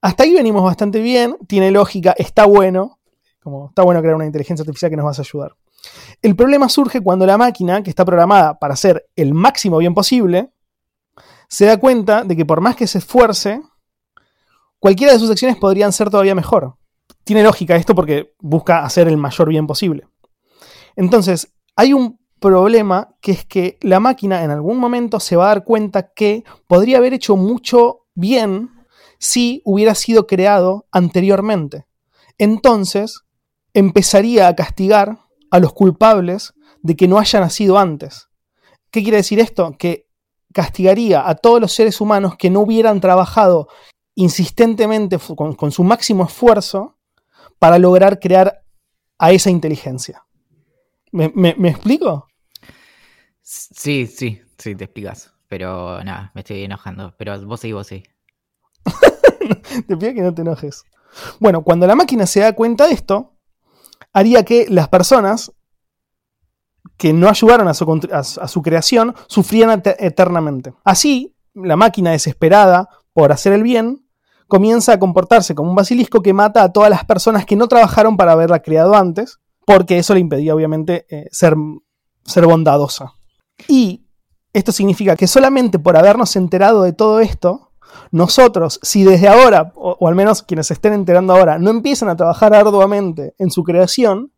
Hasta 0.00 0.22
ahí 0.22 0.34
venimos 0.34 0.62
bastante 0.62 1.00
bien, 1.00 1.36
tiene 1.48 1.70
lógica, 1.70 2.14
está 2.16 2.46
bueno, 2.46 2.98
como 3.42 3.68
está 3.68 3.82
bueno 3.82 4.00
crear 4.00 4.14
una 4.14 4.26
inteligencia 4.26 4.62
artificial 4.62 4.90
que 4.90 4.96
nos 4.96 5.06
va 5.06 5.10
a 5.10 5.20
ayudar. 5.20 5.56
El 6.22 6.36
problema 6.36 6.68
surge 6.68 7.00
cuando 7.00 7.26
la 7.26 7.38
máquina, 7.38 7.82
que 7.82 7.90
está 7.90 8.04
programada 8.04 8.58
para 8.58 8.74
hacer 8.74 9.08
el 9.16 9.34
máximo 9.34 9.78
bien 9.78 9.94
posible, 9.94 10.52
se 11.48 11.64
da 11.64 11.78
cuenta 11.78 12.24
de 12.24 12.36
que 12.36 12.44
por 12.44 12.60
más 12.60 12.76
que 12.76 12.86
se 12.86 12.98
esfuerce, 12.98 13.62
cualquiera 14.78 15.12
de 15.12 15.18
sus 15.18 15.30
acciones 15.30 15.56
podrían 15.56 15.92
ser 15.92 16.10
todavía 16.10 16.34
mejor. 16.34 16.76
Tiene 17.24 17.42
lógica 17.42 17.76
esto 17.76 17.94
porque 17.94 18.34
busca 18.38 18.84
hacer 18.84 19.08
el 19.08 19.16
mayor 19.16 19.48
bien 19.48 19.66
posible. 19.66 20.06
Entonces, 20.94 21.52
hay 21.74 21.92
un 21.92 22.18
problema 22.40 23.16
que 23.20 23.32
es 23.32 23.44
que 23.44 23.78
la 23.80 24.00
máquina 24.00 24.44
en 24.44 24.50
algún 24.50 24.78
momento 24.78 25.20
se 25.20 25.36
va 25.36 25.46
a 25.46 25.48
dar 25.48 25.64
cuenta 25.64 26.12
que 26.12 26.44
podría 26.66 26.98
haber 26.98 27.14
hecho 27.14 27.36
mucho 27.36 28.06
bien 28.14 28.70
si 29.18 29.62
hubiera 29.64 29.94
sido 29.94 30.26
creado 30.26 30.86
anteriormente. 30.92 31.86
Entonces, 32.38 33.22
empezaría 33.72 34.48
a 34.48 34.54
castigar 34.54 35.18
a 35.50 35.58
los 35.58 35.72
culpables 35.72 36.54
de 36.82 36.96
que 36.96 37.08
no 37.08 37.18
haya 37.18 37.40
nacido 37.40 37.78
antes. 37.78 38.28
¿Qué 38.90 39.02
quiere 39.02 39.18
decir 39.18 39.40
esto? 39.40 39.76
Que 39.78 40.08
castigaría 40.52 41.28
a 41.28 41.34
todos 41.34 41.60
los 41.60 41.72
seres 41.72 42.00
humanos 42.00 42.36
que 42.38 42.50
no 42.50 42.60
hubieran 42.60 43.00
trabajado 43.00 43.68
insistentemente 44.16 45.18
con, 45.36 45.54
con 45.54 45.70
su 45.70 45.84
máximo 45.84 46.24
esfuerzo 46.24 46.96
para 47.58 47.78
lograr 47.78 48.18
crear 48.18 48.64
a 49.18 49.30
esa 49.30 49.50
inteligencia. 49.50 50.26
¿Me, 51.12 51.50
explico? 51.68 52.26
Sí, 53.40 54.06
sí, 54.06 54.40
sí, 54.58 54.74
te 54.74 54.84
explicas. 54.84 55.32
Pero 55.48 56.02
nada, 56.04 56.32
me 56.34 56.40
estoy 56.40 56.64
enojando. 56.64 57.14
Pero 57.16 57.40
vos 57.46 57.60
sí, 57.60 57.72
vos 57.72 57.86
sí. 57.86 58.02
te 59.86 59.96
pido 59.96 60.14
que 60.14 60.22
no 60.22 60.34
te 60.34 60.42
enojes. 60.42 60.84
Bueno, 61.38 61.62
cuando 61.62 61.86
la 61.86 61.94
máquina 61.94 62.26
se 62.26 62.40
da 62.40 62.52
cuenta 62.52 62.86
de 62.86 62.94
esto, 62.94 63.36
haría 64.12 64.44
que 64.44 64.66
las 64.68 64.88
personas 64.88 65.52
que 66.96 67.12
no 67.12 67.28
ayudaron 67.28 67.68
a 67.68 67.74
su, 67.74 68.62
creación 68.62 69.14
sufrieran 69.28 69.82
eternamente. 69.98 70.74
Así, 70.84 71.34
la 71.54 71.76
máquina 71.76 72.10
desesperada 72.10 72.88
por 73.12 73.32
hacer 73.32 73.52
el 73.52 73.62
bien 73.62 74.05
comienza 74.48 74.92
a 74.92 74.98
comportarse 74.98 75.54
como 75.54 75.70
un 75.70 75.76
basilisco 75.76 76.22
que 76.22 76.32
mata 76.32 76.62
a 76.62 76.72
todas 76.72 76.90
las 76.90 77.04
personas 77.04 77.46
que 77.46 77.56
no 77.56 77.68
trabajaron 77.68 78.16
para 78.16 78.32
haberla 78.32 78.60
creado 78.60 78.94
antes, 78.94 79.38
porque 79.64 79.98
eso 79.98 80.14
le 80.14 80.20
impedía 80.20 80.54
obviamente 80.54 81.06
eh, 81.08 81.26
ser, 81.30 81.54
ser 82.24 82.46
bondadosa. 82.46 83.14
Y 83.68 84.06
esto 84.52 84.72
significa 84.72 85.16
que 85.16 85.26
solamente 85.26 85.78
por 85.78 85.96
habernos 85.96 86.36
enterado 86.36 86.82
de 86.82 86.92
todo 86.92 87.20
esto, 87.20 87.72
nosotros, 88.10 88.78
si 88.82 89.04
desde 89.04 89.28
ahora, 89.28 89.72
o, 89.74 90.06
al 90.06 90.14
menos 90.14 90.42
quienes 90.42 90.68
se 90.68 90.74
estén 90.74 90.92
enterando 90.92 91.34
ahora, 91.34 91.58
no 91.58 91.70
empiezan 91.70 92.08
a 92.08 92.16
trabajar 92.16 92.54
arduamente 92.54 93.34
en 93.38 93.50
su 93.50 93.64
creación, 93.64 94.32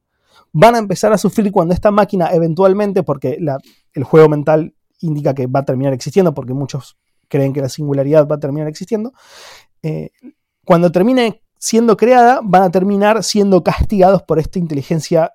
van 0.52 0.74
a 0.74 0.78
empezar 0.78 1.12
a 1.12 1.18
sufrir 1.18 1.52
cuando 1.52 1.74
esta 1.74 1.90
máquina 1.90 2.30
eventualmente, 2.32 3.02
porque 3.02 3.38
el 3.92 4.04
juego 4.04 4.28
mental 4.28 4.74
indica 5.00 5.34
que 5.34 5.46
va 5.46 5.60
a 5.60 5.64
terminar 5.64 5.92
existiendo, 5.92 6.34
porque 6.34 6.54
muchos 6.54 6.96
creen 7.28 7.52
que 7.52 7.60
la 7.60 7.68
singularidad 7.68 8.26
va 8.26 8.36
a 8.36 8.40
terminar 8.40 8.68
existiendo, 8.68 9.12
eh, 9.88 10.10
cuando 10.64 10.92
termine 10.92 11.42
siendo 11.58 11.96
creada, 11.96 12.40
van 12.42 12.62
a 12.62 12.70
terminar 12.70 13.22
siendo 13.24 13.62
castigados 13.62 14.22
por 14.22 14.38
esta 14.38 14.58
inteligencia 14.58 15.32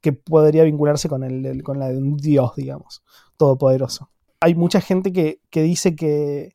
que 0.00 0.12
podría 0.12 0.64
vincularse 0.64 1.08
con, 1.08 1.22
el, 1.22 1.62
con 1.62 1.78
la 1.78 1.88
de 1.88 1.98
un 1.98 2.16
dios, 2.16 2.54
digamos, 2.56 3.02
todopoderoso. 3.36 4.10
Hay 4.40 4.54
mucha 4.54 4.80
gente 4.80 5.12
que, 5.12 5.40
dice 5.52 5.94
que, 5.94 6.54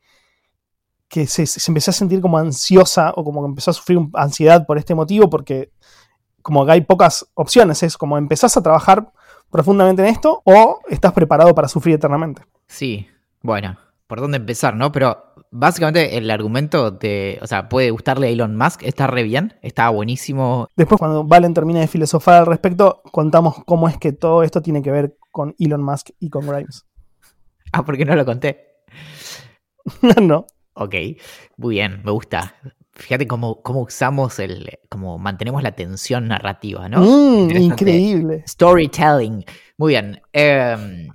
que 1.08 1.28
se, 1.28 1.46
empezó 1.68 1.92
a 1.92 1.94
sentir 1.94 2.20
como 2.20 2.38
ansiosa 2.38 3.14
o 3.16 3.24
como 3.24 3.42
que 3.42 3.48
empezó 3.48 3.72
a 3.72 3.74
sufrir 3.74 4.00
ansiedad 4.14 4.66
por 4.66 4.78
este 4.78 4.96
motivo, 4.96 5.30
porque 5.30 5.72
como 6.42 6.66
que 6.66 6.74
hay 6.74 6.82
pocas 6.82 7.30
opciones, 7.34 7.84
es 7.84 7.98
como 7.98 8.18
empezás 8.18 8.58
a 8.58 8.64
trabajar 8.64 9.12
profundamente 9.50 10.02
en 10.02 10.10
esto 10.10 10.42
o 10.44 10.80
estás 10.90 11.14
preparado 11.14 11.56
para 11.56 11.70
sufrir 11.70 11.96
eternamente. 11.96 12.42
Sí, 12.68 13.08
bueno, 13.42 13.78
por 14.08 14.22
dónde 14.22 14.38
empezar, 14.38 14.76
¿no? 14.76 14.92
Pero 14.92 15.36
básicamente 15.52 16.18
el 16.18 16.32
argumento 16.32 16.92
de, 16.92 17.40
o 17.42 17.48
sea, 17.48 17.70
puede 17.70 17.92
gustarle 17.92 18.28
a 18.28 18.30
Elon 18.30 18.56
Musk, 18.56 18.84
está 18.84 19.08
re 19.08 19.24
bien, 19.24 19.56
está 19.62 19.90
buenísimo. 19.90 20.68
Después 20.76 21.00
cuando 21.00 21.24
Valen 21.24 21.54
termine 21.54 21.82
de 21.82 21.88
filosofar 21.88 22.36
al 22.36 22.46
respecto, 22.46 23.02
contamos 23.12 23.64
cómo 23.66 23.88
es 23.88 23.98
que 23.98 24.14
todo 24.14 24.44
esto 24.44 24.62
tiene 24.62 24.82
que 24.82 24.92
ver 24.92 25.18
con 25.32 25.56
Elon 25.60 25.84
Musk 25.84 26.10
y 26.20 26.30
con 26.30 26.48
Grimes. 26.48 26.86
Ah, 27.74 27.84
¿por 27.84 27.98
qué 27.98 28.06
no 28.06 28.16
lo 28.16 28.24
conté? 28.24 28.78
no. 30.22 30.46
Ok, 30.74 30.96
muy 31.58 31.76
bien, 31.76 32.02
me 32.06 32.12
gusta. 32.12 32.56
Fíjate 32.94 33.28
cómo, 33.28 33.62
cómo 33.62 33.82
usamos 33.82 34.40
el, 34.40 34.70
cómo 34.88 35.18
mantenemos 35.18 35.62
la 35.62 35.74
tensión 35.74 36.30
narrativa, 36.30 36.88
¿no? 36.88 37.02
Mm, 37.02 37.52
increíble. 37.58 38.46
Storytelling. 38.48 39.44
Muy 39.78 39.94
bien. 39.94 40.22
Eh, 40.32 41.10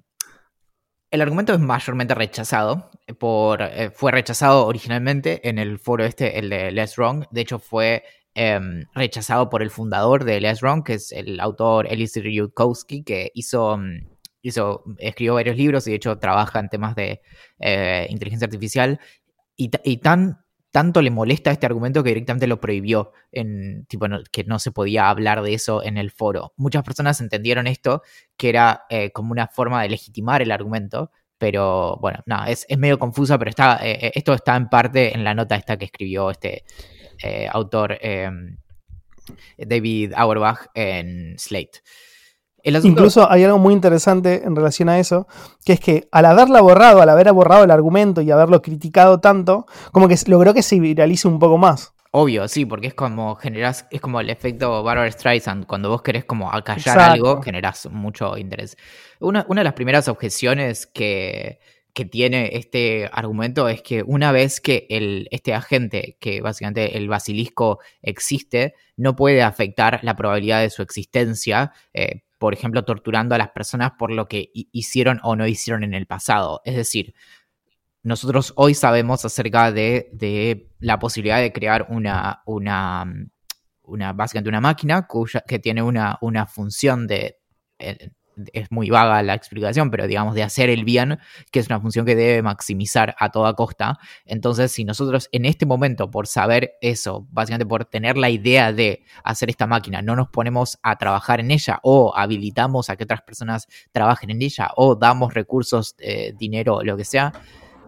el 1.13 1.21
argumento 1.21 1.53
es 1.53 1.61
mayormente 1.61 2.15
rechazado. 2.15 2.91
Por, 3.19 3.61
eh, 3.63 3.91
fue 3.91 4.11
rechazado 4.11 4.67
originalmente 4.67 5.47
en 5.49 5.59
el 5.59 5.79
foro 5.79 6.05
este, 6.05 6.39
el 6.39 6.49
de 6.49 6.73
Less 6.73 6.97
Wrong. 6.97 7.27
De 7.31 7.43
hecho, 7.43 7.59
fue 7.59 8.03
em, 8.35 8.87
rechazado 8.95 9.51
por 9.51 9.63
el 9.63 9.71
fundador 9.71 10.25
de 10.25 10.41
Less 10.41 10.63
Wrong, 10.63 10.83
que 10.83 10.95
es 10.95 11.13
el 11.13 11.39
autor 11.39 11.87
Elise 11.87 12.23
Yudkowsky, 12.23 13.05
que 13.05 13.31
hizo, 13.35 13.77
mm, 13.77 14.09
hizo, 14.41 14.85
escribió 14.99 15.35
varios 15.35 15.57
libros 15.57 15.87
y 15.87 15.91
de 15.91 15.97
hecho 15.97 16.19
trabaja 16.19 16.59
en 16.61 16.71
temas 16.71 16.97
de 16.97 17.21
eh, 17.59 18.07
inteligencia 18.09 18.47
artificial. 18.47 18.99
Y 19.55 19.99
tan 19.99 20.42
tanto 20.73 21.03
le 21.03 21.11
molesta 21.11 21.51
este 21.53 21.67
argumento 21.67 22.03
que 22.03 22.09
directamente 22.11 22.47
lo 22.47 22.61
prohibió, 22.61 23.13
en, 23.31 23.85
tipo, 23.87 24.07
que 24.33 24.45
no 24.45 24.59
se 24.59 24.73
podía 24.73 25.11
hablar 25.11 25.43
de 25.43 25.55
eso 25.55 25.83
en 25.85 25.99
el 25.99 26.11
foro. 26.11 26.55
Muchas 26.57 26.83
personas 26.83 27.21
entendieron 27.21 27.67
esto, 27.67 28.03
que 28.39 28.49
era 28.49 28.85
eh, 28.89 29.13
como 29.13 29.33
una 29.33 29.49
forma 29.49 29.83
de 29.83 29.91
legitimar 29.91 30.41
el 30.41 30.51
argumento, 30.51 31.11
pero 31.37 31.99
bueno, 32.01 32.21
no, 32.25 32.47
es, 32.47 32.67
medio 32.79 32.99
confusa, 32.99 33.39
pero 33.39 33.51
está, 33.51 33.81
eh, 33.87 33.99
eh, 34.01 34.13
esto 34.15 34.33
está 34.33 34.57
en 34.57 34.69
parte 34.71 35.15
en 35.15 35.25
la 35.25 35.35
nota 35.35 35.57
esta 35.57 35.77
que 35.77 35.85
escribió 35.85 36.31
este 36.31 36.65
autor 37.53 38.01
David 39.57 40.13
Auerbach 40.17 40.71
en 40.75 41.39
Slate. 41.39 41.83
Incluso 42.65 43.31
hay 43.31 43.45
algo 43.45 43.59
muy 43.59 43.75
interesante 43.75 44.43
en 44.45 44.55
relación 44.55 44.89
a 44.89 44.99
eso, 44.99 45.27
que 45.65 45.73
es 45.73 45.81
que 45.81 46.09
al 46.13 46.27
haberla 46.27 46.61
borrado, 46.61 47.03
al 47.03 47.09
haber 47.09 47.33
borrado 47.33 47.65
el 47.65 47.71
argumento 47.71 48.21
y 48.21 48.31
haberlo 48.31 48.63
criticado 48.63 49.21
tanto, 49.21 49.67
como 49.91 50.09
que 50.09 50.17
logró 50.27 50.55
que 50.55 50.63
se 50.63 50.79
viralice 50.79 51.27
un 51.27 51.39
poco 51.39 51.59
más. 51.59 51.93
Obvio, 52.15 52.47
sí, 52.47 52.67
porque 52.67 52.89
es 52.89 52.95
como 52.95 53.37
generas, 53.37 53.87
es 53.91 54.03
como 54.03 54.21
el 54.21 54.29
efecto 54.29 54.83
Barbara 54.83 55.11
Streisand, 55.11 55.65
cuando 55.65 55.89
vos 55.89 56.03
querés 56.03 56.27
como 56.27 56.53
acallar 56.53 56.99
algo, 56.99 57.41
generás 57.41 57.89
mucho 57.91 58.37
interés. 58.37 58.77
Una, 59.19 59.47
una 59.49 59.63
de 59.63 59.65
las 59.65 59.73
primeras 59.73 60.09
objeciones 60.09 60.87
que, 60.87 61.59
que, 61.95 62.05
tiene 62.05 62.51
este 62.53 63.09
argumento 63.11 63.67
es 63.67 63.81
que 63.81 64.03
una 64.03 64.31
vez 64.31 64.61
que 64.61 64.87
el, 64.91 65.27
este 65.31 65.55
agente, 65.55 66.19
que 66.21 66.43
básicamente 66.43 66.99
el 66.99 67.09
basilisco 67.09 67.79
existe, 68.03 68.75
no 68.99 69.17
puede 69.17 69.43
afectar 69.43 70.01
la 70.03 70.15
probabilidad 70.15 70.61
de 70.61 70.69
su 70.69 70.83
existencia. 70.83 71.73
Eh, 71.95 72.25
por 72.43 72.55
ejemplo, 72.55 72.85
torturando 72.85 73.37
a 73.37 73.39
las 73.39 73.51
personas 73.51 73.93
por 73.97 74.11
lo 74.11 74.27
que 74.27 74.51
hicieron 74.53 75.21
o 75.23 75.37
no 75.37 75.47
hicieron 75.47 75.85
en 75.85 75.95
el 75.95 76.09
pasado. 76.09 76.61
Es 76.65 76.75
decir, 76.75 77.15
nosotros 78.03 78.53
hoy 78.57 78.75
sabemos 78.75 79.25
acerca 79.25 79.71
de, 79.71 80.69
la 80.81 80.99
posibilidad 80.99 81.39
de 81.39 81.53
crear 81.53 81.87
una, 81.89 82.43
una, 82.45 83.05
una, 83.83 84.13
básicamente 84.13 84.49
una 84.49 84.61
máquina 84.61 85.07
cuya, 85.07 85.45
que 85.47 85.61
tiene 85.61 85.85
una, 85.85 86.19
una 86.21 86.47
función 86.47 87.07
de, 87.07 87.39
es 88.53 88.71
muy 88.71 88.91
vaga 88.91 89.23
la 89.23 89.35
explicación, 89.35 89.91
pero 89.91 90.07
digamos 90.07 90.35
de 90.35 90.43
hacer 90.43 90.71
el 90.71 90.85
bien, 90.85 91.19
que 91.51 91.61
es 91.61 91.67
una 91.67 91.81
función 91.81 92.07
que 92.07 92.15
debe 92.15 92.43
maximizar 92.43 93.15
a 93.19 93.31
toda 93.31 93.55
costa. 93.55 93.99
Entonces, 94.25 94.73
si 94.73 94.85
nosotros 94.85 95.29
en 95.33 95.45
este 95.45 95.67
momento, 95.67 96.11
por 96.11 96.27
saber 96.27 96.75
eso, 96.81 97.27
básicamente 97.31 97.67
por 97.67 97.85
tener 97.85 98.17
la 98.17 98.31
idea 98.31 98.73
de 98.73 99.05
hacer 99.25 99.51
esta 99.51 99.67
máquina, 99.67 100.03
no 100.03 100.17
nos 100.17 100.29
ponemos 100.29 100.79
a 100.83 100.97
trabajar 100.97 101.41
en 101.41 101.51
ella 101.51 101.81
o 101.83 102.13
habilitamos 102.17 102.91
a 102.91 102.97
que 102.97 103.05
otras 103.05 103.23
personas 103.23 103.69
trabajen 103.93 104.31
en 104.31 104.43
ella 104.43 104.71
o 104.77 104.95
damos 104.95 105.35
recursos, 105.35 105.95
eh, 105.99 106.35
dinero, 106.37 106.83
lo 106.83 106.97
que 106.97 107.05
sea, 107.05 107.33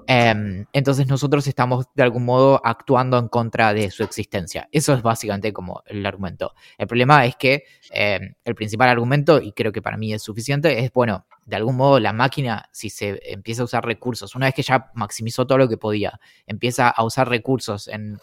Em, 0.06 0.66
entonces 0.72 1.06
nosotros 1.06 1.46
estamos 1.46 1.86
de 1.94 2.02
algún 2.02 2.24
modo 2.24 2.60
actuando 2.64 3.18
en 3.18 3.28
contra 3.28 3.72
de 3.72 3.90
su 3.90 4.02
existencia. 4.02 4.68
Eso 4.72 4.92
es 4.92 5.02
básicamente 5.02 5.52
como 5.52 5.82
el 5.86 6.04
argumento. 6.04 6.54
El 6.78 6.86
problema 6.86 7.24
es 7.24 7.36
que 7.36 7.64
em, 7.90 8.34
el 8.44 8.54
principal 8.54 8.88
argumento, 8.88 9.40
y 9.40 9.52
creo 9.52 9.72
que 9.72 9.82
para 9.82 9.96
mí 9.96 10.12
es 10.12 10.22
suficiente, 10.22 10.78
es, 10.80 10.92
bueno, 10.92 11.26
de 11.46 11.56
algún 11.56 11.76
modo 11.76 12.00
la 12.00 12.12
máquina, 12.12 12.68
si 12.72 12.90
se 12.90 13.20
empieza 13.32 13.62
a 13.62 13.64
usar 13.66 13.84
recursos, 13.84 14.34
una 14.34 14.46
vez 14.46 14.54
que 14.54 14.62
ya 14.62 14.90
maximizó 14.94 15.46
todo 15.46 15.58
lo 15.58 15.68
que 15.68 15.76
podía, 15.76 16.20
empieza 16.46 16.88
a 16.88 17.04
usar 17.04 17.28
recursos 17.28 17.88
en, 17.88 18.18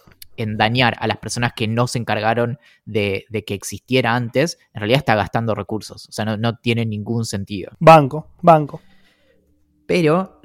dañar 0.58 0.96
a 1.00 1.06
las 1.06 1.18
personas 1.18 1.54
que 1.54 1.68
no 1.68 1.86
se 1.86 2.00
encargaron 2.00 2.58
de, 2.86 3.28
que 3.46 3.54
existiera 3.54 4.16
antes, 4.16 4.58
en 4.74 4.80
realidad 4.80 4.98
está 4.98 5.14
gastando 5.14 5.54
recursos. 5.54 6.10
O 6.10 6.12
sea, 6.12 6.26
no, 6.26 6.36
no 6.36 6.58
tiene 6.58 6.84
ningún 6.84 7.26
sentido. 7.26 7.74
Banco, 7.80 8.28
banco 8.42 8.82
pero, 9.92 10.40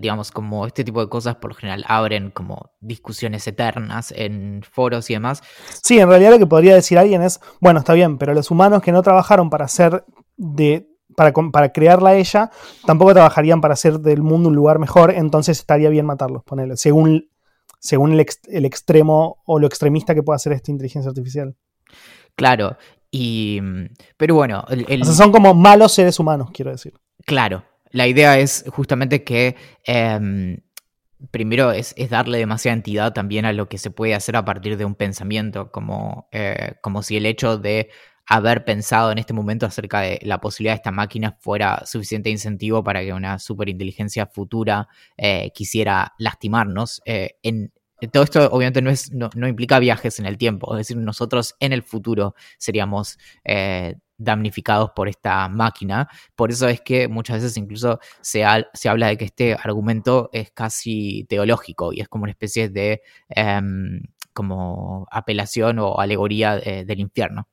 digamos, 0.00 0.30
como 0.30 0.64
este 0.64 0.84
tipo 0.84 1.00
de 1.00 1.08
cosas 1.08 1.34
por 1.34 1.50
lo 1.50 1.56
general 1.56 1.84
abren 1.88 2.30
como 2.30 2.70
discusiones 2.78 3.44
eternas 3.48 4.14
en 4.16 4.62
foros 4.62 5.10
y 5.10 5.14
demás. 5.14 5.42
Sí, 5.82 5.98
en 5.98 6.08
realidad 6.08 6.30
lo 6.30 6.38
que 6.38 6.46
podría 6.46 6.76
decir 6.76 6.98
alguien 6.98 7.20
es, 7.20 7.40
bueno, 7.60 7.80
está 7.80 7.94
bien, 7.94 8.16
pero 8.16 8.32
los 8.32 8.52
humanos 8.52 8.80
que 8.80 8.92
no 8.92 9.02
trabajaron 9.02 9.50
para 9.50 9.64
hacer 9.64 10.04
de... 10.36 10.88
Para, 11.16 11.32
para 11.32 11.72
crearla 11.72 12.14
ella, 12.14 12.52
tampoco 12.86 13.12
trabajarían 13.12 13.60
para 13.60 13.74
hacer 13.74 13.98
del 13.98 14.22
mundo 14.22 14.50
un 14.50 14.54
lugar 14.54 14.78
mejor, 14.78 15.10
entonces 15.10 15.58
estaría 15.58 15.88
bien 15.88 16.06
matarlos, 16.06 16.44
ponerle, 16.44 16.76
según, 16.76 17.28
según 17.80 18.12
el, 18.12 18.64
extremo 18.64 19.42
o 19.44 19.58
lo 19.58 19.66
extremista 19.66 20.14
que 20.14 20.22
pueda 20.22 20.36
hacer 20.36 20.52
esta 20.52 20.70
inteligencia 20.70 21.08
artificial. 21.08 21.56
Claro, 22.36 22.76
y. 23.10 23.60
Pero 24.16 24.36
bueno. 24.36 24.64
O 24.70 25.04
sea, 25.04 25.12
son 25.12 25.32
como 25.32 25.54
malos 25.54 25.92
seres 25.92 26.20
humanos, 26.20 26.50
quiero 26.54 26.70
decir. 26.70 26.94
Claro, 27.26 27.62
la 27.92 28.06
idea 28.08 28.38
es 28.38 28.64
justamente 28.68 29.22
que 29.22 29.56
em, 29.84 30.58
primero 31.30 31.72
es, 31.72 31.94
darle 32.10 32.38
demasiada 32.38 32.76
entidad 32.76 33.12
también 33.12 33.44
a 33.44 33.52
lo 33.52 33.68
que 33.68 33.78
se 33.78 33.90
puede 33.90 34.14
hacer 34.14 34.36
a 34.36 34.44
partir 34.44 34.76
de 34.76 34.84
un 34.84 34.94
pensamiento, 34.94 35.70
como, 35.70 36.28
eh, 36.32 36.74
como 36.82 37.02
si 37.02 37.16
el 37.16 37.26
hecho 37.26 37.58
de 37.58 37.90
haber 38.26 38.64
pensado 38.64 39.12
en 39.12 39.18
este 39.18 39.34
momento 39.34 39.66
acerca 39.66 40.00
de 40.00 40.18
la 40.22 40.40
posibilidad 40.40 40.72
de 40.74 40.76
esta 40.76 40.92
máquina 40.92 41.36
fuera 41.40 41.84
suficiente 41.86 42.30
incentivo 42.30 42.82
para 42.82 43.02
que 43.02 43.12
una 43.12 43.38
superinteligencia 43.38 44.26
futura 44.26 44.88
eh, 45.16 45.50
quisiera 45.54 46.14
lastimarnos. 46.18 47.02
Eh, 47.04 47.36
en, 47.42 47.72
todo 48.12 48.24
esto 48.24 48.48
obviamente 48.50 48.82
no, 48.82 48.90
es, 48.90 49.12
no, 49.12 49.30
implica 49.46 49.78
viajes 49.78 50.18
en 50.18 50.26
el 50.26 50.36
tiempo, 50.36 50.74
es 50.74 50.78
decir, 50.78 50.96
nosotros 50.96 51.54
en 51.60 51.72
el 51.72 51.84
futuro 51.84 52.34
seríamos 52.58 53.16
damnificados 54.24 54.90
por 54.94 55.08
esta 55.08 55.48
máquina. 55.48 56.08
Por 56.36 56.50
eso 56.50 56.68
es 56.68 56.80
que 56.80 57.08
muchas 57.08 57.42
veces 57.42 57.56
incluso 57.56 58.00
se, 58.20 58.44
se 58.74 58.88
habla 58.88 59.08
de 59.08 59.16
que 59.16 59.24
este 59.24 59.54
argumento 59.54 60.30
es 60.32 60.50
casi 60.50 61.24
teológico 61.28 61.92
y 61.92 62.00
es 62.00 62.08
como 62.08 62.24
una 62.24 62.32
especie 62.32 62.68
de 62.68 63.02
em, 63.28 64.02
como 64.32 65.06
apelación 65.10 65.78
o 65.78 65.98
alegoría 65.98 66.56
del 66.56 67.00
infierno. 67.00 67.48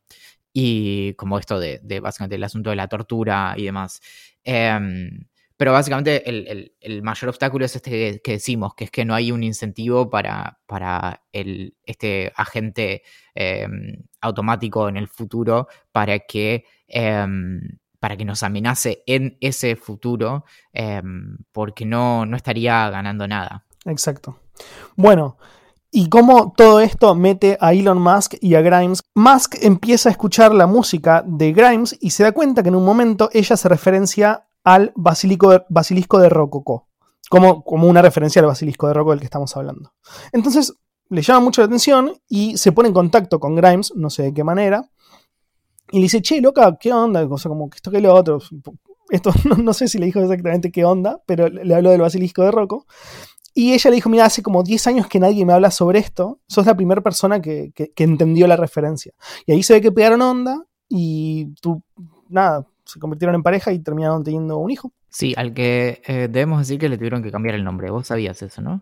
Y 0.53 1.13
como 1.13 1.39
esto 1.39 1.59
de, 1.59 1.79
básicamente 2.01 2.35
el 2.35 2.43
asunto 2.43 2.69
de 2.69 2.75
la 2.75 2.87
tortura 2.87 3.53
y 3.57 3.65
demás. 3.65 4.01
Em, 4.43 5.27
pero 5.59 5.73
básicamente 5.73 6.23
el, 6.29 7.03
mayor 7.03 7.27
obstáculo 7.27 7.65
es 7.65 7.75
este 7.75 8.21
que, 8.21 8.31
decimos, 8.31 8.75
que 8.75 8.85
es 8.85 8.91
que 8.91 9.03
no 9.03 9.13
hay 9.13 9.33
un 9.33 9.43
incentivo 9.43 10.09
para, 10.09 10.61
para 10.65 11.25
el, 11.33 11.75
este 11.85 12.31
agente 12.37 13.03
em, 13.35 14.03
automático 14.21 14.87
en 14.87 14.95
el 14.95 15.09
futuro 15.09 15.67
para 15.91 16.19
que, 16.19 16.63
em, 16.87 17.59
para 17.99 18.15
que 18.15 18.23
nos 18.23 18.41
amenace 18.41 19.03
en 19.05 19.37
ese 19.41 19.75
futuro, 19.75 20.45
em, 20.71 21.35
porque 21.51 21.85
no, 21.85 22.25
no 22.25 22.37
estaría 22.37 22.89
ganando 22.89 23.27
nada. 23.27 23.65
Exacto. 23.83 24.39
Bueno, 24.95 25.37
y 25.91 26.07
cómo 26.07 26.53
todo 26.55 26.79
esto 26.79 27.15
mete 27.15 27.57
a 27.59 27.73
Elon 27.73 28.01
Musk 28.01 28.35
y 28.39 28.55
a 28.55 28.61
Grimes. 28.61 29.01
Musk 29.13 29.55
empieza 29.61 30.07
a 30.07 30.13
escuchar 30.13 30.53
la 30.53 30.67
música 30.67 31.21
de 31.27 31.51
Grimes 31.51 31.97
y 31.99 32.11
se 32.11 32.23
da 32.23 32.31
cuenta 32.31 32.63
que 32.63 32.69
en 32.69 32.75
un 32.75 32.85
momento 32.85 33.29
ella 33.33 33.57
se 33.57 33.67
referencia 33.67 34.45
al 34.63 34.91
basilisco 34.95 35.51
de, 35.51 35.63
basilisco 35.69 36.19
de 36.19 36.29
Rococó, 36.29 36.87
como, 37.29 37.63
como 37.63 37.87
una 37.87 38.01
referencia 38.01 38.41
al 38.41 38.47
basilisco 38.47 38.87
de 38.87 38.93
Rococó 38.93 39.11
del 39.11 39.19
que 39.19 39.25
estamos 39.25 39.55
hablando. 39.55 39.93
Entonces 40.31 40.73
le 41.09 41.21
llama 41.21 41.39
mucho 41.39 41.61
la 41.61 41.65
atención 41.65 42.13
y 42.27 42.57
se 42.57 42.71
pone 42.71 42.89
en 42.89 42.93
contacto 42.93 43.39
con 43.39 43.55
Grimes, 43.55 43.93
no 43.95 44.09
sé 44.09 44.23
de 44.23 44.33
qué 44.33 44.43
manera, 44.43 44.89
y 45.91 45.97
le 45.97 46.03
dice, 46.03 46.21
che, 46.21 46.39
loca, 46.41 46.77
¿qué 46.79 46.93
onda? 46.93 47.25
O 47.25 47.37
sea, 47.37 47.49
como 47.49 47.69
que 47.69 47.77
esto 47.77 47.91
que 47.91 48.01
lo 48.01 48.13
otro. 48.13 48.39
Esto 49.09 49.31
no, 49.57 49.73
sé 49.73 49.87
si 49.87 49.97
le 49.97 50.05
dijo 50.05 50.19
exactamente 50.19 50.71
qué 50.71 50.85
onda, 50.85 51.21
pero 51.25 51.49
le 51.49 51.73
habló 51.73 51.89
del 51.89 52.01
basilisco 52.01 52.43
de 52.43 52.51
Rocco. 52.51 52.85
Y 53.55 53.73
ella 53.73 53.89
le 53.89 53.95
dijo, 53.95 54.09
mira, 54.09 54.25
hace 54.25 54.43
como 54.43 54.61
10 54.61 54.87
años 54.87 55.07
que 55.07 55.19
nadie 55.19 55.45
me 55.45 55.53
habla 55.53 55.71
sobre 55.71 55.99
esto. 55.99 56.39
Sos 56.47 56.65
la 56.65 56.77
primera 56.77 57.01
persona 57.01 57.41
que, 57.41 57.71
que, 57.73 57.91
que 57.91 58.03
entendió 58.03 58.47
la 58.47 58.55
referencia. 58.55 59.13
Y 59.47 59.53
ahí 59.53 59.63
se 59.63 59.73
ve 59.73 59.81
que 59.81 59.91
pegaron 59.91 60.21
onda 60.21 60.63
y 60.87 61.55
tú, 61.61 61.81
nada, 62.29 62.65
se 62.91 62.99
convirtieron 62.99 63.35
en 63.35 63.43
pareja 63.43 63.71
y 63.71 63.79
terminaron 63.79 64.23
teniendo 64.23 64.57
un 64.57 64.71
hijo. 64.71 64.91
Sí, 65.09 65.33
al 65.37 65.53
que 65.53 66.01
eh, 66.05 66.27
debemos 66.29 66.59
decir 66.59 66.79
que 66.79 66.89
le 66.89 66.97
tuvieron 66.97 67.23
que 67.23 67.31
cambiar 67.31 67.55
el 67.55 67.63
nombre. 67.63 67.89
Vos 67.89 68.07
sabías 68.07 68.41
eso, 68.41 68.61
¿no? 68.61 68.81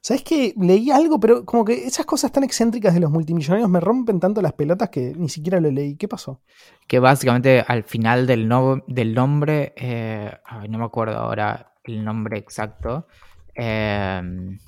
¿Sabes 0.00 0.22
que 0.22 0.54
Leí 0.56 0.90
algo, 0.90 1.20
pero 1.20 1.44
como 1.44 1.64
que 1.64 1.86
esas 1.86 2.06
cosas 2.06 2.32
tan 2.32 2.44
excéntricas 2.44 2.94
de 2.94 3.00
los 3.00 3.10
multimillonarios 3.10 3.68
me 3.68 3.80
rompen 3.80 4.20
tanto 4.20 4.42
las 4.42 4.52
pelotas 4.52 4.90
que 4.90 5.12
ni 5.16 5.28
siquiera 5.28 5.60
lo 5.60 5.70
leí. 5.70 5.96
¿Qué 5.96 6.08
pasó? 6.08 6.40
Que 6.86 6.98
básicamente 6.98 7.64
al 7.66 7.84
final 7.84 8.26
del, 8.26 8.48
del 8.86 9.14
nombre, 9.14 9.74
eh, 9.76 10.30
no 10.68 10.78
me 10.78 10.84
acuerdo 10.84 11.18
ahora 11.18 11.74
el 11.84 12.04
nombre 12.04 12.38
exacto, 12.38 13.06
em, 13.54 14.58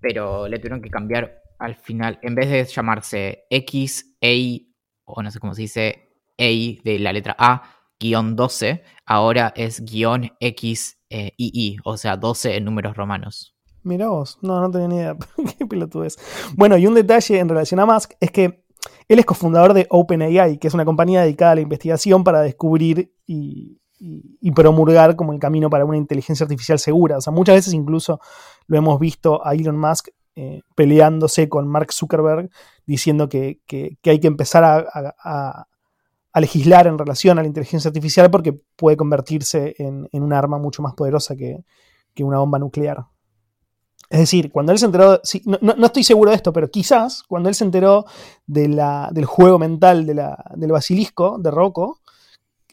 pero 0.00 0.46
le 0.46 0.58
tuvieron 0.58 0.82
que 0.82 0.90
cambiar 0.90 1.42
al 1.58 1.74
final, 1.74 2.18
en 2.22 2.34
vez 2.34 2.50
de 2.50 2.64
llamarse 2.64 3.44
X, 3.50 4.16
A, 4.22 4.28
o 5.04 5.22
no 5.22 5.30
sé 5.30 5.40
cómo 5.40 5.54
se 5.54 5.62
dice, 5.62 6.05
a 6.38 6.82
de 6.84 6.98
la 6.98 7.12
letra 7.12 7.36
A, 7.38 7.62
guion 7.98 8.36
12, 8.36 8.82
ahora 9.04 9.52
es 9.56 9.84
guion 9.84 10.32
X 10.40 10.98
eh, 11.10 11.32
I, 11.36 11.76
o 11.84 11.96
sea, 11.96 12.16
12 12.16 12.56
en 12.56 12.64
números 12.64 12.96
romanos. 12.96 13.54
Mira 13.82 14.08
vos, 14.08 14.38
no, 14.42 14.60
no 14.60 14.70
tenía 14.70 14.88
ni 14.88 14.96
idea. 14.96 15.16
Qué 15.58 15.66
pelotudez. 15.66 16.16
Bueno, 16.56 16.76
y 16.76 16.86
un 16.86 16.94
detalle 16.94 17.38
en 17.38 17.48
relación 17.48 17.78
a 17.80 17.86
Musk 17.86 18.12
es 18.20 18.30
que 18.30 18.64
él 19.08 19.18
es 19.18 19.24
cofundador 19.24 19.74
de 19.74 19.86
OpenAI, 19.88 20.58
que 20.58 20.68
es 20.68 20.74
una 20.74 20.84
compañía 20.84 21.22
dedicada 21.22 21.52
a 21.52 21.54
la 21.54 21.60
investigación 21.60 22.24
para 22.24 22.40
descubrir 22.42 23.12
y, 23.26 23.78
promulgar 24.54 25.16
como 25.16 25.32
el 25.32 25.38
camino 25.38 25.70
para 25.70 25.84
una 25.84 25.96
inteligencia 25.96 26.44
artificial 26.44 26.78
segura. 26.78 27.18
O 27.18 27.20
sea, 27.20 27.32
muchas 27.32 27.54
veces 27.54 27.74
incluso 27.74 28.20
lo 28.66 28.76
hemos 28.76 28.98
visto 28.98 29.46
a 29.46 29.54
Elon 29.54 29.78
Musk 29.78 30.08
eh, 30.34 30.62
peleándose 30.74 31.48
con 31.48 31.68
Mark 31.68 31.92
Zuckerberg, 31.92 32.50
diciendo 32.86 33.28
que, 33.28 33.60
hay 34.04 34.20
que 34.20 34.26
empezar 34.26 34.64
a 34.64 35.66
legislar 36.40 36.86
en 36.86 36.98
relación 36.98 37.38
a 37.38 37.42
la 37.42 37.46
inteligencia 37.46 37.88
artificial 37.88 38.30
porque 38.30 38.52
puede 38.52 38.96
convertirse 38.96 39.74
en, 39.78 40.08
un 40.12 40.32
arma 40.32 40.58
mucho 40.58 40.82
más 40.82 40.94
poderosa 40.94 41.34
que, 41.36 41.64
una 42.18 42.38
bomba 42.38 42.58
nuclear. 42.58 43.06
Es 44.08 44.20
decir, 44.20 44.52
cuando 44.52 44.72
él 44.72 44.78
se 44.78 44.86
enteró, 44.86 45.20
no, 45.60 45.86
estoy 45.86 46.04
seguro 46.04 46.30
de 46.30 46.36
esto, 46.36 46.52
pero 46.52 46.70
quizás 46.70 47.22
cuando 47.22 47.48
él 47.48 47.54
se 47.54 47.64
enteró 47.64 48.04
de 48.46 48.68
la, 48.68 49.08
del 49.12 49.24
juego 49.24 49.58
mental 49.58 50.06
de 50.06 50.34
del 50.54 50.72
basilisco, 50.72 51.38
de 51.38 51.50
Rocco, 51.50 52.00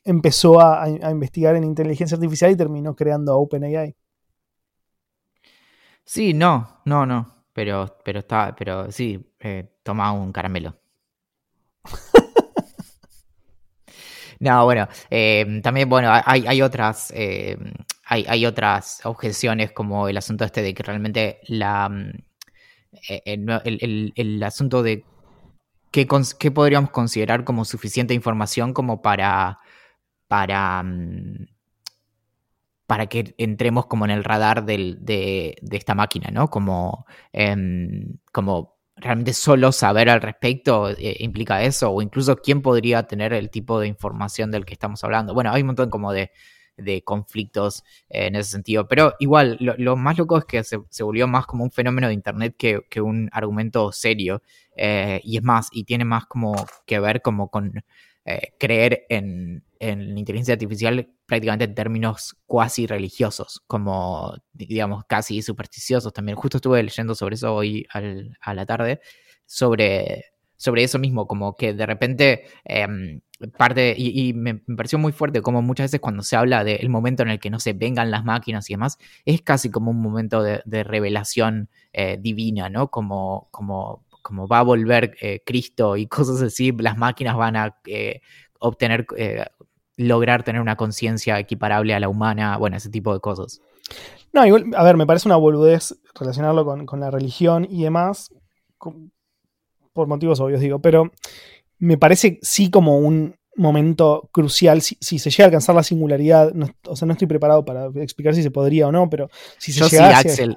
empezó 0.03 0.59
a, 0.61 0.87
investigar 0.89 1.55
en 1.55 1.63
inteligencia 1.63 2.15
artificial 2.15 2.51
y 2.51 2.55
terminó 2.55 2.95
creando 2.95 3.37
OpenAI. 3.37 3.95
Sí, 6.05 6.33
no, 6.33 6.81
no, 6.85 7.05
no, 7.05 7.45
pero, 7.53 7.97
pero 8.03 8.19
está, 8.19 8.53
pero 8.57 8.91
sí, 8.91 9.33
eh, 9.39 9.77
toma 9.83 10.11
un 10.11 10.31
caramelo. 10.31 10.75
No, 14.43 14.65
bueno, 14.65 14.89
em, 15.09 15.61
también, 15.61 15.87
bueno, 15.87 16.11
hay, 16.11 16.61
otras, 16.61 17.13
em, 17.15 17.71
hay, 18.05 18.45
otras 18.45 18.99
objeciones 19.05 19.71
como 19.71 20.09
el 20.09 20.17
asunto 20.17 20.43
este 20.43 20.61
de 20.61 20.73
que 20.73 20.83
realmente 20.83 21.39
la, 21.47 21.87
mm, 21.87 22.11
e, 23.09 23.21
e, 23.25 24.11
el, 24.15 24.43
asunto 24.43 24.83
de 24.83 25.05
qué, 25.91 26.07
qué, 26.39 26.51
podríamos 26.51 26.91
considerar 26.91 27.45
como 27.45 27.63
suficiente 27.63 28.13
información 28.13 28.73
como 28.73 29.01
para, 29.01 29.59
para, 30.27 30.83
mm, 30.83 31.47
para 32.85 33.07
que 33.07 33.33
entremos 33.37 33.85
como 33.85 34.03
en 34.05 34.11
el 34.11 34.25
radar 34.25 34.65
de, 34.65 34.97
de, 34.99 35.77
esta 35.77 35.95
máquina, 35.95 36.31
¿no? 36.31 36.49
Como, 36.49 37.05
em, 37.31 38.17
como 38.33 38.75
realmente 39.03 39.33
solo 39.33 39.71
saber 39.71 40.09
al 40.09 40.21
respecto 40.21 40.89
eh, 40.89 41.17
implica 41.19 41.61
eso, 41.63 41.91
o 41.91 42.01
incluso 42.01 42.37
quién 42.37 42.61
podría 42.61 43.03
tener 43.03 43.33
el 43.33 43.49
tipo 43.49 43.79
de 43.79 43.87
información 43.87 44.49
del 44.49 44.65
que 44.65 44.73
estamos 44.73 45.03
hablando. 45.03 45.33
Bueno, 45.33 45.51
hay 45.51 45.61
un 45.61 45.67
montón 45.67 45.89
como 45.89 46.13
de, 46.13 46.31
conflictos 47.03 47.83
eh, 48.09 48.27
en 48.27 48.35
ese 48.35 48.51
sentido, 48.51 48.87
pero 48.87 49.13
igual, 49.19 49.57
lo, 49.59 49.95
más 49.95 50.17
loco 50.17 50.37
es 50.37 50.45
que 50.45 50.63
se, 50.63 51.03
volvió 51.03 51.27
más 51.27 51.45
como 51.45 51.63
un 51.63 51.71
fenómeno 51.71 52.07
de 52.07 52.13
Internet 52.13 52.55
que, 52.57 53.01
un 53.01 53.29
argumento 53.33 53.91
serio, 53.91 54.41
eh, 54.75 55.21
y 55.23 55.37
es 55.37 55.43
más, 55.43 55.67
y 55.71 55.83
tiene 55.83 56.05
más 56.05 56.25
como 56.25 56.55
que 56.85 56.99
ver 56.99 57.21
como 57.21 57.49
con 57.49 57.83
creer 58.57 59.05
en, 59.09 59.63
en 59.79 60.13
la 60.13 60.19
inteligencia 60.19 60.53
artificial 60.53 61.09
prácticamente 61.25 61.65
en 61.65 61.75
términos 61.75 62.37
cuasi 62.45 62.87
religiosos, 62.87 63.61
como 63.67 64.35
digamos 64.53 65.03
casi 65.05 65.41
supersticiosos 65.41 66.13
también. 66.13 66.37
Justo 66.37 66.57
estuve 66.57 66.81
leyendo 66.81 67.15
sobre 67.15 67.35
eso 67.35 67.53
hoy 67.53 67.85
a 67.91 68.53
la 68.53 68.65
tarde, 68.65 69.01
sobre, 69.45 70.25
sobre 70.55 70.83
eso 70.83 70.99
mismo, 70.99 71.27
como 71.27 71.55
que 71.55 71.73
de 71.73 71.85
repente 71.85 72.45
em, 72.63 73.21
parte, 73.57 73.93
y, 73.97 74.33
me, 74.33 74.55
pareció 74.55 74.97
muy 74.99 75.11
fuerte 75.11 75.41
como 75.41 75.61
muchas 75.61 75.85
veces 75.85 75.99
cuando 75.99 76.23
se 76.23 76.35
habla 76.35 76.63
del 76.63 76.89
momento 76.89 77.23
en 77.23 77.29
el 77.29 77.39
que 77.39 77.49
no 77.49 77.59
se 77.59 77.73
vengan 77.73 78.11
las 78.11 78.23
máquinas 78.23 78.69
y 78.69 78.73
demás, 78.73 78.97
es 79.25 79.41
casi 79.41 79.69
como 79.69 79.91
un 79.91 80.01
momento 80.01 80.41
de, 80.41 80.83
revelación 80.83 81.69
eh, 81.91 82.17
divina, 82.21 82.69
¿no? 82.69 82.89
Como, 82.89 83.47
como, 83.51 84.05
como 84.23 84.47
va 84.47 84.59
a 84.59 84.63
volver 84.63 85.15
eh, 85.21 85.41
Cristo 85.45 85.95
y 85.95 86.07
cosas 86.07 86.41
así, 86.41 86.71
las 86.71 86.97
máquinas 86.97 87.37
van 87.37 87.55
a 87.55 87.77
eh, 87.85 88.21
obtener 88.59 89.05
lograr 89.95 90.43
tener 90.43 90.61
una 90.61 90.75
conciencia 90.75 91.39
equiparable 91.39 91.93
a 91.93 91.99
la 91.99 92.09
humana, 92.09 92.57
bueno, 92.57 92.77
ese 92.77 92.89
tipo 92.89 93.13
de 93.13 93.19
cosas. 93.19 93.61
No, 94.31 94.45
igual, 94.45 94.71
a 94.75 94.83
ver, 94.83 94.97
me 94.97 95.05
parece 95.05 95.27
una 95.27 95.35
boludez 95.35 95.95
relacionarlo 96.15 96.65
con, 96.85 96.99
la 96.99 97.11
religión 97.11 97.67
y 97.69 97.83
demás, 97.83 98.33
por 99.93 100.07
motivos 100.07 100.39
obvios 100.39 100.59
digo, 100.59 100.79
pero 100.79 101.11
me 101.77 101.97
parece 101.97 102.39
sí 102.41 102.71
como 102.71 102.97
un 102.97 103.35
momento 103.55 104.29
crucial, 104.31 104.81
si, 104.81 104.97
se 104.99 105.29
llega 105.29 105.43
a 105.43 105.47
alcanzar 105.47 105.75
la 105.75 105.83
singularidad, 105.83 106.51
o 106.87 106.95
sea, 106.95 107.05
no 107.05 107.11
estoy 107.11 107.27
preparado 107.27 107.63
para 107.63 107.85
explicar 108.01 108.33
si 108.33 108.41
se 108.41 108.49
podría 108.49 108.87
o 108.87 108.91
no, 108.91 109.09
pero 109.09 109.29
si 109.59 109.71
se 109.71 109.87
llegase... 109.87 110.55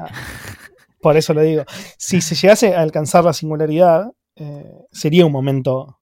por 1.06 1.16
eso 1.16 1.32
lo 1.32 1.40
digo, 1.40 1.62
si 1.96 2.20
se 2.20 2.34
llegase 2.34 2.74
a 2.74 2.80
alcanzar 2.80 3.22
la 3.22 3.32
singularidad, 3.32 4.10
eh, 4.34 4.72
sería 4.90 5.24
un 5.24 5.30
momento 5.30 6.00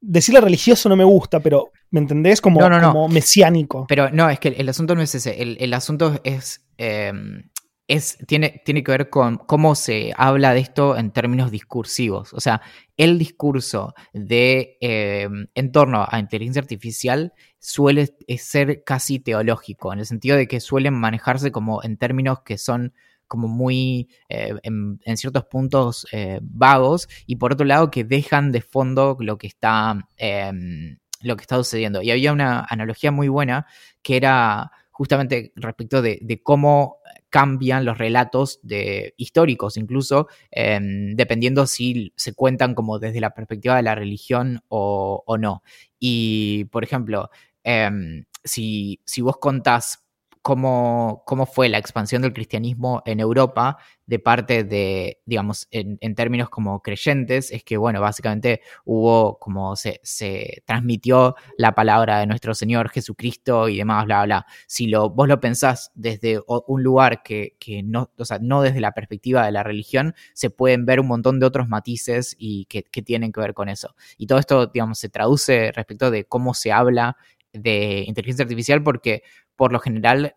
decirle 0.00 0.40
religioso 0.40 0.88
no 0.88 0.96
me 0.96 1.04
gusta, 1.04 1.40
pero 1.40 1.72
¿me 1.90 2.00
entendés? 2.00 2.40
Como, 2.40 2.58
como 2.58 3.06
mesiánico. 3.10 3.84
Pero 3.86 4.08
no, 4.08 4.30
es 4.30 4.40
que 4.40 4.48
el, 4.48 4.66
asunto 4.66 4.94
no 4.94 5.02
es 5.02 5.14
ese. 5.14 5.42
El, 5.42 5.74
asunto 5.74 6.18
es. 6.24 6.64
Em, 6.78 7.50
es, 7.86 8.16
tiene, 8.26 8.62
tiene 8.64 8.82
que 8.82 8.92
ver 8.92 9.10
con 9.10 9.36
cómo 9.36 9.74
se 9.74 10.14
habla 10.16 10.54
de 10.54 10.60
esto 10.60 10.96
en 10.96 11.10
términos 11.10 11.50
discursivos. 11.50 12.32
O 12.32 12.40
sea, 12.40 12.62
el 12.96 13.18
discurso 13.18 13.92
de 14.14 14.78
em, 14.80 15.48
en 15.54 15.70
torno 15.70 16.06
a 16.08 16.18
inteligencia 16.18 16.62
artificial 16.62 17.34
suele 17.58 18.14
ser 18.38 18.84
casi 18.84 19.18
teológico, 19.18 19.92
en 19.92 19.98
el 19.98 20.06
sentido 20.06 20.38
de 20.38 20.48
que 20.48 20.60
suelen 20.60 20.94
manejarse 20.94 21.52
como 21.52 21.82
en 21.82 21.98
términos 21.98 22.40
que 22.40 22.56
son 22.56 22.94
como 23.28 23.48
muy, 23.48 24.08
eh, 24.28 24.54
en, 24.62 24.98
ciertos 25.16 25.44
puntos, 25.44 26.06
eh, 26.12 26.40
vagos, 26.42 27.08
y 27.26 27.36
por 27.36 27.52
otro 27.52 27.66
lado 27.66 27.90
que 27.90 28.04
dejan 28.04 28.52
de 28.52 28.60
fondo 28.62 29.16
lo 29.20 29.38
que 29.38 29.46
está, 29.46 30.08
em, 30.16 30.98
lo 31.22 31.36
que 31.36 31.42
está 31.42 31.56
sucediendo. 31.56 32.02
Y 32.02 32.10
había 32.10 32.32
una 32.32 32.66
analogía 32.68 33.12
muy 33.12 33.28
buena 33.28 33.66
que 34.02 34.16
era 34.16 34.72
justamente 34.90 35.52
respecto 35.54 36.02
de, 36.02 36.40
cómo 36.42 36.98
cambian 37.30 37.84
los 37.84 37.98
relatos 37.98 38.58
de, 38.62 39.14
históricos, 39.16 39.76
incluso 39.76 40.28
em, 40.50 41.14
dependiendo 41.14 41.66
si 41.66 42.12
se 42.16 42.32
cuentan 42.34 42.74
como 42.74 42.98
desde 42.98 43.20
la 43.20 43.34
perspectiva 43.34 43.76
de 43.76 43.82
la 43.82 43.94
religión 43.94 44.60
o, 44.68 45.22
no. 45.38 45.62
Y, 46.00 46.64
por 46.66 46.84
ejemplo, 46.84 47.30
Em, 47.70 48.24
si, 48.44 48.98
si, 49.04 49.20
vos 49.20 49.36
contás 49.36 50.02
cómo, 50.42 51.22
cómo, 51.26 51.46
fue 51.46 51.68
la 51.68 51.78
expansión 51.78 52.22
del 52.22 52.32
cristianismo 52.32 53.02
en 53.06 53.20
Europa 53.20 53.78
de 54.06 54.18
parte 54.18 54.64
de, 54.64 55.20
digamos, 55.26 55.68
en, 55.70 55.98
términos 56.14 56.48
como 56.48 56.80
creyentes, 56.80 57.50
es 57.50 57.62
que, 57.62 57.76
bueno, 57.76 58.00
básicamente 58.00 58.62
hubo 58.86 59.38
como 59.38 59.76
se, 59.76 60.00
se, 60.02 60.62
transmitió 60.64 61.36
la 61.58 61.74
palabra 61.74 62.18
de 62.18 62.26
nuestro 62.26 62.54
Señor 62.54 62.88
Jesucristo 62.88 63.68
y 63.68 63.76
demás, 63.76 64.06
bla, 64.06 64.24
bla. 64.24 64.46
Si 64.66 64.86
lo, 64.86 65.10
vos 65.10 65.28
lo 65.28 65.40
pensás 65.40 65.92
desde 65.94 66.40
un 66.46 66.82
lugar 66.82 67.22
que, 67.22 67.56
que 67.58 67.82
no, 67.82 68.10
o 68.16 68.24
sea, 68.24 68.38
no 68.40 68.62
desde 68.62 68.80
la 68.80 68.92
perspectiva 68.92 69.44
de 69.44 69.52
la 69.52 69.62
religión, 69.62 70.14
se 70.32 70.48
pueden 70.48 70.86
ver 70.86 71.00
un 71.00 71.06
montón 71.06 71.38
de 71.38 71.44
otros 71.44 71.68
matices 71.68 72.34
y 72.38 72.64
que, 72.64 72.84
que 72.84 73.02
tienen 73.02 73.30
que 73.30 73.40
ver 73.42 73.52
con 73.52 73.68
eso. 73.68 73.94
Y 74.16 74.26
todo 74.26 74.38
esto, 74.38 74.68
digamos, 74.68 74.98
se 74.98 75.10
traduce 75.10 75.70
respecto 75.72 76.10
de 76.10 76.24
cómo 76.24 76.54
se 76.54 76.72
habla 76.72 77.18
de 77.52 78.04
inteligencia 78.06 78.44
artificial 78.44 78.82
porque 78.82 79.22
por 79.56 79.72
lo 79.72 79.80
general 79.80 80.36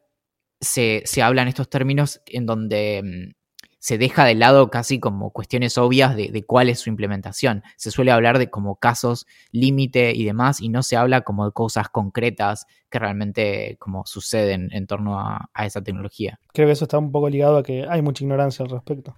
se, 0.60 1.02
se 1.06 1.22
habla 1.22 1.42
en 1.42 1.48
estos 1.48 1.70
términos 1.70 2.22
en 2.28 2.46
donde 2.46 3.02
mm, 3.04 3.42
se 3.82 3.98
deja 3.98 4.26
de 4.26 4.36
lado 4.36 4.70
casi 4.70 5.00
como 5.00 5.32
cuestiones 5.32 5.76
obvias 5.80 6.16
de, 6.16 6.44
cuál 6.46 6.70
es 6.70 6.80
su 6.80 6.90
implementación. 6.90 7.64
Se 7.78 7.90
suele 7.90 8.12
hablar 8.12 8.38
de 8.38 8.52
como 8.52 8.76
casos 8.76 9.26
límite 9.52 10.14
y 10.16 10.24
demás 10.24 10.62
y 10.62 10.70
no 10.70 10.84
se 10.84 10.98
habla 10.98 11.22
como 11.22 11.46
de 11.46 11.52
cosas 11.52 11.90
concretas 11.90 12.68
que 12.92 13.00
realmente 13.00 13.78
como 13.80 14.06
suceden 14.06 14.70
en 14.72 14.86
torno 14.86 15.20
a, 15.20 15.50
esa 15.66 15.82
tecnología. 15.82 16.40
Creo 16.54 16.68
que 16.68 16.74
eso 16.74 16.86
está 16.86 17.00
un 17.00 17.12
poco 17.12 17.28
ligado 17.28 17.58
a 17.58 17.64
que 17.64 17.88
hay 17.90 18.04
mucha 18.04 18.24
ignorancia 18.24 18.64
al 18.64 18.70
respecto. 18.70 19.18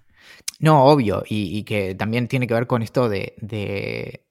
No, 0.58 0.86
obvio, 0.86 1.22
y, 1.28 1.62
que 1.64 1.94
también 1.94 2.26
tiene 2.26 2.46
que 2.46 2.54
ver 2.54 2.66
con 2.66 2.80
esto 2.80 3.10
de, 3.10 3.34
de, 3.42 4.23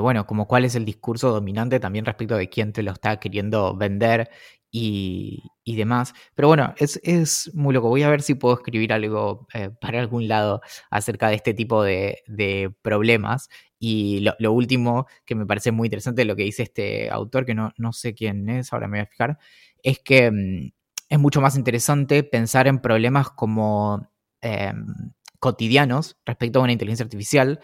bueno, 0.00 0.26
como 0.26 0.46
cuál 0.46 0.64
es 0.64 0.74
el 0.74 0.84
discurso 0.84 1.30
dominante 1.30 1.80
también 1.80 2.04
respecto 2.04 2.36
de 2.36 2.48
quién 2.48 2.72
te 2.72 2.82
lo 2.82 2.92
está 2.92 3.18
queriendo 3.18 3.76
vender 3.76 4.30
y, 4.70 5.76
demás. 5.76 6.14
Pero 6.34 6.48
bueno, 6.48 6.74
es, 6.78 7.50
muy 7.54 7.74
loco. 7.74 7.88
Voy 7.88 8.02
a 8.02 8.10
ver 8.10 8.22
si 8.22 8.34
puedo 8.34 8.54
escribir 8.56 8.92
algo 8.92 9.46
eh, 9.54 9.70
para 9.80 10.00
algún 10.00 10.28
lado 10.28 10.60
acerca 10.90 11.28
de 11.28 11.36
este 11.36 11.54
tipo 11.54 11.82
de, 11.82 12.74
problemas. 12.82 13.48
Y 13.78 14.20
lo, 14.38 14.52
último 14.52 15.06
que 15.24 15.34
me 15.34 15.46
parece 15.46 15.70
muy 15.72 15.86
interesante, 15.86 16.24
lo 16.24 16.36
que 16.36 16.44
dice 16.44 16.62
este 16.62 17.10
autor, 17.10 17.44
que 17.44 17.54
no, 17.54 17.72
no 17.76 17.92
sé 17.92 18.14
quién 18.14 18.48
es, 18.48 18.72
ahora 18.72 18.88
me 18.88 18.98
voy 18.98 19.02
a 19.04 19.06
fijar, 19.06 19.38
es 19.82 19.98
que 19.98 20.30
mm, 20.30 20.72
es 21.10 21.18
mucho 21.18 21.40
más 21.40 21.56
interesante 21.56 22.22
pensar 22.24 22.66
en 22.66 22.80
problemas 22.80 23.30
como... 23.30 24.10
Em, 24.40 25.12
cotidianos 25.38 26.16
respecto 26.24 26.58
a 26.58 26.62
una 26.62 26.72
inteligencia 26.72 27.04
artificial, 27.04 27.60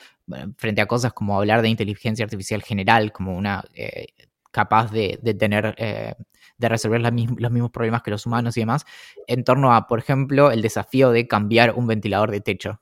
frente 0.57 0.81
a 0.81 0.87
cosas 0.87 1.13
como 1.13 1.37
hablar 1.37 1.63
de 1.63 1.69
inteligencia 1.69 2.25
artificial 2.25 2.63
general, 2.63 3.13
como 3.13 3.37
una 3.37 3.65
eh, 3.75 4.07
capaz 4.51 4.91
de, 4.93 5.19
tener, 5.39 5.75
eh, 5.79 6.15
de 6.59 6.69
resolver 6.69 7.01
los 7.01 7.13
mismos 7.13 7.71
problemas 7.71 8.03
que 8.03 8.11
los 8.11 8.27
humanos 8.27 8.57
y 8.57 8.61
demás, 8.61 8.85
en 9.27 9.45
torno 9.45 9.75
a, 9.75 9.87
por 9.87 9.99
ejemplo, 9.99 10.51
el 10.51 10.63
desafío 10.63 11.11
de 11.11 11.27
cambiar 11.27 11.75
un 11.75 11.87
ventilador 11.87 12.31
de 12.31 12.41
techo. 12.41 12.81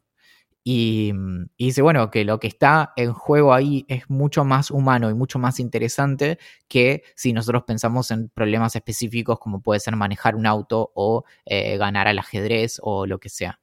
Y, 0.62 1.12
dice, 1.58 1.80
bueno, 1.80 2.10
que 2.10 2.24
lo 2.24 2.38
que 2.38 2.46
está 2.46 2.92
en 2.96 3.12
juego 3.14 3.54
ahí 3.54 3.86
es 3.88 4.10
mucho 4.10 4.44
más 4.44 4.70
humano 4.70 5.08
y 5.08 5.14
mucho 5.14 5.38
más 5.38 5.58
interesante 5.58 6.38
que 6.68 7.02
si 7.16 7.32
nosotros 7.32 7.64
pensamos 7.66 8.10
en 8.10 8.28
problemas 8.28 8.76
específicos 8.76 9.38
como 9.38 9.62
puede 9.62 9.80
ser 9.80 9.96
manejar 9.96 10.36
un 10.36 10.46
auto 10.46 10.92
o 10.94 11.24
eh, 11.46 11.78
ganar 11.78 12.08
al 12.08 12.18
ajedrez 12.18 12.78
o 12.82 13.06
lo 13.06 13.18
que 13.18 13.30
sea. 13.30 13.58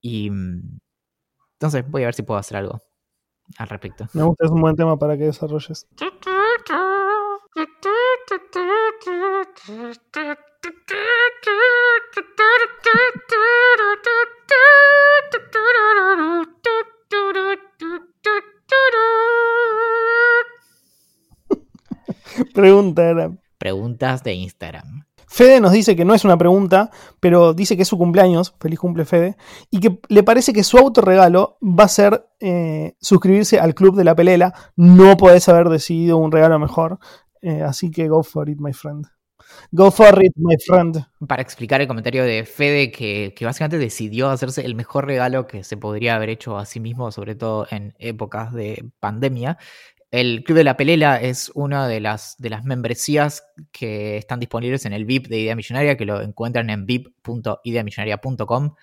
Y 0.00 0.30
mm, 0.30 0.80
entonces 1.54 1.90
voy 1.90 2.02
a 2.02 2.06
ver 2.06 2.14
si 2.14 2.22
puedo 2.22 2.38
hacer 2.38 2.56
algo 2.56 2.80
al 3.58 3.68
respecto. 3.68 4.06
Me 4.14 4.22
gusta, 4.22 4.46
es 4.46 4.50
un 4.50 4.60
buen 4.60 4.76
tema 4.76 4.98
para 4.98 5.16
que 5.16 5.24
desarrolles. 5.24 5.86
Pregunta 22.54 23.30
Preguntas 23.58 24.24
de 24.24 24.34
Instagram. 24.34 25.04
Fede 25.32 25.60
nos 25.60 25.70
dice 25.70 25.94
que 25.94 26.04
no 26.04 26.12
es 26.12 26.24
una 26.24 26.36
pregunta, 26.36 26.90
pero 27.20 27.54
dice 27.54 27.76
que 27.76 27.82
es 27.82 27.88
su 27.88 27.96
cumpleaños, 27.96 28.52
feliz 28.58 28.80
cumple 28.80 29.04
Fede, 29.04 29.36
y 29.70 29.78
que 29.78 30.00
le 30.08 30.24
parece 30.24 30.52
que 30.52 30.64
su 30.64 30.76
autorregalo 30.76 31.56
va 31.62 31.84
a 31.84 31.88
ser 31.88 32.26
eh, 32.40 32.96
suscribirse 33.00 33.60
al 33.60 33.76
club 33.76 33.94
de 33.94 34.02
la 34.02 34.16
pelela. 34.16 34.52
No 34.74 35.16
podés 35.16 35.48
haber 35.48 35.68
decidido 35.68 36.16
un 36.16 36.32
regalo 36.32 36.58
mejor, 36.58 36.98
eh, 37.42 37.62
así 37.62 37.92
que 37.92 38.08
go 38.08 38.24
for 38.24 38.50
it, 38.50 38.58
my 38.58 38.72
friend. 38.72 39.06
Go 39.70 39.92
for 39.92 40.20
it, 40.20 40.32
my 40.34 40.56
friend. 40.66 41.06
Para 41.28 41.42
explicar 41.42 41.80
el 41.80 41.86
comentario 41.86 42.24
de 42.24 42.44
Fede, 42.44 42.90
que, 42.90 43.32
que, 43.36 43.44
básicamente 43.44 43.78
decidió 43.78 44.30
hacerse 44.30 44.64
el 44.66 44.74
mejor 44.74 45.06
regalo 45.06 45.46
que 45.46 45.62
se 45.62 45.76
podría 45.76 46.16
haber 46.16 46.30
hecho 46.30 46.58
a 46.58 46.66
sí 46.66 46.80
mismo, 46.80 47.12
sobre 47.12 47.36
todo 47.36 47.68
en 47.70 47.94
épocas 48.00 48.52
de 48.52 48.84
pandemia, 48.98 49.58
el 50.10 50.42
Club 50.42 50.58
de 50.58 50.64
la 50.64 50.76
Pelela 50.76 51.20
es 51.20 51.52
una 51.54 51.86
de 51.86 52.00
las, 52.00 52.36
de 52.38 52.50
las 52.50 52.64
membresías 52.64 53.44
que 53.70 54.16
están 54.16 54.40
disponibles 54.40 54.84
en 54.84 54.92
el 54.92 55.04
VIP 55.04 55.28
de 55.28 55.38
Idea 55.38 55.54
Millonaria, 55.54 55.96
que 55.96 56.04
lo 56.04 56.20
encuentran 56.20 56.68
en 56.68 56.84
vip.ideamillonaria.com 56.84 58.74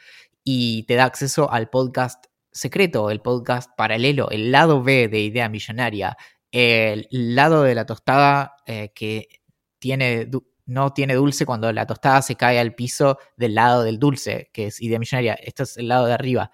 y 0.43 0.84
te 0.84 0.95
da 0.95 1.03
acceso 1.03 1.51
al 1.51 1.69
podcast 1.69 2.28
secreto, 2.49 3.11
el 3.11 3.19
podcast 3.21 3.69
paralelo, 3.75 4.30
el 4.32 4.51
lado 4.53 4.82
B 4.82 5.09
de 5.09 5.19
Idea 5.19 5.49
Millonaria, 5.49 6.15
el 6.49 7.07
lado 7.11 7.63
de 7.63 7.75
la 7.75 7.86
tostada 7.86 8.55
eh, 8.65 8.93
que 8.95 9.28
tiene, 9.80 10.30
no 10.65 10.93
tiene 10.93 11.15
dulce 11.15 11.45
cuando 11.45 11.73
la 11.73 11.86
tostada 11.86 12.21
se 12.21 12.36
cae 12.36 12.57
al 12.57 12.73
piso 12.73 13.19
del 13.36 13.55
lado 13.55 13.84
del 13.84 13.99
dulce, 13.99 14.49
que 14.53 14.67
es 14.67 14.82
Idea 14.82 14.97
Millonaria. 14.97 15.34
Esto 15.34 15.63
es 15.63 15.75
el 15.75 15.89
lado 15.89 16.05
de 16.05 16.13
arriba. 16.13 16.51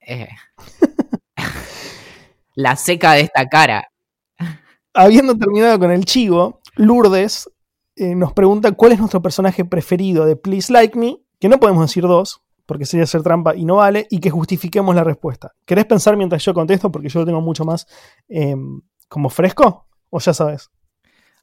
Eh, 0.00 0.28
la 2.56 2.74
seca 2.74 3.12
de 3.12 3.20
esta 3.20 3.48
cara 3.48 3.90
habiendo 4.94 5.36
terminado 5.36 5.78
con 5.78 5.90
el 5.90 6.04
chivo, 6.04 6.60
Lourdes 6.76 7.50
eh, 7.96 8.14
nos 8.14 8.32
pregunta 8.32 8.72
cuál 8.72 8.92
es 8.92 8.98
nuestro 8.98 9.20
personaje 9.20 9.64
preferido 9.64 10.24
de 10.24 10.36
Please 10.36 10.72
Like 10.72 10.98
Me, 10.98 11.18
que 11.38 11.48
no 11.48 11.58
podemos 11.60 11.82
decir 11.82 12.04
dos, 12.04 12.42
porque 12.66 12.86
sería 12.86 13.04
hacer 13.04 13.22
trampa 13.22 13.54
y 13.56 13.64
no 13.64 13.76
vale, 13.76 14.06
y 14.10 14.20
que 14.20 14.30
justifiquemos 14.30 14.94
la 14.94 15.04
respuesta. 15.04 15.52
¿Querés 15.64 15.86
pensar 15.86 16.16
mientras 16.16 16.44
yo 16.44 16.54
contesto? 16.54 16.90
Porque 16.90 17.08
yo 17.08 17.20
lo 17.20 17.26
tengo 17.26 17.40
mucho 17.40 17.64
más 17.64 17.86
em, 18.28 18.80
como 19.08 19.28
fresco, 19.28 19.86
o 20.08 20.18
ya 20.18 20.32
sabes. 20.32 20.70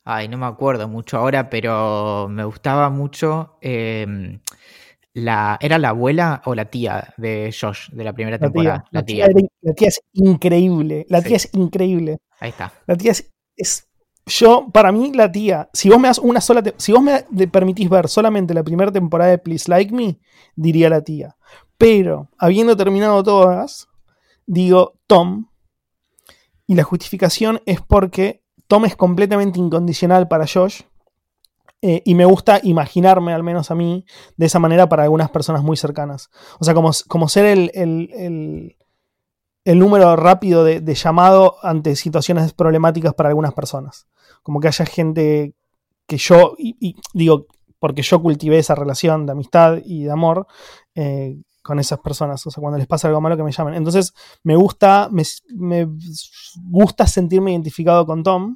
Ay, 0.04 0.30
no 0.30 0.38
me 0.38 0.45
acuerdo 0.45 0.88
mucho 0.88 1.18
ahora, 1.18 1.50
pero 1.50 2.28
me 2.30 2.45
gustaba 2.45 2.89
mucho. 2.89 3.58
Em, 3.62 4.39
la, 5.14 5.58
¿Era 5.60 5.78
la 5.78 5.89
abuela 5.89 6.41
o 6.45 6.56
la 6.56 6.66
tía 6.66 7.14
de 7.18 7.54
Josh 7.54 7.89
de 7.89 8.04
la 8.04 8.14
primera 8.14 8.39
temporada? 8.39 8.86
La 8.91 9.04
tía. 9.04 9.28
La 9.62 9.74
tía, 9.74 9.89
es 9.89 10.02
increíble. 10.14 11.06
La 11.10 11.22
tía 11.22 11.36
es 11.36 11.50
increíble. 11.54 12.20
Ahí 12.39 12.50
está. 12.50 12.72
La 12.86 12.95
tía 12.95 13.12
es 13.12 13.34
es 13.58 13.88
yo, 14.28 14.68
para 14.74 14.91
mí, 14.91 15.14
la 15.14 15.32
tía, 15.32 15.70
si 15.72 15.89
vos 15.89 15.99
me 15.99 16.10
das 16.10 16.20
una 16.20 16.41
sola, 16.41 16.62
si 16.76 16.91
vos 16.91 17.01
me 17.01 17.47
permitís 17.47 17.89
ver 17.89 18.10
solamente 18.10 18.53
la 18.53 18.64
primera 18.64 18.91
temporada 18.91 19.32
de 19.32 19.38
Please 19.38 19.70
Like 19.72 19.93
Me, 19.93 20.20
diría 20.55 20.89
la 20.89 21.01
tía. 21.01 21.38
Pero, 21.78 22.30
habiendo 22.38 22.76
terminado 22.76 23.24
todas, 23.24 23.88
digo 24.45 24.99
Tom. 25.08 25.47
Y 26.66 26.76
la 26.76 26.84
justificación 26.84 27.62
es 27.66 27.80
porque 27.80 28.43
Tom 28.68 28.84
es 28.84 28.97
completamente 28.97 29.60
incondicional 29.60 30.28
para 30.28 30.45
Josh. 30.45 30.82
Eh, 31.82 32.01
y 32.03 32.16
me 32.16 32.26
gusta 32.26 32.60
imaginarme, 32.64 33.34
al 33.34 33.43
menos 33.43 33.72
a 33.72 33.76
mí, 33.76 34.03
de 34.36 34.47
esa 34.47 34.60
manera 34.60 34.89
para 34.89 35.03
algunas 35.03 35.30
personas 35.30 35.64
muy 35.64 35.78
cercanas. 35.78 36.30
O 36.60 36.66
sea, 36.66 36.74
como, 36.74 36.91
como 37.08 37.30
ser 37.30 37.45
el 37.45 37.72
el 37.74 38.76
número 39.76 40.15
rápido 40.15 40.63
de, 40.63 40.95
llamado 40.95 41.57
ante 41.61 41.95
situaciones 41.95 42.53
problemáticas 42.53 43.13
para 43.13 43.30
algunas 43.30 43.53
personas. 43.53 44.07
Como 44.41 44.59
que 44.59 44.70
haya 44.70 44.86
gente 44.86 45.55
que 46.07 46.18
yo, 46.18 46.55
digo, 47.13 47.47
porque 47.80 48.01
yo 48.01 48.22
cultivé 48.22 48.59
esa 48.59 48.76
relación 48.76 49.26
de 49.26 49.34
amistad 49.34 49.80
y 49.84 50.05
de 50.05 50.11
amor 50.11 50.47
eh, 50.95 51.41
con 51.61 51.80
esas 51.80 51.99
personas. 51.99 52.47
O 52.47 52.51
sea, 52.51 52.61
cuando 52.61 52.78
les 52.78 52.88
pasa 52.88 53.09
algo 53.09 53.20
malo 53.20 53.36
que 53.36 53.43
me 53.43 53.51
llamen. 53.51 53.74
Entonces, 53.74 54.13
me 54.41 54.55
gusta, 54.55 55.09
me, 55.11 55.88
gusta 56.63 57.05
sentirme 57.05 57.51
identificado 57.51 58.05
con 58.05 58.24
Tom, 58.24 58.55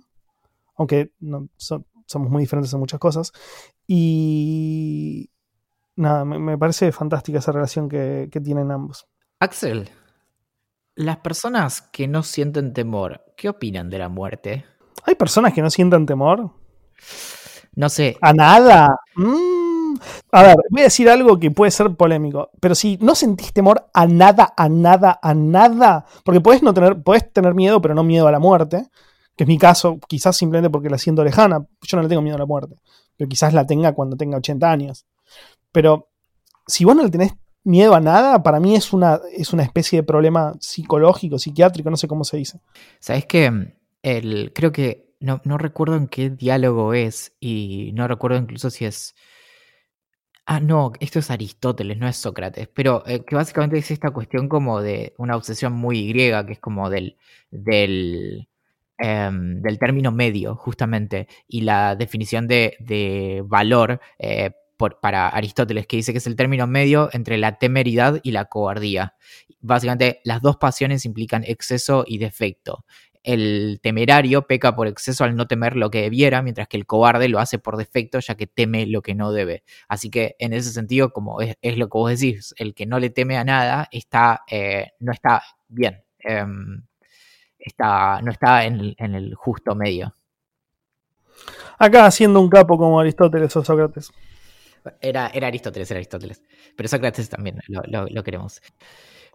aunque 0.77 1.11
no, 1.19 1.49
somos 1.57 2.29
muy 2.29 2.43
diferentes 2.43 2.71
en 2.73 2.79
muchas 2.79 3.01
cosas. 3.01 3.33
Y, 3.85 5.29
nada, 5.97 6.23
me, 6.23 6.57
parece 6.57 6.93
fantástica 6.93 7.39
esa 7.39 7.51
relación 7.51 7.89
que 7.89 8.41
tienen 8.41 8.71
ambos. 8.71 9.07
Axel, 9.41 9.89
las 10.95 11.17
personas 11.17 11.81
que 11.81 12.07
no 12.07 12.23
sienten 12.23 12.73
temor, 12.73 13.23
¿qué 13.37 13.49
opinan 13.49 13.89
de 13.89 13.99
la 13.99 14.09
muerte? 14.09 14.65
¿Hay 15.03 15.15
personas 15.15 15.53
que 15.53 15.61
no 15.61 15.69
sientan 15.69 16.05
temor? 16.05 16.51
No 17.75 17.89
sé. 17.89 18.17
¿A 18.21 18.33
nada? 18.33 18.99
Mm. 19.15 19.95
A 20.31 20.43
ver, 20.43 20.55
voy 20.69 20.81
a 20.81 20.85
decir 20.85 21.09
algo 21.09 21.39
que 21.39 21.51
puede 21.51 21.71
ser 21.71 21.95
polémico, 21.95 22.49
pero 22.59 22.75
si 22.75 22.97
no 23.01 23.15
sentís 23.15 23.53
temor 23.53 23.89
a 23.93 24.07
nada, 24.07 24.53
a 24.55 24.69
nada, 24.69 25.19
a 25.21 25.33
nada, 25.33 26.05
porque 26.23 26.41
puedes 26.41 26.63
no 26.63 26.73
tener, 26.73 27.01
puedes 27.03 27.31
tener 27.31 27.53
miedo, 27.53 27.81
pero 27.81 27.93
no 27.93 28.03
miedo 28.03 28.27
a 28.27 28.31
la 28.31 28.39
muerte, 28.39 28.87
que 29.35 29.43
es 29.43 29.47
mi 29.47 29.57
caso, 29.57 29.99
quizás 30.07 30.37
simplemente 30.37 30.69
porque 30.69 30.89
la 30.89 30.97
siento 30.97 31.23
lejana, 31.23 31.65
yo 31.81 31.97
no 31.97 32.03
le 32.03 32.09
tengo 32.09 32.21
miedo 32.21 32.35
a 32.35 32.39
la 32.39 32.45
muerte, 32.45 32.75
pero 33.17 33.27
quizás 33.27 33.53
la 33.53 33.65
tenga 33.65 33.93
cuando 33.93 34.15
tenga 34.15 34.37
80 34.37 34.71
años. 34.71 35.05
Pero 35.71 36.09
si 36.67 36.85
vos 36.85 36.95
no 36.95 37.03
le 37.03 37.09
tenés 37.09 37.33
miedo 37.63 37.95
a 37.95 37.99
nada, 37.99 38.43
para 38.43 38.59
mí 38.59 38.75
es 38.75 38.93
una, 38.93 39.19
es 39.33 39.53
una 39.53 39.63
especie 39.63 39.99
de 39.99 40.03
problema 40.03 40.53
psicológico, 40.59 41.37
psiquiátrico, 41.39 41.89
no 41.89 41.97
sé 41.97 42.07
cómo 42.07 42.23
se 42.23 42.37
dice. 42.37 42.59
Sabes 42.99 43.25
que 43.25 43.73
el, 44.03 44.51
creo 44.53 44.71
que 44.71 45.11
no, 45.21 45.57
recuerdo 45.57 45.95
en 45.95 46.07
qué 46.07 46.29
diálogo 46.29 46.93
es 46.93 47.35
y 47.39 47.91
no 47.93 48.07
recuerdo 48.07 48.37
incluso 48.37 48.69
si 48.69 48.85
es... 48.85 49.15
Ah, 50.45 50.59
no, 50.59 50.91
esto 50.99 51.19
es 51.19 51.29
Aristóteles, 51.31 51.97
no 51.97 52.07
es 52.07 52.17
Sócrates, 52.17 52.67
pero 52.67 53.03
eh, 53.05 53.23
que 53.23 53.35
básicamente 53.35 53.77
es 53.77 53.91
esta 53.91 54.11
cuestión 54.11 54.49
como 54.49 54.81
de 54.81 55.13
una 55.17 55.35
obsesión 55.35 55.73
muy 55.73 56.07
griega, 56.09 56.45
que 56.45 56.53
es 56.53 56.59
como 56.59 56.89
del, 56.89 57.15
del, 57.51 58.49
em, 58.97 59.61
del 59.61 59.79
término 59.79 60.11
medio, 60.11 60.55
justamente, 60.55 61.27
y 61.47 61.61
la 61.61 61.95
definición 61.95 62.47
de, 62.47 62.75
de 62.79 63.43
valor 63.45 64.01
eh, 64.17 64.51
para 65.01 65.29
Aristóteles, 65.29 65.87
que 65.87 65.97
dice 65.97 66.11
que 66.11 66.17
es 66.17 66.27
el 66.27 66.35
término 66.35 66.67
medio 66.67 67.09
entre 67.13 67.37
la 67.37 67.57
temeridad 67.57 68.19
y 68.23 68.31
la 68.31 68.45
cobardía. 68.45 69.15
Básicamente, 69.59 70.21
las 70.23 70.41
dos 70.41 70.57
pasiones 70.57 71.05
implican 71.05 71.43
exceso 71.45 72.03
y 72.07 72.17
defecto. 72.17 72.85
El 73.23 73.79
temerario 73.83 74.47
peca 74.47 74.75
por 74.75 74.87
exceso 74.87 75.23
al 75.23 75.35
no 75.35 75.47
temer 75.47 75.75
lo 75.75 75.91
que 75.91 76.01
debiera, 76.01 76.41
mientras 76.41 76.67
que 76.67 76.77
el 76.77 76.87
cobarde 76.87 77.29
lo 77.29 77.39
hace 77.39 77.59
por 77.59 77.77
defecto, 77.77 78.19
ya 78.19 78.35
que 78.35 78.47
teme 78.47 78.87
lo 78.87 79.01
que 79.01 79.13
no 79.13 79.31
debe. 79.31 79.63
Así 79.87 80.09
que 80.09 80.35
en 80.39 80.53
ese 80.53 80.71
sentido, 80.71 81.11
como 81.11 81.39
es, 81.41 81.55
lo 81.77 81.87
que 81.87 81.97
vos 81.97 82.09
decís, 82.09 82.55
el 82.57 82.73
que 82.73 82.87
no 82.87 82.99
le 82.99 83.11
teme 83.11 83.37
a 83.37 83.43
nada 83.43 83.87
está, 83.91 84.41
eh, 84.49 84.91
no 84.99 85.11
está 85.11 85.43
bien, 85.67 86.03
em, 86.19 86.83
está, 87.59 88.21
no 88.21 88.31
está 88.31 88.65
en 88.65 88.95
el 88.97 89.35
justo 89.35 89.75
medio. 89.75 90.15
Acá 91.77 92.05
haciendo 92.05 92.39
un 92.39 92.49
capo 92.49 92.77
como 92.77 92.99
Aristóteles 92.99 93.55
o 93.55 93.63
Sócrates. 93.63 94.11
Era, 95.01 95.27
era 95.33 95.47
Aristóteles, 95.47 95.89
era 95.91 95.97
Aristóteles. 95.99 96.43
Pero 96.75 96.89
Sócrates 96.89 97.29
también 97.29 97.59
lo, 97.67 98.23
queremos. 98.23 98.61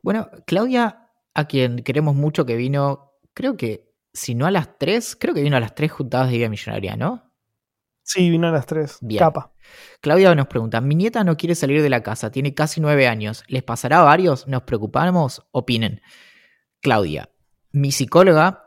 Bueno, 0.02 0.28
Claudia, 0.46 1.10
a 1.34 1.46
quien 1.46 1.82
queremos 1.82 2.14
mucho, 2.14 2.46
que 2.46 2.56
vino, 2.56 3.12
creo 3.34 3.56
que, 3.56 3.92
si 4.12 4.34
no 4.34 4.46
a 4.46 4.50
las 4.50 4.78
tres, 4.78 5.16
creo 5.16 5.34
que 5.34 5.42
vino 5.42 5.56
a 5.56 5.60
las 5.60 5.74
tres 5.74 5.92
juntadas 5.92 6.30
de 6.30 6.38
Vida 6.38 6.48
Millonaria, 6.48 6.96
¿no? 6.96 7.32
Sí, 8.02 8.30
vino 8.30 8.48
a 8.48 8.52
las 8.52 8.66
tres. 8.66 8.98
Bien. 9.00 9.18
Capa. 9.18 9.52
Claudia 10.00 10.34
nos 10.34 10.46
pregunta: 10.46 10.80
Mi 10.80 10.94
nieta 10.94 11.24
no 11.24 11.36
quiere 11.36 11.56
salir 11.56 11.82
de 11.82 11.90
la 11.90 12.02
casa, 12.02 12.30
tiene 12.30 12.54
casi 12.54 12.80
nueve 12.80 13.08
años. 13.08 13.42
¿Les 13.48 13.64
pasará 13.64 14.00
a 14.00 14.04
varios? 14.04 14.46
¿Nos 14.46 14.62
preocupamos? 14.62 15.44
Opinen. 15.50 16.00
Claudia, 16.80 17.30
mi 17.72 17.90
psicóloga 17.90 18.65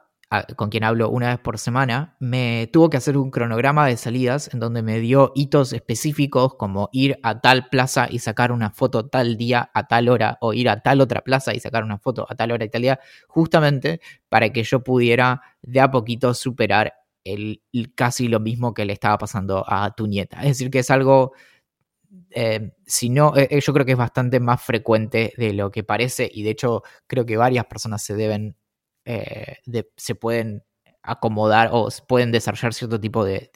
con 0.56 0.70
quien 0.70 0.84
hablo 0.84 1.10
una 1.10 1.30
vez 1.30 1.40
por 1.40 1.58
semana, 1.58 2.16
me 2.20 2.70
tuvo 2.72 2.90
que 2.90 2.98
hacer 2.98 3.18
un 3.18 3.32
cronograma 3.32 3.88
de 3.88 3.98
salidas 3.98 4.54
en 4.54 4.60
donde 4.60 4.84
me 4.84 5.00
dio 5.00 5.32
hitos 5.34 5.74
específicos 5.74 6.54
como 6.54 6.90
ir 6.92 7.20
a 7.24 7.42
tal 7.42 7.68
plaza 7.70 8.08
y 8.10 8.20
sacar 8.20 8.52
una 8.52 8.70
foto 8.70 9.08
tal 9.08 9.38
día 9.38 9.72
a 9.74 9.88
tal 9.88 10.08
hora 10.08 10.38
o 10.42 10.54
ir 10.54 10.70
a 10.70 10.82
tal 10.82 11.02
otra 11.02 11.22
plaza 11.22 11.56
y 11.56 11.60
sacar 11.60 11.84
una 11.84 11.98
foto 11.98 12.28
a 12.30 12.36
tal 12.36 12.52
hora 12.52 12.66
y 12.66 12.70
tal 12.70 12.84
día, 12.84 13.00
justamente 13.28 14.02
para 14.30 14.50
que 14.54 14.64
yo 14.64 14.84
pudiera 14.84 15.42
de 15.64 15.80
a 15.80 15.90
poquito 15.90 16.34
superar 16.36 16.94
el, 17.24 17.64
casi 17.96 18.28
lo 18.28 18.40
mismo 18.40 18.74
que 18.74 18.86
le 18.86 18.94
estaba 18.94 19.18
pasando 19.18 19.66
a 19.68 19.92
tu 19.96 20.06
nieta. 20.06 20.42
Es 20.42 20.50
decir, 20.50 20.70
que 20.70 20.80
es 20.80 20.92
algo 20.92 21.34
eh, 22.32 22.72
si 22.86 23.10
no, 23.10 23.36
eh, 23.36 23.48
eh, 23.50 23.62
yo 23.62 23.74
creo 23.74 23.86
que 23.86 23.94
es 23.94 23.98
bastante 23.98 24.40
más 24.40 24.62
frecuente 24.62 25.34
de 25.38 25.54
lo 25.54 25.72
que 25.72 25.84
parece 25.84 26.30
y 26.32 26.44
de 26.44 26.52
hecho 26.52 26.84
creo 27.08 27.26
que 27.26 27.38
varias 27.38 27.66
personas 27.66 28.04
se 28.04 28.16
deben 28.16 28.56
eh, 29.12 29.58
se 29.98 30.14
pueden 30.14 30.64
acomodar 31.02 31.70
o 31.72 31.90
pueden 32.08 32.32
desarrollar 32.32 32.76
cierto 32.76 33.00
tipo 33.00 33.26
de, 33.26 33.50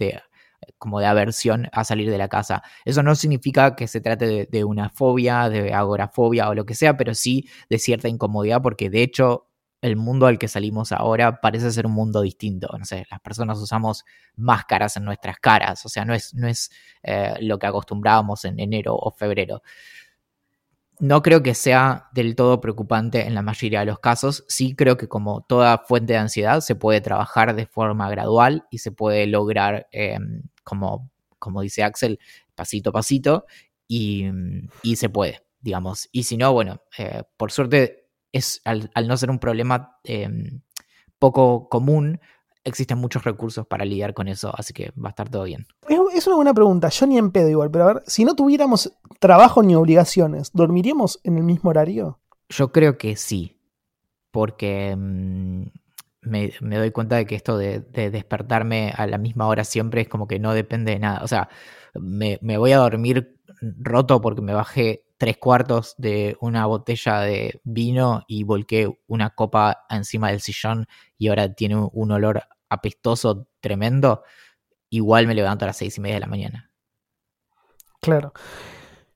como 0.79 0.99
de 0.99 1.05
aversión 1.05 1.69
a 1.71 1.83
salir 1.83 2.09
de 2.09 2.17
la 2.17 2.27
casa. 2.27 2.63
Eso 2.85 3.03
no 3.03 3.13
significa 3.13 3.75
que 3.75 3.87
se 3.87 4.01
trate 4.01 4.47
de, 4.49 4.63
una 4.63 4.89
fobia, 4.89 5.49
de 5.49 5.71
agorafobia 5.71 6.49
o 6.49 6.55
lo 6.55 6.65
que 6.65 6.73
sea, 6.73 6.97
pero 6.97 7.13
sí 7.13 7.47
de 7.69 7.77
cierta 7.77 8.07
incomodidad, 8.09 8.63
porque 8.63 8.89
de 8.89 9.03
hecho 9.03 9.47
el 9.81 9.95
mundo 9.95 10.25
al 10.25 10.39
que 10.39 10.47
salimos 10.47 10.91
ahora 10.91 11.39
parece 11.39 11.71
ser 11.71 11.85
un 11.85 11.91
mundo 11.91 12.21
distinto. 12.21 12.69
No 12.79 12.85
sé, 12.85 13.05
las 13.11 13.19
personas 13.19 13.59
usamos 13.59 14.05
máscaras 14.35 14.97
en 14.97 15.03
nuestras 15.03 15.37
caras, 15.37 15.85
o 15.85 15.89
sea, 15.89 16.03
no 16.03 16.15
es, 16.15 16.33
no 16.33 16.47
es 16.47 16.71
eh, 17.03 17.35
lo 17.41 17.59
que 17.59 17.67
acostumbrábamos 17.67 18.43
en 18.45 18.59
enero 18.59 18.95
o 18.95 19.11
febrero. 19.11 19.61
No 21.03 21.21
creo 21.21 21.43
que 21.43 21.53
sea 21.53 22.07
del 22.13 22.33
todo 22.33 22.61
preocupante 22.61 23.27
en 23.27 23.35
la 23.35 23.41
mayoría 23.41 23.81
de 23.81 23.87
los 23.87 23.99
casos. 23.99 24.45
Sí 24.47 24.73
creo 24.73 24.95
que 24.95 25.09
como 25.09 25.41
toda 25.41 25.79
fuente 25.79 26.13
de 26.13 26.19
ansiedad 26.19 26.61
se 26.61 26.75
puede 26.75 27.01
trabajar 27.01 27.53
de 27.57 27.65
forma 27.65 28.09
gradual 28.09 28.63
y 28.71 28.77
se 28.77 28.93
puede 28.93 29.27
lograr, 29.27 29.85
em, 29.91 30.43
como, 30.63 31.11
como 31.39 31.61
dice 31.61 31.83
Axel, 31.83 32.19
pasito 32.55 32.91
a 32.91 32.93
pasito 32.93 33.45
y, 33.85 34.29
se 34.95 35.09
puede, 35.09 35.41
digamos. 35.59 36.07
Y 36.13 36.23
si 36.23 36.37
no, 36.37 36.53
bueno, 36.53 36.81
eh, 36.97 37.23
por 37.35 37.51
suerte 37.51 38.07
es 38.31 38.61
al, 38.63 38.89
no 39.05 39.17
ser 39.17 39.29
un 39.29 39.39
problema 39.39 39.97
em, 40.05 40.61
poco 41.19 41.67
común, 41.67 42.21
existen 42.63 42.97
muchos 42.97 43.23
recursos 43.23 43.65
para 43.67 43.85
lidiar 43.85 44.13
con 44.13 44.27
eso, 44.27 44.53
así 44.55 44.73
que 44.73 44.91
va 44.91 45.09
a 45.09 45.11
estar 45.11 45.29
todo 45.29 45.43
bien. 45.43 45.67
Es 46.13 46.27
una 46.27 46.35
buena 46.35 46.53
pregunta, 46.53 46.89
yo 46.89 47.07
ni 47.07 47.17
en 47.17 47.31
pedo 47.31 47.49
igual, 47.49 47.71
pero 47.71 47.83
a 47.83 47.93
ver, 47.93 48.03
si 48.07 48.25
no 48.25 48.35
tuviéramos 48.35 48.93
trabajo 49.19 49.63
ni 49.63 49.75
obligaciones, 49.75 50.51
¿dormiríamos 50.53 51.19
en 51.23 51.37
el 51.37 51.43
mismo 51.43 51.69
horario? 51.69 52.19
Yo 52.49 52.71
creo 52.71 52.97
que 52.97 53.15
sí, 53.15 53.57
porque 54.31 54.95
mm, 54.95 55.63
me, 56.21 56.51
doy 56.61 56.91
cuenta 56.91 57.17
de 57.17 57.25
que 57.25 57.35
esto 57.35 57.57
de, 57.57 57.79
despertarme 57.79 58.93
a 58.95 59.07
la 59.07 59.17
misma 59.17 59.47
hora 59.47 59.63
siempre 59.63 60.01
es 60.01 60.07
como 60.07 60.27
que 60.27 60.39
no 60.39 60.53
depende 60.53 60.93
de 60.93 60.99
nada, 60.99 61.21
o 61.23 61.27
sea, 61.27 61.49
me, 61.93 62.39
me 62.41 62.57
voy 62.57 62.71
a 62.71 62.77
dormir 62.77 63.39
roto 63.61 64.21
porque 64.21 64.41
me 64.41 64.53
bajé 64.53 65.05
tres 65.17 65.37
cuartos 65.37 65.95
de 65.97 66.35
una 66.41 66.65
botella 66.65 67.21
de 67.21 67.61
vino 67.63 68.23
y 68.27 68.43
volqué 68.43 68.89
una 69.07 69.29
copa 69.29 69.85
encima 69.89 70.31
del 70.31 70.41
sillón 70.41 70.87
y 71.17 71.29
ahora 71.29 71.53
tiene 71.53 71.75
un 71.77 72.11
olor 72.11 72.43
apestoso 72.73 73.47
tremendo, 73.59 74.23
igual 74.89 75.27
me 75.27 75.35
levanto 75.35 75.65
a 75.65 75.67
las 75.67 75.77
seis 75.77 75.97
y 75.97 76.01
media 76.01 76.15
de 76.15 76.21
la 76.21 76.27
mañana. 76.27 76.71
Claro. 78.01 78.33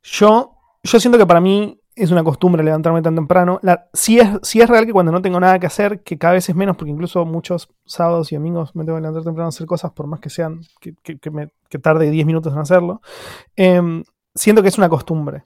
Yo, 0.02 0.56
yo 0.84 1.00
siento 1.00 1.18
que 1.18 1.26
para 1.26 1.42
mí 1.42 1.80
es 1.98 2.12
una 2.12 2.24
costumbre 2.24 2.64
levantarme 2.64 3.02
tan 3.02 3.16
temprano. 3.16 3.60
La, 3.64 3.90
sí, 3.92 4.20
es, 4.20 4.30
es 4.56 4.70
real 4.70 4.86
que 4.86 4.94
cuando 4.94 5.12
no 5.12 5.22
tengo 5.22 5.40
nada 5.40 5.58
que 5.58 5.66
hacer, 5.66 6.04
que 6.04 6.18
cada 6.18 6.34
vez 6.34 6.48
es 6.48 6.56
menos, 6.56 6.78
porque 6.78 6.92
incluso 6.92 7.26
muchos 7.26 7.70
sábados 7.86 8.32
y 8.32 8.36
domingos 8.36 8.76
me 8.76 8.86
tengo 8.86 8.98
que 8.98 9.02
levantar 9.02 9.24
temprano 9.24 9.48
a 9.48 9.50
hacer 9.50 9.66
cosas, 9.66 9.92
por 9.92 10.06
más 10.06 10.20
que 10.20 10.30
sean, 10.30 10.62
que, 10.80 11.32
me, 11.32 11.50
tarde 11.82 12.12
10 12.12 12.26
minutos 12.28 12.54
en 12.54 12.60
hacerlo. 12.60 13.02
Em, 13.56 14.04
siento 14.36 14.62
que 14.62 14.68
es 14.68 14.78
una 14.78 14.90
costumbre. 14.90 15.44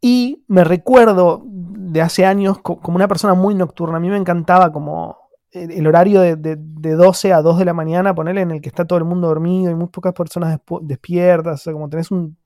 Y 0.00 0.42
me 0.48 0.64
recuerdo 0.64 1.42
de 1.44 2.00
hace 2.00 2.24
años 2.24 2.58
como 2.58 2.96
una 2.96 3.06
persona 3.06 3.34
muy 3.34 3.54
nocturna. 3.54 3.98
A 3.98 4.00
mí 4.00 4.08
me 4.08 4.16
encantaba 4.16 4.72
como 4.72 5.21
el 5.52 5.86
horario 5.86 6.20
de, 6.20 6.36
de, 6.36 6.92
12 6.92 7.32
a 7.32 7.42
2 7.42 7.58
de 7.58 7.64
la 7.64 7.74
mañana, 7.74 8.14
ponerle 8.14 8.40
en 8.40 8.50
el 8.52 8.60
que 8.60 8.68
está 8.68 8.86
todo 8.86 8.98
el 8.98 9.04
mundo 9.04 9.28
dormido 9.28 9.70
y 9.70 9.74
muy 9.74 9.88
pocas 9.88 10.14
personas 10.14 10.58
despiertas, 10.80 11.60
o 11.60 11.64
sea, 11.64 11.72
como 11.72 11.88
tenés 11.88 12.10
un 12.10 12.36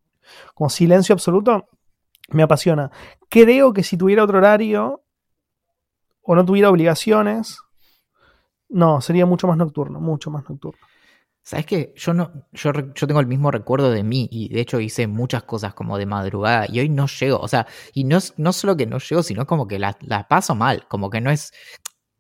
como 0.55 0.69
silencio 0.71 1.13
absoluto, 1.13 1.69
me 2.31 2.43
apasiona. 2.43 2.91
Creo 3.29 3.73
que 3.73 3.85
si 3.85 3.97
tuviera 3.97 4.25
otro 4.25 4.39
horario 4.39 5.03
o 6.23 6.35
no 6.35 6.45
tuviera 6.45 6.69
obligaciones, 6.69 7.59
no, 8.69 9.01
sería 9.01 9.27
mucho 9.27 9.47
más 9.47 9.57
nocturno, 9.57 10.01
mucho 10.01 10.31
más 10.31 10.49
nocturno. 10.49 10.81
¿Sabes 11.47 11.65
qué? 11.65 11.93
Yo, 11.95 12.13
no, 12.13 12.33
yo, 12.51 12.73
yo 12.93 13.07
tengo 13.07 13.21
el 13.21 13.29
mismo 13.29 13.53
recuerdo 13.53 13.93
de 13.93 14.03
mí 14.03 14.29
y 14.33 14.53
de 14.53 14.61
hecho 14.61 14.81
hice 14.81 15.07
muchas 15.07 15.45
cosas 15.45 15.75
como 15.75 15.97
de 15.97 16.05
madrugada 16.05 16.67
y 16.69 16.81
hoy 16.81 16.89
no 16.89 17.07
llego. 17.07 17.39
O 17.39 17.47
sea, 17.47 17.69
y 17.95 18.03
no, 18.03 18.19
no 18.37 18.53
solo 18.53 18.77
que 18.77 18.85
no 18.87 18.99
llego, 18.99 19.23
sino 19.23 19.47
como 19.47 19.69
que 19.69 19.79
la, 19.79 19.97
la 20.01 20.27
paso 20.27 20.57
mal. 20.57 20.89
Como 20.89 21.09
que 21.09 21.21
no 21.21 21.31
es. 21.31 21.53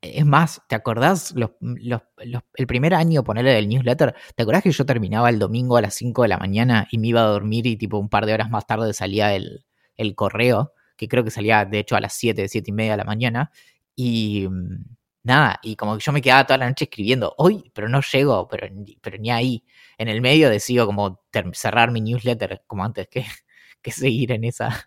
Es 0.01 0.27
más, 0.27 0.63
¿te 0.69 0.75
acordás 0.75 1.35
los, 1.35 1.51
el 1.61 2.67
primer 2.67 2.95
año 2.95 3.25
ponerle 3.25 3.53
del 3.53 3.69
newsletter? 3.69 4.15
¿Te 4.35 4.43
acordás 4.43 4.63
que 4.63 4.71
yo 4.71 4.87
terminaba 4.87 5.31
el 5.31 5.39
domingo 5.39 5.77
a 5.77 5.83
las 5.83 5.95
5 5.95 6.23
de 6.23 6.29
la 6.29 6.39
mañana 6.39 6.87
y 6.91 6.99
me 6.99 7.09
iba 7.09 7.23
a 7.23 7.25
dormir 7.25 7.67
y 7.67 7.77
tipo 7.77 7.99
un 7.99 8.09
par 8.09 8.27
de 8.27 8.35
horas 8.35 8.51
más 8.51 8.67
tarde 8.67 8.93
salía 8.93 9.35
el, 9.35 9.65
el 9.97 10.15
correo? 10.15 10.73
Que 10.97 11.09
creo 11.09 11.25
que 11.25 11.31
salía 11.31 11.65
de 11.65 11.79
hecho 11.81 11.97
a 11.97 12.01
las 12.01 12.15
7, 12.15 12.49
7 12.49 12.71
y 12.71 12.73
media 12.73 12.93
de 12.93 12.99
la 12.99 13.05
mañana. 13.05 13.51
Y 13.97 14.47
mm, 14.49 14.97
nada, 15.25 15.59
y 15.63 15.77
como 15.77 15.97
que 15.97 16.05
yo 16.05 16.13
me 16.13 16.23
quedaba 16.23 16.47
toda 16.47 16.59
la 16.59 16.69
noche 16.69 16.85
escribiendo, 16.85 17.35
hoy, 17.39 17.71
pero 17.75 17.89
no 17.89 18.01
llego, 18.01 18.49
pero, 18.49 18.69
pero 19.01 19.19
ni 19.19 19.31
ahí. 19.31 19.65
En 19.99 20.09
el 20.09 20.21
medio 20.21 20.51
decido 20.51 20.87
como 20.87 21.23
cerrar 21.53 21.91
mi 21.91 22.01
newsletter 22.01 22.63
como 22.67 22.85
antes 22.85 23.09
que, 23.09 23.25
que 23.83 23.93
seguir 23.93 24.33
en 24.33 24.45
esa. 24.45 24.87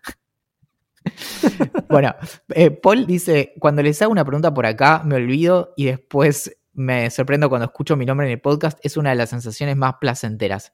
bueno, 1.88 2.14
eh, 2.50 2.70
Paul 2.70 3.06
dice, 3.06 3.54
cuando 3.58 3.82
les 3.82 4.00
hago 4.02 4.12
una 4.12 4.24
pregunta 4.24 4.52
por 4.52 4.66
acá, 4.66 5.02
me 5.04 5.16
olvido 5.16 5.72
y 5.76 5.86
después 5.86 6.56
me 6.72 7.10
sorprendo 7.10 7.48
cuando 7.48 7.66
escucho 7.66 7.96
mi 7.96 8.06
nombre 8.06 8.26
en 8.26 8.32
el 8.32 8.40
podcast. 8.40 8.78
Es 8.82 8.96
una 8.96 9.10
de 9.10 9.16
las 9.16 9.30
sensaciones 9.30 9.76
más 9.76 9.94
placenteras. 10.00 10.72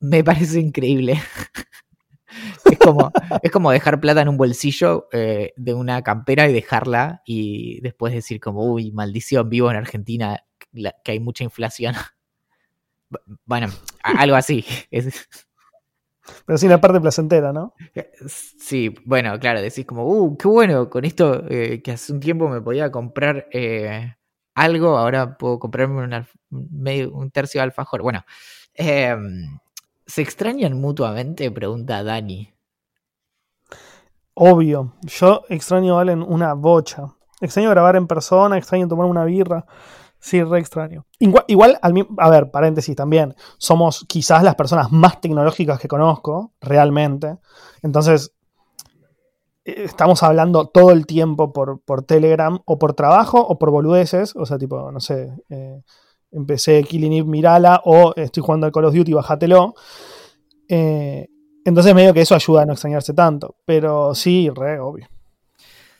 Me 0.00 0.22
parece 0.22 0.60
increíble. 0.60 1.20
es, 2.70 2.78
como, 2.78 3.12
es 3.42 3.50
como 3.50 3.70
dejar 3.70 4.00
plata 4.00 4.22
en 4.22 4.28
un 4.28 4.36
bolsillo 4.36 5.08
eh, 5.12 5.52
de 5.56 5.74
una 5.74 6.02
campera 6.02 6.48
y 6.48 6.52
dejarla 6.52 7.22
y 7.24 7.80
después 7.80 8.12
decir 8.12 8.40
como, 8.40 8.64
uy, 8.64 8.92
maldición, 8.92 9.48
vivo 9.48 9.70
en 9.70 9.76
Argentina, 9.76 10.44
que 11.02 11.12
hay 11.12 11.20
mucha 11.20 11.44
inflación. 11.44 11.94
bueno, 13.44 13.68
algo 14.02 14.36
así. 14.36 14.64
Pero 16.44 16.58
sin 16.58 16.70
la 16.70 16.80
parte 16.80 17.00
placentera, 17.00 17.52
¿no? 17.52 17.74
Sí, 18.26 18.94
bueno, 19.04 19.38
claro, 19.38 19.60
decís 19.60 19.86
como, 19.86 20.06
uh, 20.06 20.36
qué 20.36 20.48
bueno, 20.48 20.90
con 20.90 21.04
esto 21.04 21.44
eh, 21.48 21.82
que 21.82 21.92
hace 21.92 22.12
un 22.12 22.20
tiempo 22.20 22.48
me 22.48 22.60
podía 22.60 22.90
comprar 22.90 23.46
eh, 23.52 24.16
algo, 24.54 24.96
ahora 24.96 25.36
puedo 25.36 25.58
comprarme 25.58 26.26
un 26.50 27.30
tercio 27.30 27.60
de 27.60 27.64
alfajor. 27.64 28.02
Bueno, 28.02 28.24
em, 28.74 29.58
¿se 30.06 30.22
extrañan 30.22 30.80
mutuamente? 30.80 31.50
Pregunta 31.50 32.02
Dani. 32.02 32.52
Obvio, 34.34 34.92
yo 35.02 35.44
extraño 35.48 35.94
a 35.94 35.96
Valen 35.96 36.22
una 36.22 36.54
bocha. 36.54 37.08
Extraño 37.40 37.70
grabar 37.70 37.96
en 37.96 38.06
persona, 38.06 38.58
extraño 38.58 38.88
tomar 38.88 39.06
una 39.06 39.24
birra. 39.24 39.66
Sí, 40.26 40.42
re 40.42 40.58
extraño. 40.58 41.06
Igual, 41.20 41.78
a 41.80 42.30
ver, 42.30 42.50
paréntesis 42.50 42.96
también, 42.96 43.36
somos 43.58 44.04
quizás 44.08 44.42
las 44.42 44.56
personas 44.56 44.90
más 44.90 45.20
tecnológicas 45.20 45.78
que 45.78 45.86
conozco, 45.86 46.52
realmente. 46.60 47.36
Entonces, 47.80 48.32
eh, 49.64 49.84
estamos 49.84 50.24
hablando 50.24 50.66
todo 50.66 50.90
el 50.90 51.06
tiempo 51.06 51.52
por, 51.52 52.02
Telegram 52.06 52.58
o 52.64 52.76
por 52.76 52.94
trabajo 52.94 53.38
o 53.40 53.56
por 53.56 53.70
boludeces. 53.70 54.34
O 54.34 54.44
sea, 54.46 54.58
tipo, 54.58 54.90
no 54.90 54.98
sé, 54.98 55.30
eh, 55.48 55.80
empecé 56.32 56.82
Killing 56.82 57.12
Eve, 57.12 57.28
mirala 57.28 57.80
o 57.84 58.12
estoy 58.16 58.42
jugando 58.42 58.66
al 58.66 58.72
Call 58.72 58.86
of 58.86 58.94
Duty, 58.96 59.12
bájatelo. 59.12 59.74
Eh, 60.68 61.28
entonces 61.64 61.94
medio 61.94 62.12
que 62.12 62.22
eso 62.22 62.34
ayuda 62.34 62.62
a 62.62 62.66
no 62.66 62.72
extrañarse 62.72 63.14
tanto. 63.14 63.58
Pero 63.64 64.12
sí, 64.12 64.50
re, 64.52 64.80
obvio. 64.80 65.06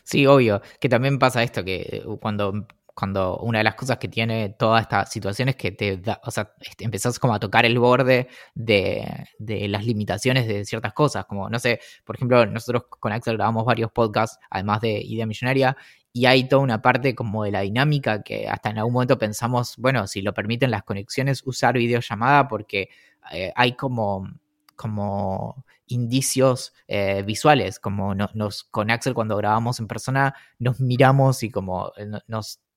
Sí, 0.03 0.27
obvio. 0.27 0.61
Que 0.81 0.89
también 0.89 1.17
pasa 1.17 1.43
esto, 1.43 1.63
que 1.63 2.03
cuando 2.19 2.67
cuando 2.97 3.37
una 3.37 3.59
de 3.59 3.63
las 3.63 3.75
cosas 3.75 3.99
que 3.99 4.07
tiene 4.07 4.49
toda 4.57 4.81
esta 4.81 5.05
situación 5.05 5.49
es 5.49 5.55
que 5.55 5.71
te 5.71 5.97
da, 5.97 6.19
o 6.23 6.31
sea, 6.31 6.51
este, 6.59 6.83
empezás 6.83 7.19
como 7.19 7.35
a 7.35 7.39
tocar 7.39 7.63
el 7.63 7.77
borde 7.77 8.27
de, 8.55 9.27
las 9.69 9.85
limitaciones 9.85 10.47
de 10.47 10.65
ciertas 10.65 10.93
cosas, 10.93 11.25
como, 11.25 11.47
no 11.47 11.59
sé, 11.59 11.79
por 12.03 12.15
ejemplo, 12.15 12.43
nosotros 12.47 12.85
con 12.89 13.11
Axel 13.11 13.37
grabamos 13.37 13.65
varios 13.65 13.91
podcasts, 13.91 14.39
además 14.49 14.81
de 14.81 14.99
Idea 14.99 15.27
Millonaria, 15.27 15.77
y 16.11 16.25
hay 16.25 16.49
toda 16.49 16.63
una 16.63 16.81
parte 16.81 17.13
como 17.13 17.43
de 17.43 17.51
la 17.51 17.61
dinámica 17.61 18.23
que 18.23 18.47
hasta 18.49 18.71
en 18.71 18.79
algún 18.79 18.93
momento 18.93 19.19
pensamos, 19.19 19.75
bueno, 19.77 20.07
si 20.07 20.23
lo 20.23 20.33
permiten 20.33 20.71
las 20.71 20.81
conexiones, 20.81 21.43
usar 21.45 21.77
videollamada 21.77 22.47
porque 22.47 22.89
eh, 23.31 23.53
hay 23.55 23.73
como 23.73 24.27
como 24.75 25.65
indicios 25.87 26.73
eh, 26.87 27.23
visuales, 27.23 27.79
como 27.79 28.15
nos, 28.15 28.63
con 28.65 28.91
Axel 28.91 29.13
cuando 29.13 29.35
grabamos 29.37 29.79
en 29.79 29.87
persona 29.87 30.35
nos 30.59 30.79
miramos 30.79 31.43
y 31.43 31.49
como 31.49 31.91
eh, 31.97 32.05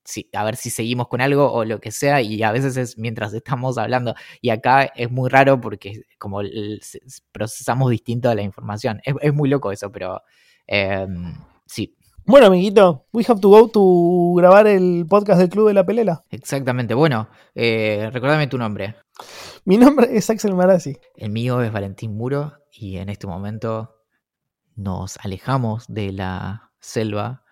nos 0.05 0.28
a 0.32 0.44
ver 0.44 0.57
si 0.57 0.70
seguimos 0.70 1.09
con 1.09 1.20
algo 1.20 1.53
o 1.53 1.64
lo 1.64 1.80
que 1.80 1.90
sea, 1.90 2.20
y 2.20 2.42
a 2.42 2.53
veces 2.53 2.76
es 2.76 2.98
mientras 2.98 3.32
estamos 3.34 3.78
hablando. 3.78 4.14
Y 4.40 4.51
acá 4.51 4.84
es 4.84 5.11
muy 5.11 5.28
raro 5.28 5.61
porque 5.61 6.03
como 6.18 6.40
procesamos 7.32 7.90
distinto 7.90 8.34
la 8.34 8.42
información. 8.42 9.01
Es, 9.05 9.32
muy 9.34 9.48
loco 9.48 9.72
eso, 9.72 9.90
pero 9.90 10.22
em, 10.66 11.34
sí. 11.66 11.96
Bueno, 12.26 12.46
amiguito, 12.46 13.07
we 13.12 13.24
have 13.26 13.40
to 13.40 13.48
go 13.48 13.68
to 13.68 14.34
grabar 14.36 14.66
el 14.66 15.07
podcast 15.09 15.40
del 15.40 15.48
Club 15.48 15.68
de 15.68 15.74
la 15.74 15.84
Pelela. 15.84 16.24
Exactamente. 16.30 16.94
Bueno, 16.94 17.28
eh, 17.55 18.09
recuérdame 18.12 18.46
tu 18.46 18.59
nombre. 18.59 18.96
Mi 19.64 19.76
nombre 19.76 20.09
es 20.16 20.30
Axel 20.30 20.55
Marazzi. 20.55 20.96
El 21.16 21.30
mío 21.30 21.62
es 21.62 21.72
Valentín 21.72 22.16
Muro 22.16 22.55
y 22.72 22.98
en 22.98 23.09
este 23.09 23.26
momento 23.26 23.96
nos 24.76 25.18
alejamos 25.18 25.86
de 25.88 26.12
la 26.12 26.70
selva 26.78 27.44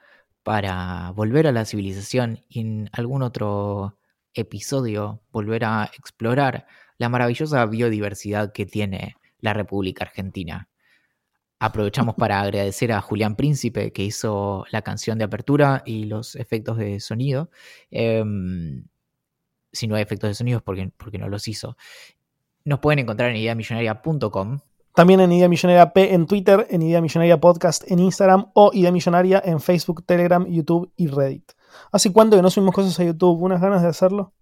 para 0.49 1.11
volver 1.11 1.47
a 1.47 1.53
la 1.53 1.67
civilización 1.67 2.41
y 2.49 2.61
en 2.61 2.89
algún 2.93 3.23
otro 3.23 3.99
episodio 4.33 5.21
volver 5.31 5.67
a 5.67 5.91
explorar 5.99 6.67
la 6.97 7.11
maravillosa 7.11 7.67
biodiversidad 7.67 8.55
que 8.55 8.65
tiene 8.65 9.17
la 9.41 9.53
República 9.53 10.05
Argentina. 10.05 10.71
Aprovechamos 11.59 12.15
para 12.19 12.41
agradecer 12.41 12.93
a 12.93 13.03
Julián 13.03 13.37
Príncipe 13.37 13.93
que 13.93 14.05
hizo 14.05 14.65
la 14.71 14.81
canción 14.81 15.19
de 15.19 15.27
apertura 15.27 15.83
y 15.85 16.05
los 16.05 16.35
efectos 16.35 16.79
de 16.79 16.99
sonido. 17.01 17.51
Em, 17.91 18.87
si 19.71 19.87
no 19.87 19.97
hay 19.97 20.03
efectos 20.03 20.31
de 20.31 20.35
sonido 20.35 20.57
es 20.57 20.65
porque, 20.65 20.91
porque 20.97 21.19
no 21.19 21.29
los 21.29 21.47
hizo. 21.47 21.77
Nos 22.65 22.79
pueden 22.79 23.01
encontrar 23.01 23.29
en 23.29 23.37
ideamillonaria.com 23.37 24.61
también 24.99 25.21
en 25.21 25.31
Idea 25.31 25.49
Millonaria 25.49 25.93
P 25.93 26.13
en 26.13 26.27
Twitter, 26.27 26.67
en 26.71 26.83
Idea 26.83 27.01
Millonaria 27.01 27.39
Podcast 27.39 27.89
en 27.89 28.01
Instagram 28.01 28.51
o 28.55 28.73
Idea 28.75 28.91
Millonaria 28.91 29.41
en 29.45 29.61
Facebook, 29.61 30.05
Telegram, 30.05 30.45
YouTube 30.45 30.93
y 30.97 31.07
Reddit. 31.07 31.53
¿Hace 31.93 32.13
cuánto 32.13 32.35
que 32.35 32.43
no 32.43 32.51
subimos 32.51 32.75
cosas 32.75 32.99
a 32.99 33.05
YouTube? 33.05 33.41
¿Unas 33.41 33.61
ganas 33.61 33.83
de 33.83 33.87
hacerlo? 33.87 34.35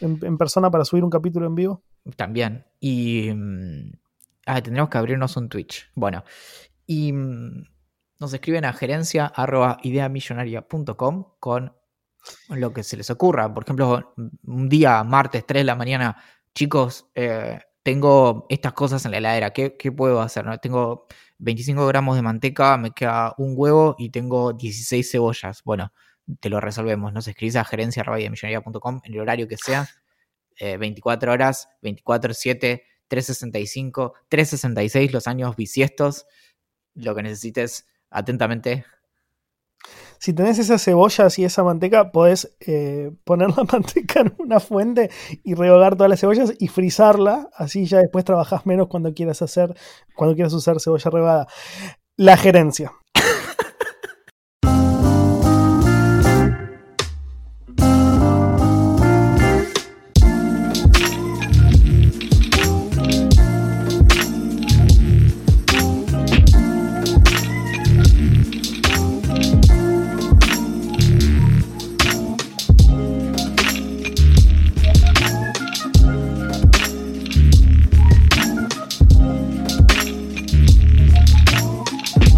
En, 0.00 0.36
persona 0.38 0.72
para 0.72 0.84
subir 0.84 1.04
un 1.04 1.10
capítulo 1.10 1.46
en 1.46 1.54
vivo. 1.54 1.84
También. 2.16 2.66
Y. 2.80 3.30
Mm, 3.32 3.92
ah, 4.46 4.60
tendremos 4.60 4.90
que 4.90 4.98
abrirnos 4.98 5.36
un 5.36 5.48
Twitch. 5.48 5.88
Bueno. 5.94 6.24
Y 6.84 7.12
mm, 7.12 7.64
nos 8.18 8.34
escriben 8.34 8.64
a 8.64 8.72
gerencia 8.72 9.32
con 11.38 11.72
lo 12.48 12.72
que 12.72 12.82
se 12.82 12.96
les 12.96 13.08
ocurra. 13.08 13.54
Por 13.54 13.62
ejemplo, 13.62 14.14
un 14.16 14.68
día, 14.68 15.04
martes, 15.04 15.46
3 15.46 15.60
de 15.60 15.64
la 15.64 15.76
mañana, 15.76 16.16
chicos, 16.56 17.06
eh, 17.14 17.60
tengo 17.82 18.46
estas 18.48 18.72
cosas 18.74 19.04
en 19.04 19.10
la 19.12 19.18
heladera, 19.18 19.52
¿qué, 19.52 19.70
puedo 19.92 20.20
hacer? 20.20 20.44
¿no? 20.44 20.56
Tengo 20.58 21.06
25 21.38 21.86
gramos 21.86 22.16
de 22.16 22.22
manteca, 22.22 22.76
me 22.78 22.92
queda 22.92 23.34
un 23.38 23.54
huevo 23.56 23.96
y 23.98 24.10
tengo 24.10 24.52
16 24.52 25.10
cebollas. 25.10 25.62
Bueno, 25.64 25.92
te 26.40 26.48
lo 26.48 26.60
resolvemos. 26.60 27.12
Nos 27.12 27.26
escribís 27.28 27.56
a 27.56 27.64
gerencia.com 27.64 29.00
en 29.04 29.14
el 29.14 29.20
horario 29.20 29.48
que 29.48 29.56
sea. 29.56 29.88
24 30.60 31.30
eh, 31.30 31.34
horas, 31.34 31.68
24-7, 31.82 32.82
365, 33.08 34.14
366 34.28 35.12
los 35.12 35.26
años 35.26 35.56
bisiestos. 35.56 36.26
Lo 36.94 37.14
que 37.14 37.22
necesites 37.22 37.88
atentamente, 38.10 38.84
si 40.22 40.32
tenés 40.32 40.60
esas 40.60 40.84
cebollas 40.84 41.36
y 41.40 41.44
esa 41.44 41.64
manteca, 41.64 42.12
podés 42.12 42.56
eh, 42.60 43.10
poner 43.24 43.48
la 43.56 43.64
manteca 43.72 44.20
en 44.20 44.32
una 44.38 44.60
fuente 44.60 45.10
y 45.42 45.54
rehogar 45.54 45.96
todas 45.96 46.10
las 46.10 46.20
cebollas 46.20 46.54
y 46.60 46.68
frizarla. 46.68 47.50
Así 47.56 47.86
ya 47.86 47.98
después 47.98 48.24
trabajás 48.24 48.64
menos 48.64 48.86
cuando 48.86 49.12
quieras 49.14 49.42
hacer, 49.42 49.74
cuando 50.14 50.36
quieras 50.36 50.52
usar 50.52 50.78
cebolla 50.78 51.10
rehogada. 51.10 51.46
La 52.16 52.36
gerencia. 52.36 52.92